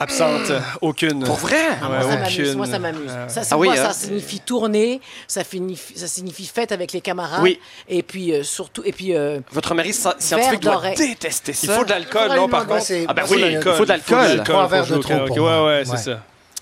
[0.00, 1.24] Absente, aucune.
[1.24, 1.56] Pour vrai?
[1.82, 2.38] Ah, moi, Ouais, ça m'amuse.
[2.40, 2.54] aucune.
[2.56, 3.10] Moi, ça m'amuse.
[3.10, 3.84] Euh, Ça, c'est- Ah oui, moi, hein?
[3.84, 7.40] ça signifie tourner, ça signifie, ça signifie fête avec les camarades.
[7.42, 7.58] Oui.
[7.88, 11.66] Et puis, euh, surtout, et puis, euh, Votre mari sci- scientifique doit détester ça.
[11.66, 12.84] Il faut de l'alcool, non, par contre?
[13.08, 13.72] Ah ben faut oui, de l'alcool.
[13.72, 14.42] Il faut de l'alcool.
[14.44, 15.14] Trois verres de trop.
[15.14, 16.20] Ouais, ouais, c'est ça.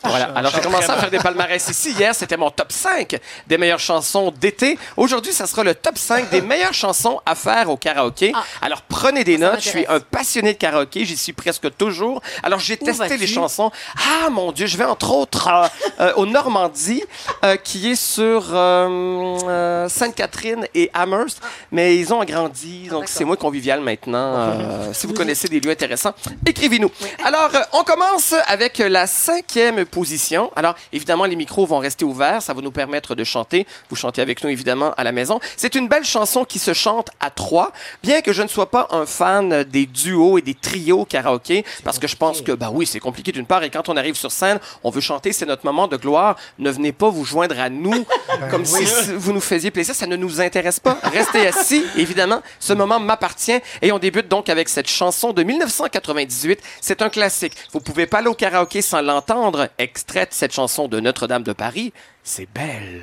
[0.09, 0.33] Voilà.
[0.35, 1.93] Alors, j'ai commencé à faire des palmarès ici.
[1.93, 4.79] Hier, c'était mon top 5 des meilleures chansons d'été.
[4.97, 8.33] Aujourd'hui, ça sera le top 5 des meilleures chansons à faire au karaoké.
[8.35, 8.45] Ah.
[8.63, 9.61] Alors, prenez des Ça notes.
[9.63, 11.05] Je suis un passionné de karaoké.
[11.05, 12.23] J'y suis presque toujours.
[12.43, 13.71] Alors, j'ai testé les chansons.
[13.97, 15.67] Ah, mon Dieu, je vais entre autres euh,
[16.01, 17.03] euh, au Normandie,
[17.45, 21.41] euh, qui est sur euh, euh, Sainte-Catherine et Amherst.
[21.73, 23.09] Mais ils ont agrandi, donc d'accord.
[23.09, 24.35] c'est moins convivial maintenant.
[24.37, 26.15] Euh, si vous connaissez des lieux intéressants,
[26.47, 26.91] écrivez-nous.
[27.25, 30.51] Alors, on commence avec la cinquième position.
[30.57, 32.43] Alors, évidemment, les micros vont rester ouverts.
[32.43, 33.67] Ça va nous permettre de chanter.
[33.89, 35.41] Vous chantez avec nous, évidemment, à la maison.
[35.57, 37.73] C'est une belle chanson qui se chante à trois,
[38.03, 41.99] bien que je ne sois pas un fan des duos et des trios karaoké, parce
[41.99, 44.31] que je pense que, bah oui, c'est compliqué d'une part, et quand on arrive sur
[44.31, 46.37] scène, on veut chanter, c'est notre moment de gloire.
[46.59, 48.05] Ne venez pas vous joindre à nous
[48.51, 48.85] comme si
[49.17, 49.95] vous nous faisiez plaisir.
[49.95, 50.99] Ça ne nous intéresse pas.
[51.05, 52.43] Restez assis, évidemment.
[52.61, 53.61] Ce moment m'appartient.
[53.81, 56.61] Et on débute donc avec cette chanson de 1998.
[56.83, 57.55] C'est un classique.
[57.73, 59.69] Vous pouvez pas aller au karaoké sans l'entendre.
[59.79, 61.93] Extrait de cette chanson de Notre-Dame de Paris.
[62.23, 63.03] C'est belle.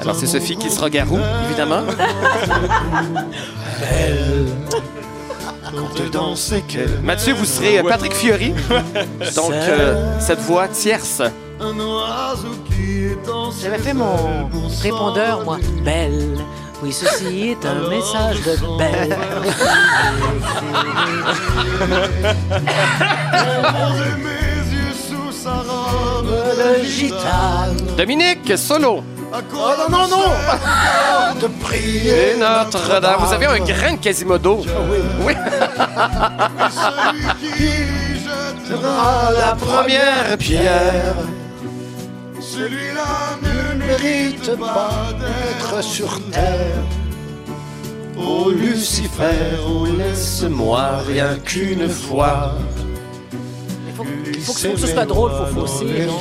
[0.00, 1.82] Alors, c'est Sophie qui sera garou, évidemment.
[7.02, 8.54] Mathieu, vous serez Patrick Fiori.
[9.34, 11.22] Donc, euh, cette voix tierce.
[13.60, 14.48] J'avais fait mon
[14.80, 15.58] répondeur, moi.
[15.84, 16.38] Belle.
[16.82, 19.16] Oui, ceci est un message de belle.
[25.44, 27.76] Le gitane.
[27.96, 29.02] Dominique, solo.
[29.32, 29.36] Oh
[29.88, 31.40] non, non, non!
[31.40, 33.20] De prier Et Notre-Dame.
[33.20, 34.64] Vous avez un grain de Quasimodo.
[35.20, 35.34] Oui.
[38.82, 41.14] à la Première pierre.
[42.40, 46.82] Celui-là ne mérite pas d'être sur terre.
[48.16, 52.54] Ô Lucifer, oh laisse-moi rien qu'une fois.
[53.86, 56.06] Il faut, il faut que, faut que ce soit drôle, faut fausser.
[56.06, 56.18] non?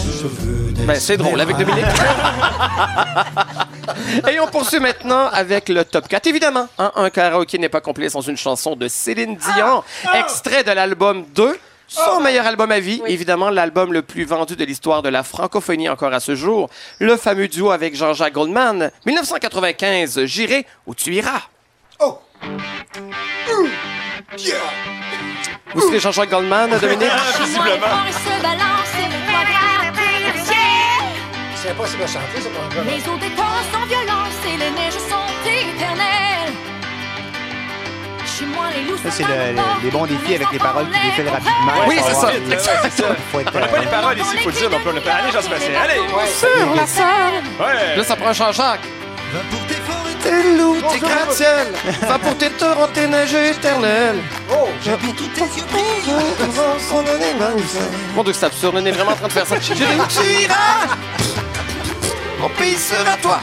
[0.85, 1.85] Ben, c'est drôle avec Dominique.
[4.29, 6.27] Et on poursuit maintenant avec le top 4.
[6.27, 10.71] Évidemment, hein, un karaoké n'est pas complet sans une chanson de Céline Dion, extrait de
[10.71, 11.57] l'album 2.
[11.93, 15.89] Son meilleur album à vie, évidemment l'album le plus vendu de l'histoire de la francophonie
[15.89, 16.69] encore à ce jour,
[16.99, 21.41] le fameux duo avec Jean-Jacques Goldman, 1995, J'irai où tu iras.
[21.99, 22.21] Oh!
[25.73, 27.11] Vous serez Jean-Jacques Goldman, Dominique?
[27.41, 27.87] Visiblement.
[31.55, 32.83] C'est pas si bien chanté, c'est pas.
[32.89, 36.20] Les eaux des temps sont violentes et les neiges sont éternelles.
[39.09, 41.73] C'est le- le- les bons défis avec les paroles qui défilent rapidement.
[41.87, 42.27] Oui, c'est ça.
[42.27, 43.15] Ouais, ouais, c'est ça.
[43.31, 44.69] Faut être, On n'a pas les euh, paroles ici, il faut le dire.
[44.69, 45.11] Donc, on a pas.
[45.13, 46.01] Allez, Jean-Sébastien, allez!
[46.39, 47.43] Sur la scène.
[47.59, 47.97] Ouais!
[47.97, 48.81] Là, ça prend Jean-Jacques.
[50.23, 51.67] Tes loups, tes gratte-ciel,
[52.07, 54.19] va pour tes torrents, tes neiges éternelles.
[54.51, 54.67] Oh!
[58.15, 59.57] Mon Dieu, c'est absurde, on est vraiment en train de faire ça.
[59.57, 60.95] Tu iras?
[62.39, 63.39] Mon pays sera toi.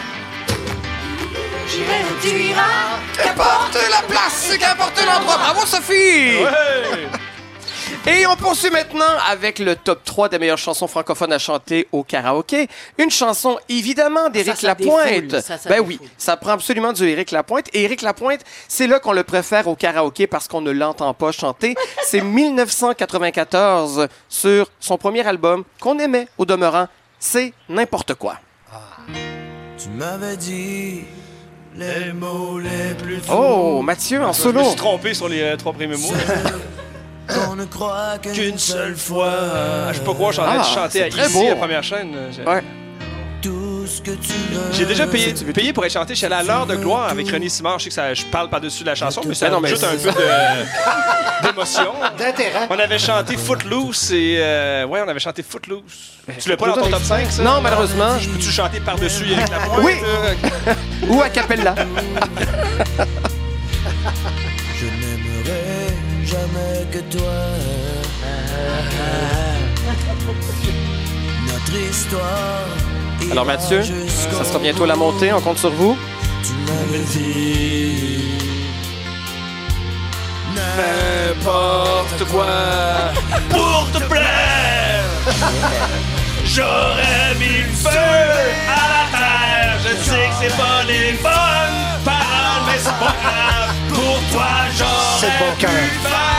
[1.69, 2.99] J'irai où tu iras.
[3.23, 5.37] Qu'importe la place, qu'importe l'endroit.
[5.39, 6.43] Bravo, Sophie!
[6.43, 7.09] Ouais!
[8.07, 12.05] Et on poursuit maintenant avec le top 3 des meilleures chansons francophones à chanter au
[12.05, 12.69] karaoké.
[12.97, 15.27] Une chanson, évidemment, d'Éric Lapointe.
[15.27, 15.89] défoule, ça, ça ben défoule.
[16.01, 17.67] oui, ça prend absolument du Éric Lapointe.
[17.75, 21.33] Et Éric Lapointe, c'est là qu'on le préfère au karaoké parce qu'on ne l'entend pas
[21.33, 21.75] chanter.
[22.03, 26.89] C'est 1994 sur son premier album qu'on aimait au demeurant.
[27.19, 28.37] C'est n'importe quoi.
[29.77, 31.05] Tu m'avais dit
[31.79, 34.65] les mots les plus Oh, Mathieu en Je me solo.
[34.65, 36.13] suis trompé sur les euh, trois premiers mots.
[37.29, 39.31] qu'on ne croit Qu'une seule fois.
[39.89, 41.27] Ah, je peux pas croire, je suis en train Ah, de chanter c'est à très
[41.27, 41.49] ici, beau.
[41.49, 42.11] la première chaîne.
[42.47, 42.63] Ouais.
[43.43, 43.78] Tout
[44.73, 46.15] J'ai déjà payé, payé pour être chanté.
[46.15, 47.79] Je suis allé à l'heure de gloire avec René Simard.
[47.79, 49.97] Je sais que ça, je parle par-dessus la chanson, mais ça non, mais juste un
[49.97, 50.11] peu
[51.47, 51.93] d'émotion.
[52.19, 52.67] D'intérêt.
[52.71, 54.37] On avait chanté Footloose et.
[54.41, 55.83] euh, ouais, on avait chanté Footloose.
[56.41, 57.43] Tu l'as pas dans ton top 5, ça?
[57.43, 58.15] Non, malheureusement.
[58.19, 59.81] Peux-tu le chanter par-dessus avec la pointe?
[59.83, 59.93] Oui.
[60.05, 60.75] euh?
[61.09, 61.75] Ou a cappella.
[64.77, 67.33] Je n'aimerai jamais que toi.
[71.47, 72.67] Notre histoire.
[73.31, 75.33] Alors Mathieu, ça sera bientôt la montée.
[75.33, 75.97] On compte sur vous.
[76.43, 78.25] Tu m'avais dit.
[80.55, 82.47] N'importe quoi
[83.51, 85.05] pour te plaire.
[86.45, 89.79] J'aurais mis le feu à la terre.
[89.83, 93.75] Je sais que c'est pas les bonnes paroles, mais c'est pas grave.
[93.89, 96.39] Pour toi, j'aurais pu faire.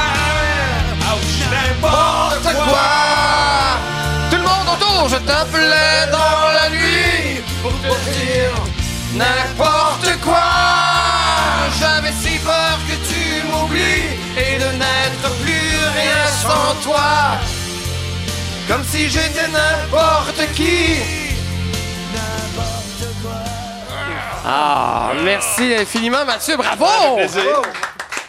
[1.52, 3.89] N'importe quoi.
[5.12, 8.54] Je t'appelais dans la nuit pour te dire
[9.16, 10.44] n'importe quoi.
[11.80, 17.40] J'avais si peur que tu m'oublies et de n'être plus rien sans toi.
[18.68, 20.98] Comme si j'étais n'importe qui.
[24.46, 27.18] Ah, merci infiniment Mathieu, bravo!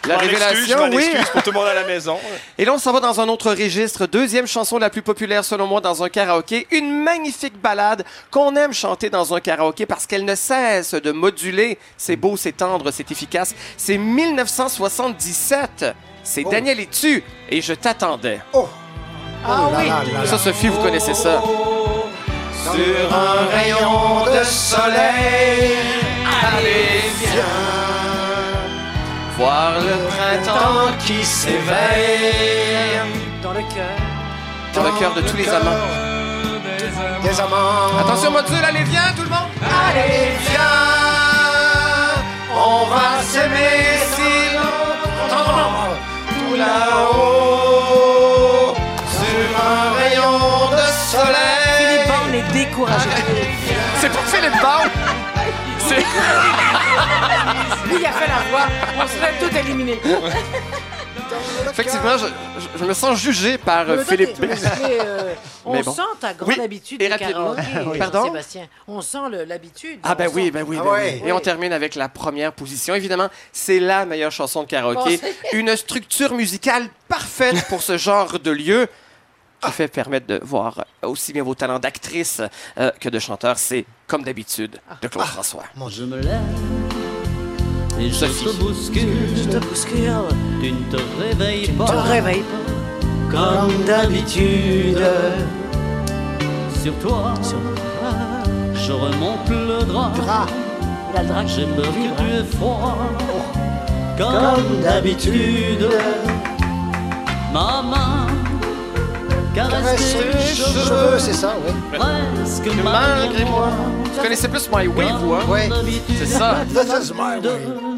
[0.08, 1.04] La Je excuse, révélation, m'en oui.
[1.04, 2.16] excuse pour tout le monde à la maison.
[2.56, 4.06] Et là, on s'en va dans un autre registre.
[4.06, 6.66] Deuxième chanson la plus populaire, selon moi, dans un karaoké.
[6.70, 11.78] Une magnifique balade qu'on aime chanter dans un karaoké parce qu'elle ne cesse de moduler.
[11.98, 13.54] C'est beau, c'est tendre, c'est efficace.
[13.76, 15.84] C'est 1977.
[16.22, 16.50] C'est Oh.
[16.50, 18.40] Daniel es-tu et je t'attendais.
[18.52, 18.68] Oh!
[19.44, 19.86] Ah là oui.
[19.88, 20.26] là là là.
[20.26, 21.42] Ça, Sophie, vous connaissez ça.
[22.62, 25.76] Sur un rayon de soleil,
[26.42, 27.42] Allez, viens
[29.40, 33.00] voir le printemps qui s'éveille
[33.42, 33.96] Dans le cœur.
[34.74, 35.88] dans le cœur de tous les amants.
[37.22, 37.98] des amants.
[38.00, 39.50] Attention, module, allez, viens, tout le monde.
[39.62, 40.80] Allez, viens,
[42.54, 45.96] on va s'aimer si longtemps.
[46.28, 47.94] Tout là-haut,
[49.18, 50.36] sur un rayon
[50.76, 51.66] de soleil.
[51.78, 53.08] Philippe Bond est découragé.
[54.00, 54.88] C'est pour Philippe Bond.
[55.78, 56.04] C'est...
[57.86, 58.66] Lui, il a fait la voix.
[58.98, 60.00] On serait tout éliminés.
[61.70, 64.36] Effectivement, je, je- je me sens jugé par euh, Philippe.
[64.40, 64.48] mais,
[65.00, 65.92] euh, on Mais bon.
[65.92, 67.54] sent ta grande Oui, habitude et de rapidement.
[67.54, 67.98] karaoké, Oui.
[67.98, 68.24] Pardon?
[68.24, 68.66] Sébastien.
[68.88, 70.00] On sent l'habitude.
[70.02, 71.20] Ah ben oui, sent- ben oui, Ah ben ouais.
[71.22, 71.28] oui.
[71.28, 72.94] Et on termine avec la première position.
[72.94, 75.18] Évidemment, c'est la meilleure chanson de karaoké.
[75.18, 78.88] Bon, Une structure musicale parfaite pour ce genre de lieu
[79.62, 82.40] qui fait permettre de voir aussi bien vos talents d'actrice
[82.78, 83.56] euh, que de chanteur.
[83.58, 85.64] C'est comme d'habitude de Claude François.
[85.88, 86.40] Je me lève
[88.00, 88.44] et je Sophie.
[88.46, 89.08] te bouscule.
[89.36, 90.12] Je te bouscule.
[90.62, 92.42] Tu ne te réveilles Tu pas te réveilles
[93.30, 93.36] pas.
[93.36, 94.98] comme d'habitude.
[96.82, 97.34] Sur toi,
[98.74, 100.12] je remonte le drap.
[101.12, 102.96] Il a le drap J'ai peur que tu aies froid.
[104.18, 105.88] Comme d'habitude,
[107.54, 108.26] ma main
[109.54, 111.18] caresse tes cheveux, cheveux.
[111.18, 111.72] c'est ça, oui.
[111.98, 113.52] Presque Malgré moi.
[113.52, 113.68] moi.
[114.14, 115.40] Vous connaissez plus My Way, vous, hein?
[115.48, 115.68] Ouais.
[116.18, 116.56] C'est ça.
[116.68, 117.89] This is my way.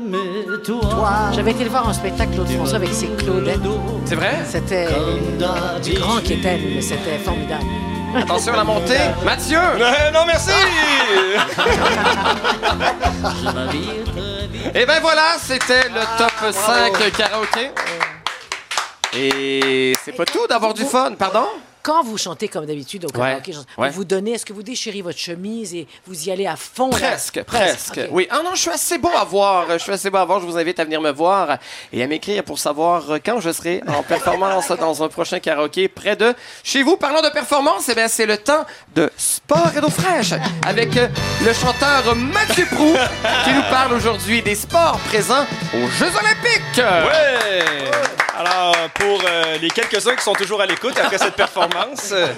[0.65, 3.61] Toi, J'avais été le voir en spectacle, Claude François, avec ses Claudettes.
[4.05, 4.39] C'est vrai?
[4.49, 4.87] C'était
[5.83, 7.65] du grand Kéten, mais c'était formidable.
[8.17, 8.99] Attention à la montée.
[9.25, 9.59] Mathieu!
[9.59, 10.51] Euh, non, merci!
[14.75, 17.71] Et ben voilà, c'était le top 5 karaoké.
[19.15, 21.47] Et c'est pas tout d'avoir du fun, pardon?
[21.83, 23.91] Quand vous chantez comme d'habitude au karaoké, Ouais, ouais.
[23.91, 26.91] vous donnez, est-ce que vous déchirez votre chemise et vous y allez à fond?
[26.91, 26.99] là?
[26.99, 28.01] Presque, presque.
[28.11, 28.29] Oui.
[28.31, 29.67] Ah non, je suis assez beau à voir.
[29.73, 30.41] Je suis assez beau à voir.
[30.41, 31.59] Je vous invite à venir me voir
[31.93, 35.89] et à m'écrire pour savoir euh, quand je serai en performance dans un prochain karaoké
[35.89, 36.97] près de chez vous.
[36.97, 38.65] Parlons de performance, eh bien, c'est le temps
[38.95, 40.35] de sport et d'eau fraîche
[40.65, 41.09] avec euh,
[41.45, 42.95] le chanteur Mathieu Prou
[43.45, 46.79] qui nous parle aujourd'hui des sports présents aux Jeux Olympiques.
[46.79, 47.91] Ouais!
[48.35, 52.33] Alors, pour euh, les quelques-uns qui sont toujours à l'écoute après cette performance, euh,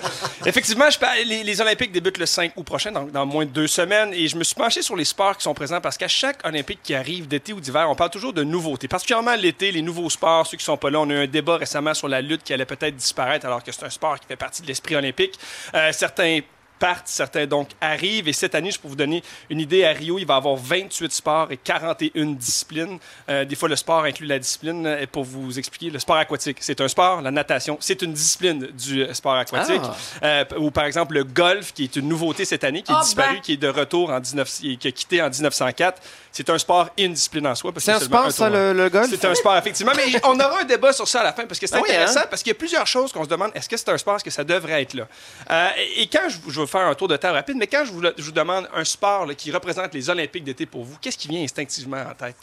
[0.44, 3.68] effectivement, je les, les Olympiques débutent le 5 août prochain, donc dans moins de deux
[3.68, 6.44] semaines, et je me suis penché sur les sports qui sont présents parce qu'à chaque
[6.44, 8.88] Olympique qui arrive d'été ou d'hiver, on parle toujours de nouveautés.
[8.88, 11.00] Particulièrement l'été, les nouveaux sports, ceux qui sont pas là.
[11.00, 13.70] On a eu un débat récemment sur la lutte qui allait peut-être disparaître alors que
[13.70, 15.38] c'est un sport qui fait partie de l'esprit olympique.
[15.74, 16.40] Euh, certains
[16.78, 18.28] partent, certains donc arrivent.
[18.28, 20.56] Et cette année, je peux vous donner une idée, à Rio, il va y avoir
[20.56, 22.98] 28 sports et 41 disciplines.
[23.28, 24.86] Euh, des fois, le sport inclut la discipline.
[25.00, 27.22] Et pour vous expliquer, le sport aquatique, c'est un sport.
[27.22, 29.82] La natation, c'est une discipline du euh, sport aquatique.
[30.22, 33.02] Euh, ou par exemple, le golf, qui est une nouveauté cette année, qui est Ah
[33.02, 33.40] disparu, ben.
[33.40, 34.48] qui est de retour en 19...
[34.78, 36.00] qui a quitté en 1904.
[36.36, 37.70] C'est un sport discipline en soi.
[37.72, 39.06] parce C'est un sport, ça, le, le golf?
[39.08, 39.92] C'est un sport, effectivement.
[39.94, 41.88] Mais on aura un débat sur ça à la fin parce que c'est Ah oui,
[41.90, 42.26] intéressant, hein?
[42.28, 43.52] parce qu'il y a plusieurs choses qu'on se demande.
[43.54, 44.16] Est-ce que c'est un sport?
[44.16, 45.06] Est-ce que ça devrait être là?
[45.48, 47.92] Euh, et quand je, je vais faire un tour de table rapide, mais quand je
[47.92, 50.96] vous, le- je vous demande un sport là, qui représente les Olympiques d'été pour vous,
[51.00, 52.34] qu'est-ce qui vient instinctivement en tête?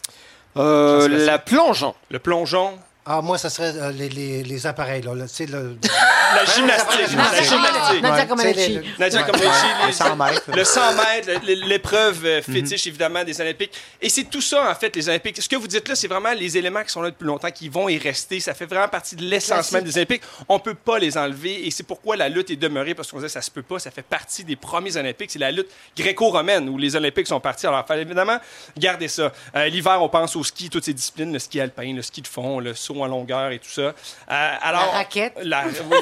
[0.55, 1.93] Euh, la plongeon.
[2.09, 2.79] Le plongeon,
[3.13, 5.11] Ah, moi, ça serait euh, les, les, les appareils, là.
[5.15, 5.19] le...
[5.19, 7.17] la gymnastique.
[7.17, 8.01] Nadia la gymnastique.
[8.01, 8.53] Nadia Ouais, Comaneci.
[8.55, 9.25] tu sais, les- Nadia Ouais.
[9.31, 10.41] Comaneci, Le les- 100 mètres.
[10.55, 13.73] Le 100 mètres, le- l'épreuve euh, fétiche, évidemment, des Olympiques.
[14.01, 15.41] Et c'est tout ça, en fait, les Olympiques.
[15.41, 17.67] Ce que vous dites là, c'est vraiment les éléments qui sont là depuis longtemps, qui
[17.67, 18.39] vont y rester.
[18.39, 20.21] Ça fait vraiment partie de l'essence même des Olympiques.
[20.47, 21.67] On peut pas les enlever.
[21.67, 23.79] Et c'est pourquoi la lutte est demeurée, parce qu'on disait ça se peut pas.
[23.79, 25.31] Ça fait partie des premiers Olympiques.
[25.31, 25.67] C'est la lutte
[25.97, 27.67] gréco-romaine où les Olympiques sont partis.
[27.67, 28.37] Alors, évidemment
[28.77, 29.33] garder ça.
[29.55, 32.27] Euh, L'hiver, on pense au ski, toutes ces disciplines, le ski alpin, le ski de
[32.27, 33.81] fond, le saut en longueur et tout ça.
[33.81, 33.93] Euh,
[34.29, 35.33] alors, La raquette.
[35.43, 35.97] la- oui,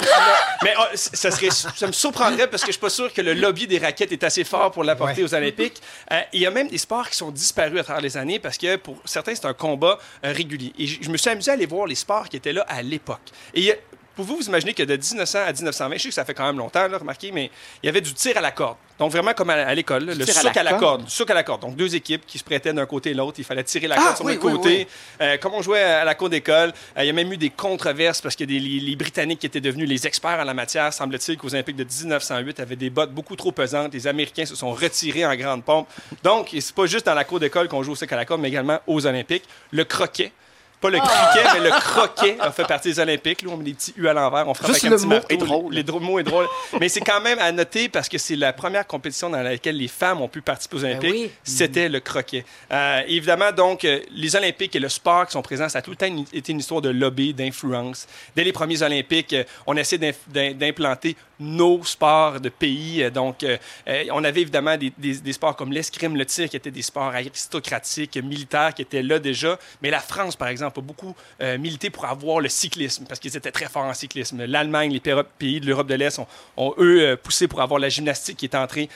[0.63, 3.33] mais oh, ça, serait, ça me surprendrait parce que je suis pas sûr que le
[3.33, 5.81] lobby des raquettes est assez fort pour l'apporter aux Olympiques.
[6.11, 8.57] Euh, Il y a même des sports qui sont disparus à travers les années parce
[8.57, 10.73] que pour certains, c'est un combat euh, régulier.
[10.77, 12.81] Et je je me suis amusé à aller voir les sports qui étaient là à
[12.83, 13.21] l'époque.
[13.55, 13.73] Et
[14.19, 16.45] pour vous, vous imaginez que de 1900 à 1920, je sais que ça fait quand
[16.45, 17.49] même longtemps, là, remarquez, mais
[17.81, 18.75] il y avait du tir à la corde.
[18.99, 21.05] Donc vraiment comme à, à l'école, le à souk la à la corde?
[21.05, 21.61] Du souk à la corde.
[21.61, 23.39] Donc deux équipes qui se prêtaient d'un côté et de l'autre.
[23.39, 24.69] Il fallait tirer la Ah, corde sur oui, le oui, côté.
[24.69, 24.87] oui.
[25.21, 27.49] Euh, comme on jouait à la cour d'école, euh, il y a même eu des
[27.49, 30.91] controverses parce que des, les, les Britanniques qui étaient devenus les experts en la matière,
[30.91, 33.93] semble-t-il qu'aux Olympiques de 1908 avaient des bottes beaucoup trop pesantes.
[33.93, 35.87] Les Américains se sont retirés en grande pompe.
[36.21, 38.41] Donc, c'est pas juste dans la cour d'école qu'on joue au sac à la corde,
[38.41, 39.45] mais également aux Olympiques.
[39.71, 40.33] Le croquet.
[40.81, 43.41] Pas le criquet, mais le croquet a fait partie des Olympiques.
[43.41, 45.07] Là, on met des petits U à l'envers, on frappe Juste avec un le petit
[45.07, 45.27] mot marteau.
[45.33, 45.73] est drôle.
[45.73, 46.47] Les, dro- mots est drôle.
[46.79, 49.89] mais c'est quand même à noter parce que c'est la première compétition dans laquelle les
[49.89, 51.11] femmes ont pu participer aux Olympiques.
[51.11, 51.31] oui.
[51.43, 52.45] C'était le croquet.
[52.71, 55.91] Euh, évidemment, donc, euh, les Olympiques et le sport qui sont présents, ça a tout
[55.91, 58.07] le temps une- été une histoire de lobby, d'influence.
[58.35, 63.09] Dès les premiers Olympiques, euh, on essaie d'inf- d'im- d'implanter nos sports de pays.
[63.11, 63.57] Donc, euh,
[63.87, 67.03] euh, on avait évidemment des, des- sports comme l'escrime, le tir, qui étaient des sports
[67.03, 69.57] aristocratiques, militaires, qui étaient là déjà.
[69.81, 73.35] Mais la France, par exemple, a beaucoup euh, milité pour avoir le cyclisme, parce qu'ils
[73.37, 74.43] étaient très forts en cyclisme.
[74.45, 75.01] L'Allemagne, les
[75.37, 76.19] pays de l'Europe de l'Est
[76.57, 78.89] ont, eux, poussé pour avoir la gymnastique qui est entrée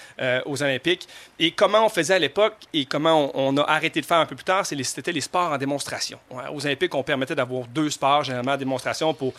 [0.46, 1.08] aux Olympiques.
[1.40, 4.36] Et comment on faisait à l'époque et comment on, a arrêté de faire un peu
[4.36, 6.20] plus tard, c'était les sports en démonstration.
[6.54, 9.34] Aux Olympiques, on permettait d'avoir deux sports, généralement en démonstration, pour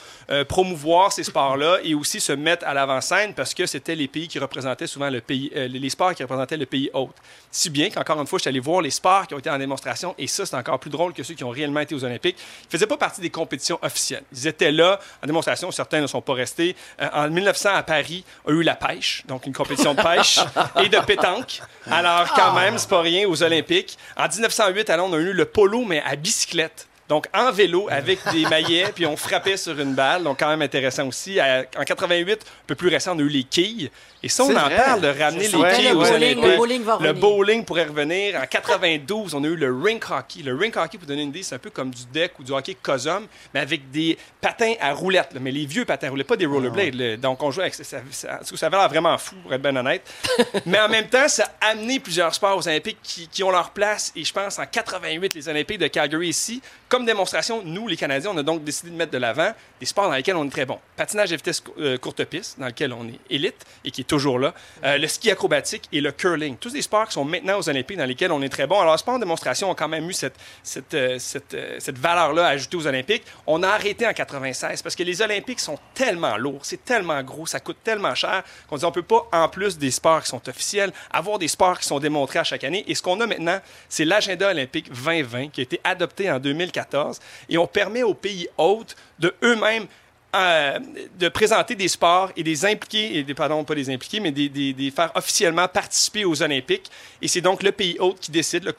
[0.48, 4.38] promouvoir ces sports-là et aussi se mettre à l'avant-scène parce que c'était les pays qui
[4.38, 7.14] représentaient souvent le pays, euh, les sports qui représentaient le pays hôte.
[7.50, 9.58] Si bien qu'encore une fois, je suis allé voir les sports qui ont été en
[9.58, 12.36] démonstration et ça, c'est encore plus drôle que ceux qui ont réellement été aux Olympiques.
[12.62, 14.24] Ils ne faisaient pas partie des compétitions officielles.
[14.32, 16.76] Ils étaient là en démonstration, certains ne sont pas restés.
[17.00, 20.40] Euh, en 1900, à Paris, on a eu la pêche, donc une compétition de pêche
[20.82, 21.60] et de pétanque.
[21.90, 23.98] Alors, quand même, c'est pas rien aux Olympiques.
[24.16, 26.86] En 1908, à Londres, on a eu le polo, mais à bicyclette.
[27.08, 30.22] Donc, en vélo, avec des maillets, puis on frappait sur une balle.
[30.24, 31.38] Donc, quand même intéressant aussi.
[31.40, 32.36] En 88, un
[32.66, 33.90] peu plus récent, on a eu les quilles.
[34.24, 34.76] Et ça, on en vrai.
[34.76, 36.44] parle de ramener les quilles le aux bowling, Olympiques.
[36.44, 38.40] le bowling va Le bowling pourrait revenir.
[38.40, 40.42] En 92, on a eu le rink hockey.
[40.42, 42.50] Le rink hockey, pour donner une idée, c'est un peu comme du deck ou du
[42.52, 45.34] hockey cosum, mais avec des patins à roulettes.
[45.34, 45.40] là.
[45.42, 46.94] Mais les vieux patins à roulettes, pas des rollerblades.
[46.94, 47.16] là.
[47.18, 47.84] Donc, on jouait avec ça.
[47.84, 50.10] Ça, ça, ça avait l'air vraiment fou, pour être bien honnête.
[50.66, 53.70] mais en même temps, ça a amené plusieurs sports aux Olympiques qui, qui ont leur
[53.72, 54.10] place.
[54.16, 58.30] Et je pense, en 88, les Olympiques de Calgary ici, comme démonstration, nous, les Canadiens,
[58.32, 60.64] on a donc décidé de mettre de l'avant des sports dans lesquels on est très
[60.64, 60.78] bon.
[60.96, 64.38] Patinage de vitesse euh, courte piste, dans lequel on est élite et qui est toujours
[64.38, 64.54] là.
[64.84, 66.56] Euh, le ski acrobatique et le curling.
[66.56, 68.80] Tous des sports qui sont maintenant aux Olympiques dans lesquels on est très bon.
[68.80, 71.18] Alors, les sports en démonstration ont quand même eu cette, cette, euh,
[71.54, 73.24] euh, cette valeur-là ajoutée aux Olympiques.
[73.48, 77.46] On a arrêté en 96 parce que les Olympiques sont tellement lourds, c'est tellement gros,
[77.46, 80.48] ça coûte tellement cher qu'on dit on peut pas, en plus des sports qui sont
[80.48, 82.84] officiels, avoir des sports qui sont démontrés à chaque année.
[82.86, 83.58] Et ce qu'on a maintenant,
[83.88, 87.18] c'est l'agenda olympique 2020 qui a été adopté en 2014
[87.48, 89.86] et on permet aux pays hôtes de eux-mêmes
[90.34, 90.78] euh,
[91.18, 94.48] de présenter des sports et des impliquer, et des, pardon, pas des impliquer, mais des,
[94.48, 96.90] des- des faire officiellement participer aux Olympiques.
[97.22, 98.72] Et c'est donc le pays hôte qui décide, le,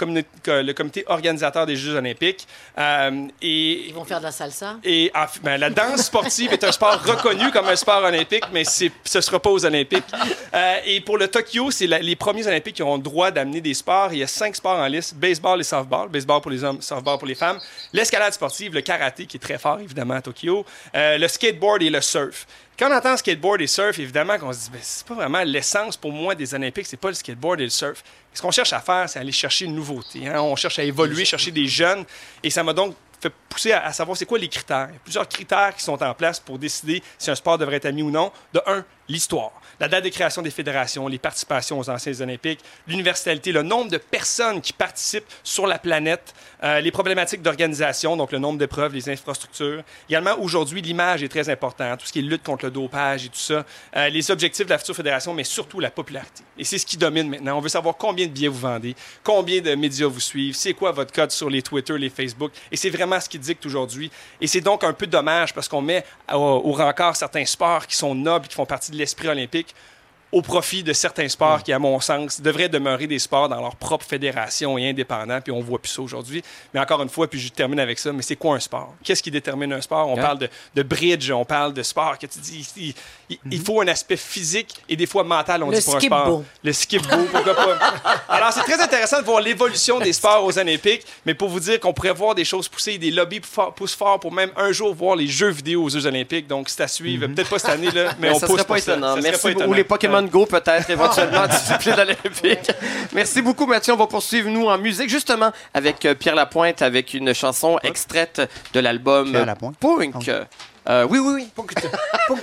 [0.74, 2.48] comité organisateur des Jeux olympiques.
[2.78, 4.78] Euh, et Ils vont faire de la salsa?
[4.84, 8.64] et f- ben, la danse sportive est un sport reconnu comme un sport olympique, mais
[8.64, 10.04] ce ne sera pas aux Olympiques.
[10.54, 13.74] Euh, et pour le Tokyo, c'est les premiers Olympiques qui auront le droit d'amener des
[13.74, 14.10] sports.
[14.12, 16.10] Il y a cinq sports en liste baseball et softball.
[16.10, 17.60] Baseball pour les hommes, softball pour les femmes.
[17.94, 20.66] L'escalade sportive, le karaté qui est très fort évidemment à Tokyo.
[20.94, 22.48] Le skateboard et le surf.
[22.78, 25.96] Quand on entend skateboard et surf, évidemment, qu'on se dit, ben, c'est pas vraiment l'essence
[25.96, 28.04] pour moi des Olympiques, c'est pas le skateboard et le surf.
[28.34, 30.28] Ce qu'on cherche à faire, c'est aller chercher une nouveauté.
[30.28, 30.42] hein.
[30.42, 32.04] On cherche à évoluer, chercher des jeunes.
[32.44, 34.88] Et ça m'a donc fait pousser à, à savoir c'est quoi les critères.
[34.90, 37.78] Il y a plusieurs critères qui sont en place pour décider si un sport devrait
[37.78, 38.32] être admis ou non.
[38.54, 39.52] De un, l'histoire.
[39.80, 43.98] La date de création des fédérations, les participations aux anciens Olympiques, l'universalité, le nombre de
[43.98, 46.34] personnes qui participent sur la planète,
[46.64, 49.84] euh, les problématiques d'organisation, donc le nombre d'épreuves, les infrastructures.
[50.10, 53.30] Également, aujourd'hui, l'image est très importante, tout ce qui est lutte contre le dopage et
[53.30, 53.66] tout ça,
[53.96, 56.44] Euh, les objectifs de la future fédération, mais surtout la popularité.
[56.58, 57.58] Et c'est ce qui domine maintenant.
[57.58, 60.92] On veut savoir combien de billets vous vendez, combien de médias vous suivent, c'est quoi
[60.92, 62.52] votre code sur les Twitter, les Facebook.
[62.72, 64.12] Et c'est vraiment ce qui dicte aujourd'hui.
[64.42, 67.96] Et c'est donc un peu dommage parce qu'on met au, au rencard certains sports qui
[67.96, 69.76] sont nobles, qui font partie de l'esprit olympique
[70.36, 73.76] au profit de certains sports qui, à mon sens, devraient demeurer des sports dans leur
[73.78, 76.44] propre fédération et indépendants, puis on voit plus ça aujourd'hui.
[76.74, 78.94] Mais encore une fois, puis je termine avec ça, mais c'est quoi un sport?
[79.02, 80.10] Qu'est-ce qui détermine un sport?
[80.10, 80.22] On Ouais.
[80.22, 82.94] parle de, de bridge, on parle de sport, que tu dis, il,
[83.30, 86.00] il- il faut un aspect physique et des fois mental, on Le dit pour un
[86.02, 86.44] sport.
[86.64, 87.78] Le skip bow, pourquoi pas?
[88.28, 91.80] Alors, c'est très intéressant de voir l'évolution des sports aux Olympiques, mais pour vous dire
[91.80, 93.40] qu'on pourrait voir des choses pousser, des lobbies
[93.76, 96.48] poussent fort pour même un jour voir les jeux vidéo aux Jeux Olympiques.
[96.48, 97.28] Donc, c'est à suivre.
[97.28, 98.92] Peut-être pas cette année, là, mais, on ça pousse serait pas pour ça.
[98.92, 99.16] étonnant.
[99.16, 99.70] Ça serait Merci pas étonnant.
[99.70, 100.32] Ou les Pokémon Ouais.
[100.32, 102.72] Go, peut-être, éventuellement, discipline olympique.
[103.14, 103.94] Merci beaucoup, Mathieu.
[103.94, 108.42] On va poursuivre, nous, en musique, justement, avec euh, Pierre Lapointe, avec une chanson extraite
[108.74, 109.76] de l'album Pierre euh, Lapointe?
[109.78, 110.32] Punk.
[110.88, 111.50] Euh, oui, oui, oui.
[111.56, 111.74] Punk.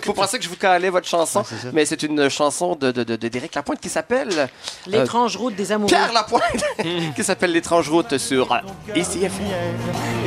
[0.04, 3.04] Vous pensez que je vous calais votre chanson, Ouais, mais c'est une chanson de, de,
[3.04, 4.46] de, de Derek Lapointe qui s'appelle euh,
[4.86, 5.88] L'étrange route des amoureux.
[5.88, 6.64] Pierre Lapointe,
[7.14, 8.58] qui s'appelle L'étrange route sur euh,
[8.94, 9.32] ICF.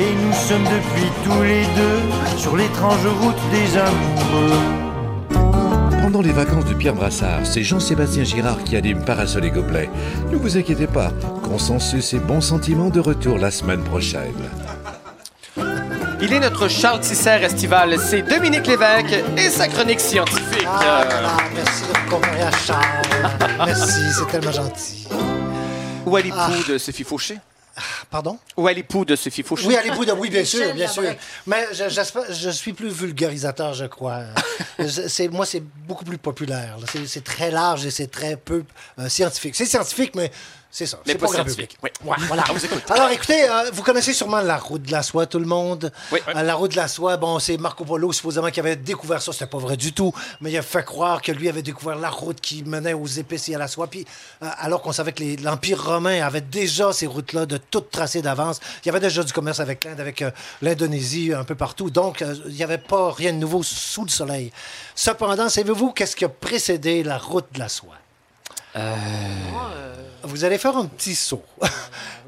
[0.00, 4.95] Et nous sommes depuis tous les deux sur l'étrange route des amoureux.
[6.06, 9.90] Pendant les vacances de Pierre Brassard, c'est Jean-Sébastien Girard qui anime Parasol et Gobelet.
[10.30, 11.10] Ne vous inquiétez pas,
[11.42, 14.32] consensus et bons sentiments de retour la semaine prochaine.
[16.22, 17.98] Il est notre Charles Tisser estival.
[17.98, 20.64] C'est Dominique Lévesque et sa chronique scientifique.
[20.64, 23.66] Ah, merci de à Charles.
[23.66, 25.08] merci, c'est tellement gentil.
[26.06, 27.38] Où est l'époux de Sophie Fauché?
[28.10, 28.38] Pardon?
[28.56, 29.66] Ou à l'époux de Sophie Fauché.
[29.66, 31.02] Oui, à l'époux de oui, bien sûr, bien sûr.
[31.46, 34.22] Mais je, suis plus vulgarisateur, je crois.
[35.08, 36.76] C'est, moi, c'est beaucoup plus populaire.
[37.06, 38.64] c'est très large et c'est très peu
[38.98, 39.54] euh, scientifique.
[39.56, 40.30] C'est scientifique, mais
[40.70, 40.98] c'est ça.
[41.06, 41.78] Mais c'est pas grand public.
[41.82, 41.90] Oui.
[42.04, 42.44] Ouais, voilà.
[42.50, 42.82] On vous écoute.
[42.90, 45.90] Alors, écoutez, euh, vous connaissez sûrement la route de la soie, tout le monde.
[46.12, 46.20] Oui.
[46.28, 49.32] Euh, la route de la soie, bon, c'est Marco Polo, supposément, qui avait découvert ça.
[49.32, 52.10] C'était pas vrai du tout, mais il a fait croire que lui avait découvert la
[52.10, 53.86] route qui menait aux épices et à la soie.
[53.86, 54.06] Puis,
[54.42, 58.60] euh, alors qu'on savait que l'Empire romain avait déjà ces routes-là de toutes tracées d'avance.
[58.84, 60.30] Il y avait déjà du commerce avec l'Inde, avec euh,
[60.62, 61.90] l'Indonésie, un peu partout.
[61.90, 64.52] Donc, euh, il n'y avait pas rien de nouveau sous le soleil.
[64.94, 67.94] Cependant, savez-vous qu'est-ce qui a précédé la route de la soie?
[70.22, 71.42] Vous allez faire un petit saut.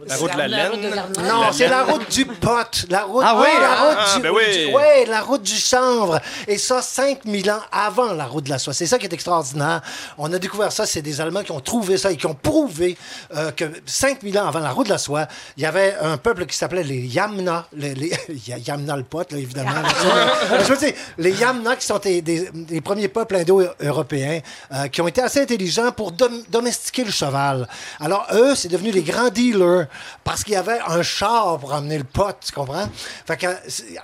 [0.07, 0.95] La route de la laine.
[1.25, 2.85] Non, c'est la route du pot.
[2.89, 4.67] La route, Ah oui, la ah, route ah, du, ben oui.
[4.69, 6.21] du- ouais, la route du chanvre.
[6.47, 8.73] Et ça, 5000 ans avant la route de la soie.
[8.73, 9.83] C'est ça qui est extraordinaire.
[10.17, 10.87] On a découvert ça.
[10.87, 12.97] C'est des Allemands qui ont trouvé ça et qui ont prouvé
[13.37, 16.47] euh, que 5000 ans avant la route de la soie, il y avait un peuple
[16.47, 17.67] qui s'appelait les Yamna.
[17.73, 18.13] Les,
[18.67, 19.73] Yamna le pot, là, évidemment.
[19.73, 19.83] là,
[20.61, 24.41] je veux dire, les Yamna qui sont des, des- des premiers peuples indo-européens
[24.73, 27.69] euh, qui ont été assez intelligents pour dom- domestiquer le cheval.
[28.01, 29.87] Alors, eux, c'est devenu les grands dealers
[30.25, 32.89] parce qu'il y avait un char pour emmener le pot, tu comprends?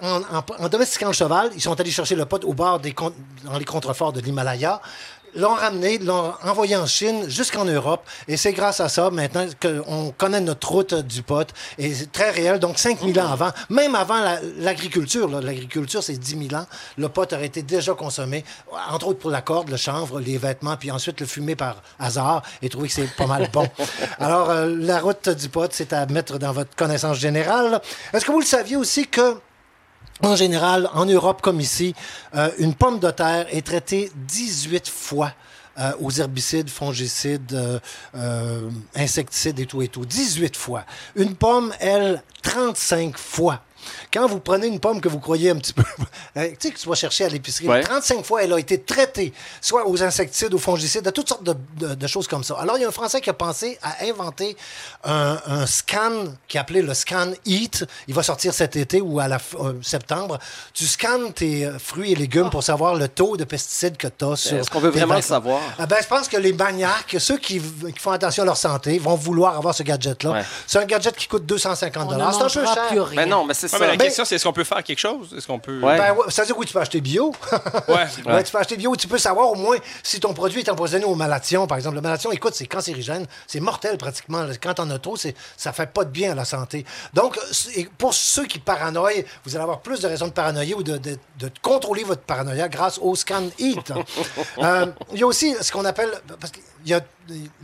[0.02, 0.20] En,
[0.62, 2.94] en- domestiquant le cheval, ils sont allés chercher le pot au bord des
[3.44, 4.80] dans les contreforts de l'Himalaya
[5.36, 8.02] l'ont ramené, l'ont envoyé en Chine jusqu'en Europe.
[8.28, 11.48] Et c'est grâce à ça, maintenant, qu'on connaît notre route du pot.
[11.78, 12.59] Et c'est très réel.
[12.59, 16.66] Donc, 5000 ans avant, même avant la- l'agriculture, là, l'agriculture, c'est 10 000 ans,
[16.98, 18.44] le pot aurait été déjà consommé,
[18.90, 22.43] entre autres pour la corde, le chanvre, les vêtements, puis ensuite le fumer par hasard
[22.62, 23.69] et trouver que c'est pas mal bon.
[24.19, 27.81] Alors, euh, la route du pot, c'est à mettre dans votre connaissance générale.
[28.12, 29.36] Est-ce que vous le saviez aussi que
[30.22, 31.94] en général, en Europe comme ici,
[32.35, 35.32] euh, une pomme de terre est traitée 18 fois
[35.78, 37.81] euh, aux herbicides, fongicides,
[38.14, 40.05] euh, insecticides et tout et tout.
[40.05, 40.85] 18 fois.
[41.16, 43.60] Une pomme, elle, 35 fois.
[44.12, 45.82] Quand vous prenez une pomme que vous croyez un petit peu,
[46.36, 47.82] euh, tu sais, que tu vas chercher à l'épicerie, Ouais.
[47.82, 51.55] 35 fois, elle a été traitée, soit aux insecticides, aux fongicides, à toutes sortes de,
[51.78, 52.55] de- de choses comme ça.
[52.61, 54.56] Alors, il y a un Français qui a pensé à inventer
[55.05, 57.85] un, un scan qui est appelé le scan Eat.
[58.09, 60.39] Il va sortir cet été ou à la euh, septembre.
[60.73, 64.24] Tu scannes tes euh, fruits et légumes pour savoir le taux de pesticides que tu
[64.24, 65.61] as sur Est-ce qu'on veut vraiment le savoir?
[65.78, 67.61] Ah ben, je pense que les maniaques, ceux qui,
[67.98, 70.31] font attention à leur santé, vont vouloir avoir ce gadget-là.
[70.31, 70.44] Ouais.
[70.66, 72.86] C'est un gadget qui coûte 250 On ne C'est un peu cher.
[72.89, 73.23] plus rien.
[73.23, 73.84] Ben non, mais c'est ça.
[73.84, 75.34] mais la Ben- question, c'est est-ce qu'on peut faire quelque chose?
[75.36, 75.80] Est-ce qu'on peut.
[75.80, 75.98] Ouais.
[75.98, 77.34] Ben, ouais, ça veut dire oui, tu peux acheter bio.
[77.88, 78.06] Ouais.
[78.26, 78.94] Ouais, tu peux acheter bio.
[78.96, 81.96] Tu peux savoir au moins si ton produit est empoisonné au malation, par exemple.
[81.96, 83.26] Le malation, écoute, c'est cancérigène.
[83.46, 84.46] C'est mortel pratiquement.
[84.62, 86.84] Quand on a trop, c'est, ça fait pas de bien à la santé.
[87.12, 87.38] Donc,
[87.98, 91.18] pour ceux qui paranoïent, vous allez avoir plus de raisons de paranoïer ou de, de-
[91.38, 93.92] de contrôler votre paranoïa grâce au scan Eat.
[94.59, 96.10] Euh, il y a aussi ce qu'on appelle,
[96.40, 97.01] parce qu'il y a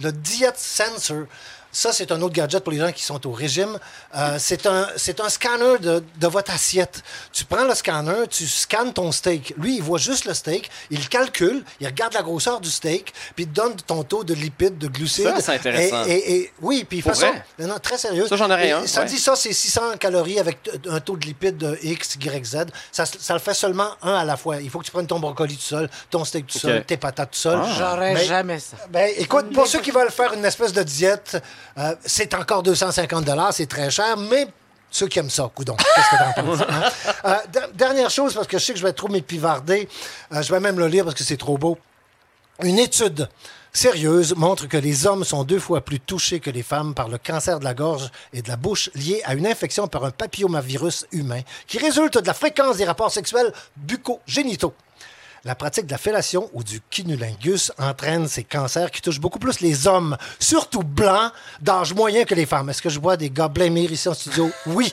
[0.01, 1.24] le Diet Sensor.
[1.73, 3.79] Ça, c'est un autre gadget pour les gens qui sont au régime.
[4.17, 7.03] Euh, c'est un, c'est un scanner de, de votre assiette.
[7.33, 9.55] Tu prends le scanner, tu scannes ton steak.
[9.57, 13.45] Lui, il voit juste le steak, il calcule, il regarde la grosseur du steak, puis
[13.45, 15.25] il te donne ton taux de lipides, de glucides.
[15.29, 16.05] Ça, c'est intéressant.
[16.07, 17.31] Et, et- et- oui, puis il fait Pour ça.
[17.31, 17.45] vrai?
[17.67, 18.27] Non, très sérieux.
[18.27, 19.07] Ça, j'en aurais Et un, Ça ouais.
[19.07, 22.57] dit ça, c'est 600 calories avec un taux de lipides de X, Y, Z.
[22.91, 24.61] Ça, ça le fait seulement un à la fois.
[24.61, 27.31] Il faut que tu prennes ton brocoli tout seul, ton steak tout seul, tes patates
[27.31, 27.61] tout seul.
[27.79, 28.77] J'aurais Mais- jamais ça.
[28.91, 31.41] ben, écoute, pour ceux qui veulent faire une espèce de diète,
[31.78, 34.47] euh, c'est encore 250 c'est très cher, mais
[34.91, 35.77] ceux qui aiment ça, coudon.
[35.77, 36.66] Qu'est-ce que t'en penses?
[36.69, 36.82] hein?
[37.24, 39.89] Euh, der- dernière chose, parce que je sais que je vais trop m'épivarder,
[40.32, 41.78] euh, je vais même le lire parce que c'est trop beau.
[42.62, 43.28] Une étude
[43.73, 47.19] sérieuse montre que les hommes sont deux fois plus touchés que les femmes par le
[47.19, 51.07] cancer de la gorge et de la bouche lié à une infection par un papillomavirus
[51.12, 54.74] humain qui résulte de la fréquence des rapports sexuels bucco-génitaux.
[55.45, 59.61] La pratique de la fellation ou du cunnilingus entraîne ces cancers qui touchent beaucoup plus
[59.61, 62.69] les hommes, surtout blancs, d'âge moyen que les femmes.
[62.71, 64.51] Est-ce que je vois des gars blêmir ici en studio?
[64.67, 64.93] Oui.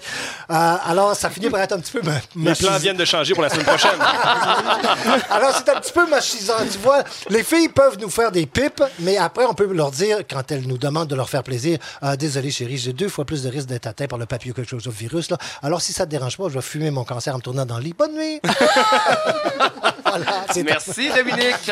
[0.49, 2.02] Euh, alors, ça finit par être un petit peu...
[2.02, 2.22] ma-
[2.52, 3.99] Les plans viennent de changer pour la semaine prochaine.
[5.30, 6.53] Alors, c'est un petit peu machisant.
[6.72, 10.19] Tu vois, les filles peuvent nous faire des pipes, mais après, on peut leur dire,
[10.30, 13.44] quand elles nous demandent de leur faire plaisir, Ah, désolé, chérie, j'ai deux fois plus
[13.44, 15.30] de risque d'être atteint par le papillon quelque chose de virus.
[15.30, 15.38] Là.
[15.61, 17.78] Alors, si ça te dérange pas, je vais fumer mon cancer en me tournant dans
[17.78, 17.94] le lit.
[17.98, 18.40] Bonne nuit!
[20.06, 21.72] voilà, Merci, Dominique.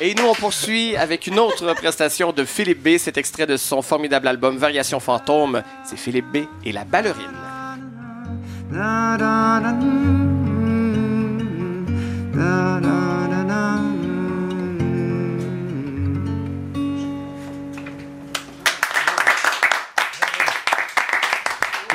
[0.00, 2.98] Et nous, on poursuit avec une autre prestation de Philippe B.
[2.98, 5.62] Cet extrait de son formidable album Variation fantôme.
[5.84, 6.36] C'est Philippe B.
[6.64, 7.26] et la ballerine.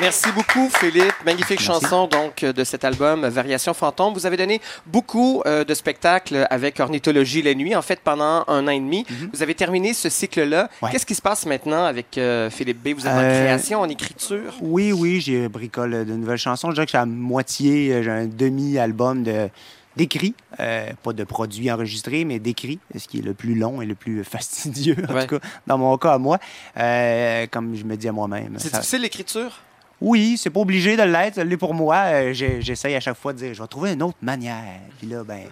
[0.04, 1.14] Merci beaucoup, Philippe.
[1.24, 4.12] Magnifique chanson donc euh, de cet album Variation fantôme.
[4.12, 8.66] Vous avez donné beaucoup euh, de spectacles avec Ornithologie la nuit, en fait pendant un
[8.66, 9.06] an et demi.
[9.32, 10.68] Vous avez terminé ce cycle-là.
[10.82, 10.90] Ouais.
[10.90, 12.88] Qu'est-ce qui se passe maintenant avec euh, Philippe B?
[12.94, 14.52] Vous êtes en Euh, création, en écriture?
[14.60, 16.68] Oui, oui, j'ai bricole de nouvelles chansons.
[16.68, 19.48] Je dirais que j'ai à moitié, j'ai un demi-album de
[19.96, 23.86] d'écrits, Euh, pas de produits enregistrés, mais d'écrits, ce qui est le plus long et
[23.86, 25.26] le plus fastidieux, en Ouais.
[25.26, 26.38] tout cas, dans mon cas à moi,
[26.76, 28.56] Euh, comme je me dis à moi-même.
[28.58, 29.60] C'est difficile l'écriture?
[30.00, 31.96] Oui, c'est pas obligé de l'être, l'est pour moi.
[31.96, 34.80] Euh, J'essaye à chaque fois de dire, je vais trouver une autre manière.
[34.98, 35.44] Puis là, ben,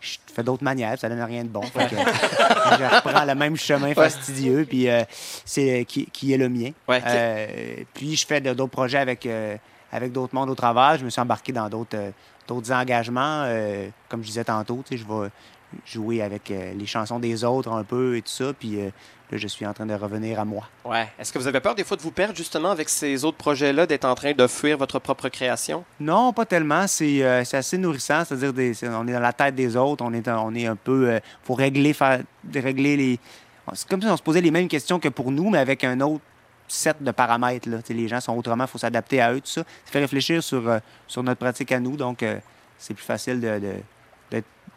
[0.00, 1.62] je fais d'autres manières, puis ça donne rien de bon.
[1.62, 5.02] Fait que, je reprends le même chemin fastidieux, puis euh,
[5.44, 6.70] c'est qui, qui est le mien.
[6.88, 7.02] Ouais.
[7.04, 9.56] Euh, puis je fais d'autres projets avec, euh,
[9.92, 10.96] avec d'autres mondes au travers.
[10.98, 12.10] Je me suis embarqué dans d'autres euh,
[12.46, 13.42] d'autres engagements.
[13.44, 15.28] euh, comme je disais tantôt, je vais
[15.86, 18.52] jouer avec euh, les chansons des autres un peu et tout ça.
[18.58, 18.90] Puis euh,
[19.30, 20.64] là, je suis en train de revenir à moi.
[20.84, 21.08] Ouais.
[21.18, 23.86] Est-ce que vous avez peur des fois de vous perdre justement avec ces autres projets-là,
[23.86, 25.84] d'être en train de fuir votre propre création?
[26.00, 26.86] Non, pas tellement.
[26.86, 28.24] C'est euh, c'est assez nourrissant.
[28.24, 28.52] C'est-à-dire,
[28.94, 30.04] on est dans la tête des autres.
[30.04, 31.12] On est, un- on est un peu.
[31.14, 32.20] Il faut régler, faire,
[32.54, 33.20] régler les.
[33.74, 36.00] C'est comme si on se posait les mêmes questions que pour nous, mais avec un
[36.00, 36.22] autre
[36.66, 37.68] set de paramètres.
[37.68, 37.78] Là.
[37.90, 39.62] Les gens sont autrement, il faut s'adapter à eux, tout ça.
[39.84, 40.62] Ça fait réfléchir sur,
[41.06, 41.96] sur notre pratique à nous.
[41.96, 42.24] Donc,
[42.78, 43.72] c'est plus facile de, de,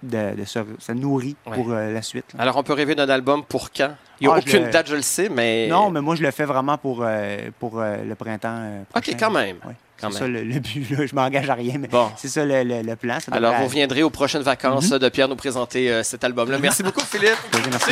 [0.03, 1.56] de, nourrir Ouais.
[1.56, 2.26] pour euh, la suite.
[2.34, 2.41] là.
[2.41, 3.91] Alors, on peut rêver d'un album pour quand?
[4.19, 5.68] Il n'y a Ah, aucune le- date, je le sais, mais.
[5.68, 8.84] Non, mais moi, je le fais vraiment pour, euh, pour euh, le printemps.
[8.95, 9.57] Ok, quand même.
[9.65, 9.73] Ouais.
[9.98, 10.90] C'est ça le, le but.
[10.90, 11.06] Là.
[11.06, 12.10] Je m'engage à rien, mais Bon.
[12.18, 13.19] c'est ça le, le- le plan.
[13.19, 14.98] Ça Alors, vous reviendrez aux prochaines vacances Mhm.
[14.99, 16.57] de Pierre nous présenter cet album-là.
[16.60, 17.38] Merci beaucoup, Philippe.
[17.69, 17.91] Merci.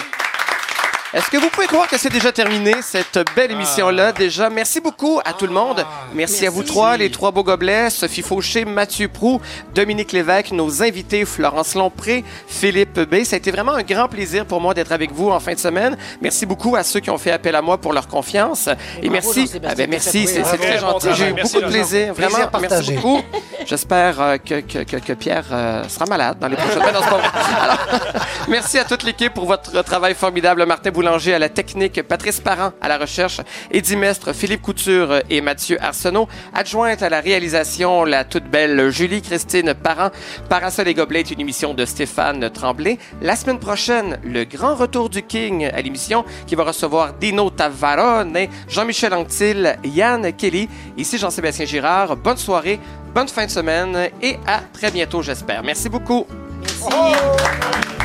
[1.11, 4.11] Est-ce que vous pouvez croire que c'est déjà terminé, cette belle émission-là?
[4.11, 5.83] Déjà, merci beaucoup à tout le monde.
[6.13, 9.41] Merci, à vous trois, les trois beaux gobelets, Sophie Fauché, Mathieu Prou,
[9.73, 13.23] Dominique Lévesque, nos invités, Florence Lompré, Philippe B.
[13.23, 15.59] Ça a été vraiment un grand plaisir pour moi d'être avec vous en fin de
[15.59, 15.97] semaine.
[16.21, 18.67] Merci beaucoup à ceux qui ont fait appel à moi pour leur confiance.
[19.01, 19.51] Et, bravo, merci.
[19.67, 21.07] Ah ben, merci, c'est très gentil.
[21.15, 22.13] J'ai eu beaucoup de Merci, plaisir.
[22.13, 22.95] Plaisir Vraiment, merci partagé.
[22.97, 23.21] beaucoup.
[23.65, 26.95] J'espère euh, que, que, que- que Pierre euh, sera malade dans les prochaines semaines.
[26.95, 27.79] Alors,
[28.47, 30.63] merci à toute l'équipe pour votre travail formidable.
[30.67, 33.39] Martin Boulanger à la technique, Patrice Parent à la recherche,
[33.71, 36.27] Eddie Mestre, Philippe Couture et Mathieu Arsenault.
[36.53, 40.09] Adjointe à la réalisation, la toute belle Julie-Christine Parent.
[40.49, 42.97] Parasol et Gobelet est une émission de Stéphane Tremblay.
[43.21, 48.37] La semaine prochaine, le grand retour du King à l'émission qui va recevoir Dino Tavarone,
[48.67, 50.67] Jean-Michel Anctil, Yann Kelly.
[50.97, 52.17] Ici Jean-Sébastien Girard.
[52.17, 52.77] Bonne soirée,
[53.15, 55.63] bonne fin de semaine et à très bientôt, j'espère.
[55.63, 56.27] Merci beaucoup.
[56.59, 57.98] Merci.